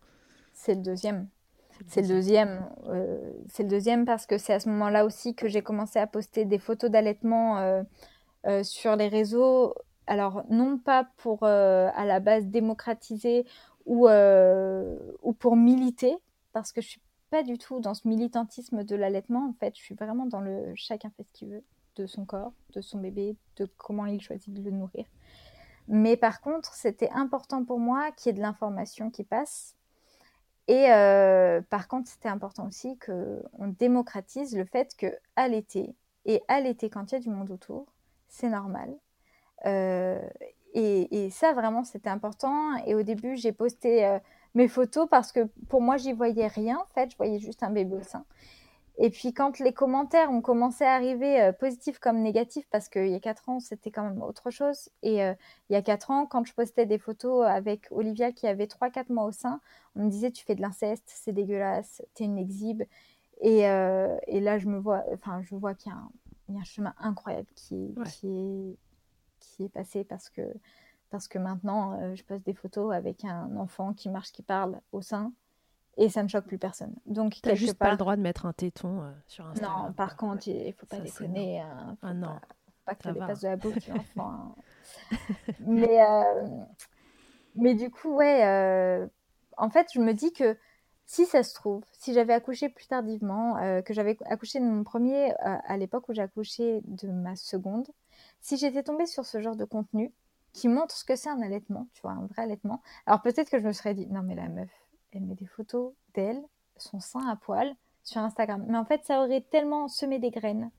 [0.54, 1.28] C'est le deuxième.
[1.88, 2.70] C'est le deuxième.
[2.88, 6.08] Euh, c'est le deuxième parce que c'est à ce moment-là aussi que j'ai commencé à
[6.08, 9.74] poster des photos d'allaitement euh, sur les réseaux.
[10.06, 13.46] Alors, non pas pour à la base démocratiser
[13.86, 16.16] ou, ou pour militer,
[16.52, 17.02] parce que je suis
[17.32, 19.50] pas du tout dans ce militantisme de l'allaitement.
[19.50, 21.64] En fait, je suis vraiment dans le chacun fait ce qu'il veut
[21.96, 25.06] de son corps, de son bébé, de comment il choisit de le nourrir.
[25.88, 29.76] Mais par contre, c'était important pour moi qu'il y ait de l'information qui passe.
[30.68, 35.08] Et euh, par contre, c'était important aussi qu'on démocratise le fait que
[35.50, 35.94] l'été
[36.26, 37.88] et l'été quand il y a du monde autour,
[38.30, 38.96] c'est normal.
[39.66, 40.22] Euh,
[40.74, 42.76] et, ça, vraiment, c'était important.
[42.86, 44.20] Et au début, j'ai posté euh,
[44.56, 46.78] mes photos parce que pour moi, j'y voyais rien.
[46.78, 48.26] En fait, je voyais juste un bébé au sein.
[48.98, 53.08] Et puis quand les commentaires ont commencé à arriver, euh, positifs comme négatifs, parce qu'il
[53.08, 54.90] y a quatre ans, c'était quand même autre chose.
[55.02, 55.34] Et euh,
[55.70, 59.12] il y a quatre ans, quand je postais des photos avec Olivia qui avait 3-4
[59.12, 59.62] mois au sein,
[59.96, 62.84] on me disait tu fais de l'inceste, c'est dégueulasse, t'es une exhibe.
[63.42, 65.92] Et, euh, et, là, je me vois, enfin, je vois qu'il
[66.50, 68.78] y, y, a un chemin incroyable qui, qui, est,
[69.40, 70.42] qui est passé parce que,
[71.10, 75.02] parce que maintenant, je poste des photos avec un enfant qui marche, qui parle au
[75.02, 75.34] sein
[75.98, 76.96] et ça ne choque plus personne.
[77.06, 79.88] Donc n'as juste pas le droit de mettre un téton euh, sur Instagram.
[79.88, 81.62] Non, par contre, il faut pas déconner.
[81.62, 82.40] Hein, ah non.
[82.86, 84.56] pas que ça, dépasse de la beauté hein.
[85.60, 86.00] mais,
[87.56, 89.08] mais du coup, ouais,
[89.58, 90.58] en fait, je me dis que
[91.06, 95.34] si ça se trouve, si j'avais accouché plus tardivement, que j'avais accouché de mon premier
[95.42, 97.88] à l'époque où j'ai accouché de ma seconde,
[98.42, 100.12] si j'étais tombée sur ce genre de contenu
[100.54, 103.60] qui montre ce que c'est un allaitement, tu vois, un vrai allaitement, alors peut-être que
[103.60, 104.70] je me serais dit, non mais la meuf,
[105.16, 106.42] elle met des photos d'elle,
[106.78, 108.66] son sein à poil, sur Instagram.
[108.68, 110.72] Mais en fait, ça aurait tellement semé des graines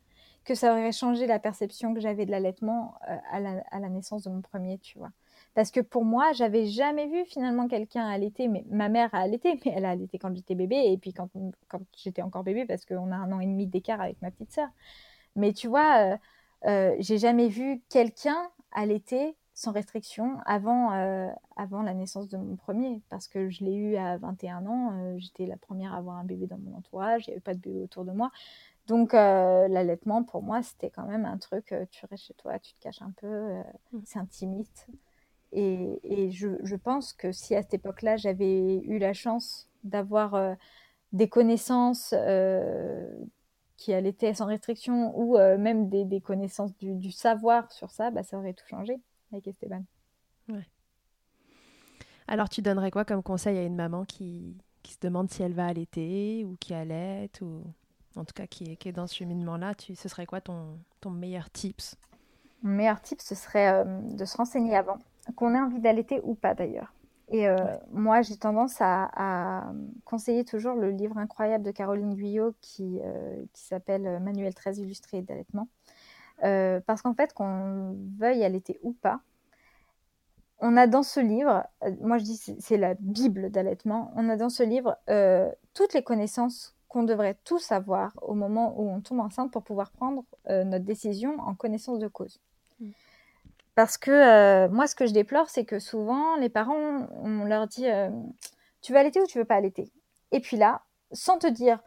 [0.45, 4.31] que ça aurait changé la perception que j'avais de l'allaitement euh, à, la, naissance de
[4.31, 5.11] mon premier, tu vois.
[5.55, 8.49] Parce que pour moi, j'avais jamais vu finalement quelqu'un allaiter.
[8.49, 11.31] Mais ma mère a allaité, mais elle a allaité quand j'étais bébé et puis quand,
[11.97, 14.69] j'étais encore bébé parce qu'on a un an et demi d'écart avec ma petite sœur.
[15.35, 16.17] Mais tu vois, euh,
[16.67, 22.57] euh, j'ai jamais vu quelqu'un allaiter sans restriction avant, euh, avant la naissance de mon
[22.57, 26.17] premier, parce que je l'ai eu à 21 ans, euh, j'étais la première à avoir
[26.17, 28.33] un bébé dans mon entourage, il n'y avait pas de bébé autour de moi.
[28.89, 32.75] Donc euh, l'allaitement, pour moi, c'était quand même un truc, tu restes chez toi, tu
[32.75, 33.61] te caches un peu,
[33.93, 33.99] mmh.
[34.05, 34.89] c'est intimiste.
[35.53, 40.57] Et, et je, je, pense que si à cette époque-là, j'avais eu la chance d'avoir
[41.13, 42.13] des connaissances
[43.77, 48.25] qui allaitaient sans restriction, ou même des, des connaissances du, du, savoir sur ça, bah,
[48.25, 49.01] ça aurait tout changé
[49.35, 49.85] avec Esteban.
[50.49, 50.67] Ouais.
[52.27, 55.53] Alors, tu donnerais quoi comme conseil à une maman qui, qui se demande si elle
[55.53, 57.63] va allaiter ou qui allait ou
[58.17, 59.75] en tout cas qui est, qui est dans ce cheminement-là?
[59.75, 61.97] Tu, Ce serait quoi ton, ton meilleur tips?
[62.63, 64.99] Mon meilleur tip, ce serait euh, de se renseigner avant,
[65.37, 66.95] qu'on ait envie d'allaiter ou pas d'ailleurs.
[67.29, 67.57] Et euh,
[67.91, 69.73] moi, j'ai tendance à,
[70.05, 75.23] conseiller toujours le livre incroyable de Caroline Guyot qui, euh, qui s'appelle Manuel très illustré
[75.23, 75.69] d'allaitement.
[76.43, 79.21] Euh, parce qu'en fait, qu'on veuille allaiter ou pas,
[80.59, 84.37] on a dans ce livre, euh, moi je dis c'est la Bible d'allaitement, on a
[84.37, 89.01] dans ce livre euh, toutes les connaissances qu'on devrait tous avoir au moment où on
[89.01, 92.41] tombe enceinte pour pouvoir prendre notre décision en connaissance de cause.
[92.81, 92.91] Mm.
[93.75, 97.87] Parce que moi, ce que je déplore, c'est que souvent, les parents, on leur dit
[98.81, 99.91] Tu veux allaiter ou tu veux pas allaiter?
[100.31, 101.81] Et puis là, sans te dire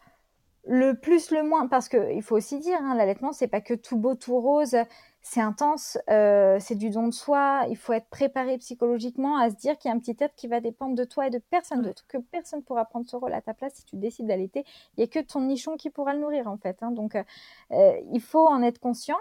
[0.68, 3.98] le plus, le moins, parce qu'il faut aussi dire, hein, l'allaitement, c'est pas que tout
[3.98, 4.76] beau, tout rose,
[5.22, 7.65] c'est intense, euh, c'est du don de soi.
[7.69, 10.48] Il faut être préparé psychologiquement à se dire qu'il y a un petit être qui
[10.48, 13.41] va dépendre de toi et de personne d'autre, que personne pourra prendre ce rôle à
[13.41, 14.64] ta place si tu décides d'allaiter.
[14.95, 16.77] Il n'y a que ton nichon qui pourra le nourrir, en fait.
[16.81, 16.91] Hein.
[16.91, 19.18] donc, euh, il faut en être conscient.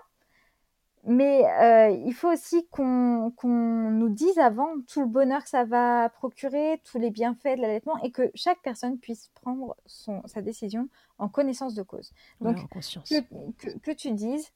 [1.08, 6.08] Mais euh, il faut aussi qu'on nous dise avant tout le bonheur que ça va
[6.08, 10.88] procurer, tous les bienfaits de l'allaitement et que chaque personne puisse prendre son, sa décision
[11.18, 12.12] en connaissance de cause.
[12.40, 14.50] Donc, que, que, tu dises,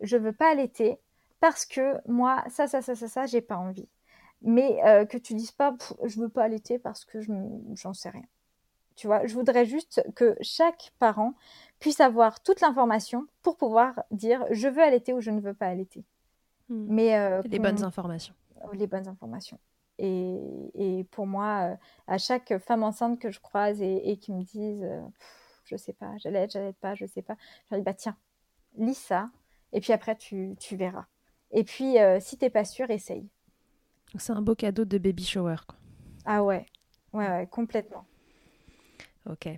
[0.00, 0.98] je veux pas allaiter
[1.38, 3.88] parce que moi, ça, ça, ça, ça, ça, j'ai pas envie.
[4.40, 7.30] Mais euh, que tu dises pas, je veux pas allaiter parce que je
[7.74, 8.24] j'en sais rien.
[8.96, 11.34] Tu vois, je voudrais juste que chaque parent
[11.80, 15.66] puisse avoir toute l'information pour pouvoir dire je veux allaiter ou je ne veux pas
[15.66, 16.04] allaiter.
[16.68, 16.86] Hmm.
[16.88, 18.34] Mais euh, les bonnes informations.
[18.74, 19.58] Les bonnes informations.
[19.98, 21.76] Et, et pour moi, euh,
[22.06, 25.00] à chaque femme enceinte que je croise et, qui me disent euh,
[25.64, 28.16] je sais pas, j'allaite, j'allaite pas, je sais pas, je leur dis bah tiens,
[28.76, 29.30] lis ça
[29.72, 31.06] et puis après tu, tu verras.
[31.50, 33.28] Et puis si t'es pas sûr, essaye.
[34.16, 35.56] C'est un beau cadeau de baby shower.
[35.66, 35.78] Quoi.
[36.24, 36.66] Ah ouais,
[37.12, 38.04] ouais, ouais complètement.
[39.28, 39.48] Ok.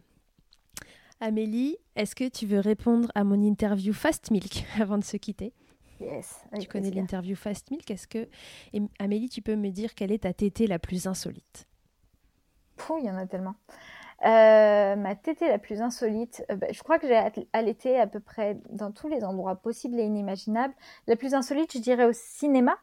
[1.24, 5.52] Amélie, est-ce que tu veux répondre à mon interview Fast Milk avant de se quitter?
[6.00, 6.42] Yes.
[6.60, 7.88] Tu connais l'interview Fast Milk?
[7.92, 8.28] Est-ce que
[8.98, 11.68] Amélie, tu peux me dire quelle est ta tétée la plus insolite?
[12.74, 13.54] Pouh, il y en a tellement.
[14.24, 18.18] Euh, ma tétée la plus insolite, euh, bah, je crois que j'ai allaité à peu
[18.18, 20.74] près dans tous les endroits possibles et inimaginables.
[21.06, 22.76] La plus insolite, je dirais au cinéma,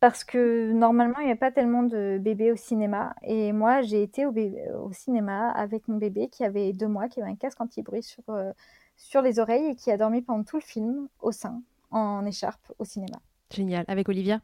[0.00, 3.14] parce que normalement, il n'y a pas tellement de bébés au cinéma.
[3.22, 7.22] Et moi, j'ai été au, au, cinéma avec mon bébé qui avait deux mois, qui
[7.22, 8.52] avait un casque anti-bruit sur, euh,
[8.96, 12.72] sur les oreilles et qui a dormi pendant tout le film au sein, en écharpe,
[12.78, 13.18] au cinéma.
[13.50, 13.84] Génial.
[13.88, 14.40] Avec Olivia?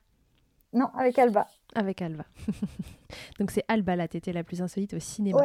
[0.73, 1.49] Non, avec Alba.
[1.75, 2.25] Avec Alba.
[3.39, 5.43] Donc c'est Alba la tétée la plus insolite au cinéma.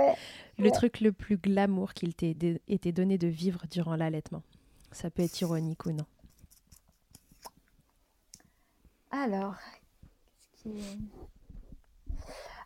[0.59, 2.35] le truc le plus glamour qu'il t'ait
[2.67, 4.43] été donné de vivre durant l'allaitement.
[4.91, 6.05] Ça peut être ironique ou non.
[9.11, 9.55] Alors,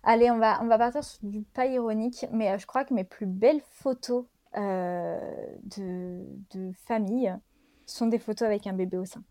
[0.03, 2.93] Allez, on va, on va partir sur du pas ironique, mais euh, je crois que
[2.93, 5.19] mes plus belles photos euh,
[5.77, 7.35] de, de, famille
[7.85, 9.23] sont des photos avec un bébé au sein.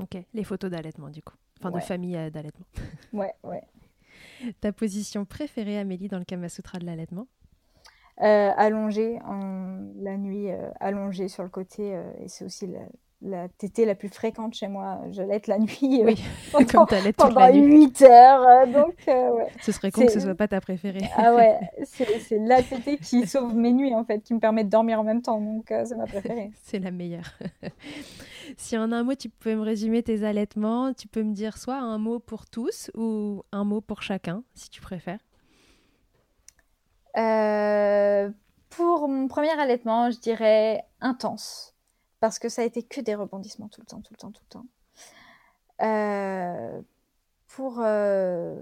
[0.00, 1.36] Ok, les photos d'allaitement du coup.
[1.60, 2.66] Enfin, de famille euh, d'allaitement.
[3.12, 3.62] ouais, ouais.
[4.60, 7.26] Ta position préférée, Amélie, dans le Kama Sutra de l'allaitement?
[8.18, 10.48] Allongée, en, la nuit,
[10.80, 11.90] allongée sur le côté.
[12.18, 12.80] et c'est aussi la
[13.58, 15.00] tétée la plus fréquente chez moi.
[15.10, 16.22] J'allais être la nuit oui,
[16.52, 17.86] pendant, comme pendant la nuit.
[17.86, 18.46] 8 heures.
[18.46, 19.48] euh, donc, euh, ouais.
[19.62, 21.00] Ce serait con que ce soit pas ta préférée.
[21.16, 24.64] Ah ouais, c'est c'est la tétée qui sauve mes nuits en fait, qui me permet
[24.64, 25.40] de dormir en même temps.
[25.40, 26.50] Donc, euh, c'est ma préférée.
[26.62, 27.38] C'est la meilleure.
[28.56, 31.76] si en un mot, tu pouvais me résumer tes allaitements, tu peux me dire soit
[31.78, 35.20] un mot pour tous ou un mot pour chacun, si tu préfères.
[37.16, 38.30] Euh,
[38.70, 41.75] pour mon premier allaitement, je dirais intense.
[42.20, 44.42] Parce que ça a été que des rebondissements tout le temps, tout le temps, tout
[44.44, 44.66] le temps.
[45.82, 46.80] Euh,
[47.48, 48.56] pour euh,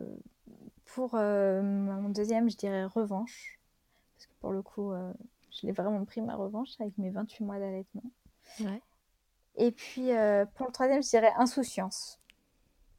[0.86, 3.60] pour euh, mon deuxième, je dirais revanche.
[4.16, 4.92] Parce que pour le coup,
[5.50, 8.10] je l'ai vraiment pris ma revanche avec mes 28 mois d'allaitement.
[8.60, 8.80] Ouais.
[9.56, 10.10] Et puis
[10.54, 12.20] pour le troisième, je dirais insouciance.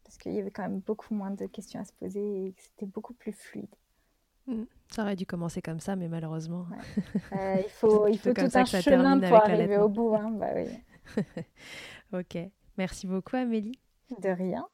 [0.03, 2.61] Parce qu'il y avait quand même beaucoup moins de questions à se poser et que
[2.61, 3.73] c'était beaucoup plus fluide.
[4.89, 6.65] Ça aurait dû commencer comme ça, mais malheureusement.
[7.33, 9.85] Euh, il faut, il faut tout un chemin pour arriver l'allaitement.
[9.85, 10.15] au bout.
[10.15, 10.31] Hein.
[10.31, 10.67] Bah oui,
[12.13, 12.37] Ok.
[12.77, 13.79] Merci beaucoup, Amélie.
[14.21, 14.67] de rien.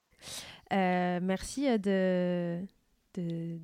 [0.73, 1.77] Euh, merci euh,
[3.14, 3.60] de,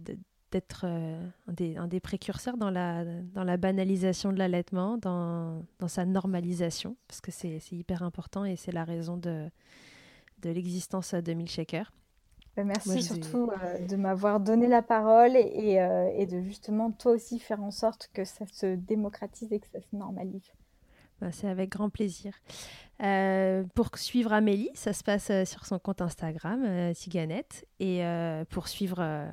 [0.52, 5.64] d'être euh, un, des, un des précurseurs dans la, dans la banalisation de l'allaitement, dans,
[5.80, 9.50] dans sa normalisation, parce que c'est, c'est hyper important et c'est la raison de,
[10.42, 11.92] de l'existence de Milkshaker.
[12.58, 16.42] Bah, merci Moi, surtout euh, de m'avoir donné la parole et, et, euh, et de
[16.42, 20.52] justement toi aussi faire en sorte que ça se démocratise et que ça se normalise.
[21.22, 22.34] Ben, c'est avec grand plaisir.
[23.04, 27.66] Euh, pour suivre Amélie, ça se passe sur son compte Instagram, Tiganette.
[27.80, 28.02] Et
[28.50, 29.28] pour suivre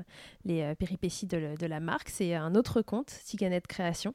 [0.44, 4.14] les péripéties de, le- de la marque, c'est un autre compte, Tiganette Création.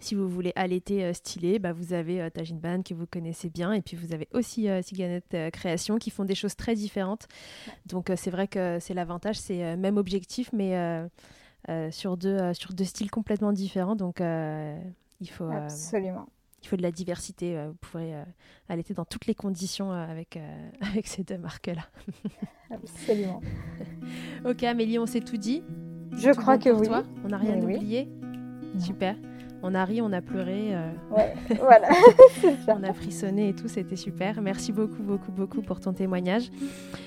[0.00, 3.48] Si vous voulez allaiter euh, stylé, bah, vous avez euh, Tajin Ban que vous connaissez
[3.50, 3.72] bien.
[3.72, 7.26] Et puis vous avez aussi euh, Tiganette euh, Création qui font des choses très différentes.
[7.86, 10.74] Donc euh, c'est vrai que c'est l'avantage, c'est même objectif, mais
[11.90, 13.96] sur, deux, sur deux styles complètement différents.
[13.96, 15.48] Donc il faut...
[15.50, 16.26] Absolument.
[16.62, 17.56] il faut de la diversité.
[17.66, 18.14] Vous pourrez
[18.68, 20.38] allaiter dans toutes les conditions avec,
[20.80, 21.86] avec ces deux marques-là.
[22.70, 23.40] Absolument.
[24.44, 25.62] Ok, Amélie, on s'est tout dit.
[26.12, 26.86] Je Tout crois bon que oui.
[26.86, 28.08] toi on n'a rien oublié.
[28.78, 29.16] Super.
[29.62, 31.88] On a ri, on a pleuré, euh, Ouais, voilà.
[32.68, 34.40] On a frissonné et tout, c'était super.
[34.42, 36.50] Merci beaucoup, beaucoup, beaucoup pour ton témoignage.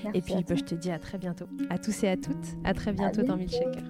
[0.04, 1.46] Merci et puis, bah, je te dis à très bientôt.
[1.70, 2.36] À tous et à toutes.
[2.64, 3.36] À très bientôt dans.
[3.36, 3.84] Milkshaker.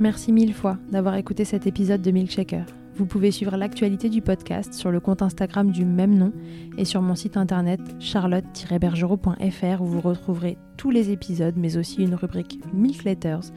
[0.00, 2.64] Merci mille fois d'avoir écouté cet épisode de Milkshaker.
[2.94, 6.32] Vous pouvez suivre l'actualité du podcast sur le compte Instagram du même nom
[6.76, 12.16] et sur mon site internet charlotte-bergerot.fr où vous retrouverez tous les épisodes mais aussi une
[12.16, 13.52] rubrique Milk Letters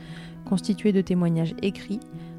[0.46, 2.00] constituée de témoignages écrits,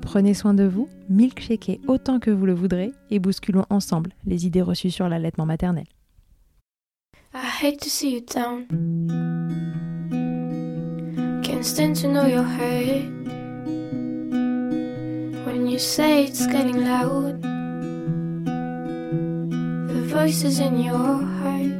[0.00, 4.62] prenez soin de vous, milkshakez autant que vous le voudrez et bousculons ensemble les idées
[4.62, 5.86] reçues sur l'allaitement maternel.
[7.32, 8.66] I hate to see you down.
[11.42, 13.04] Can't stand to know you're hurt.
[15.46, 17.40] When you say it's getting loud,
[19.88, 21.79] the voices in your heart.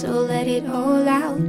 [0.00, 1.40] So let it all out.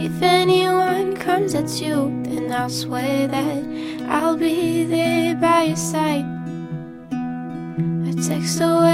[0.00, 3.62] If anyone comes at you, then I'll swear that
[4.08, 6.24] I'll be there by your side.
[8.08, 8.87] A text away,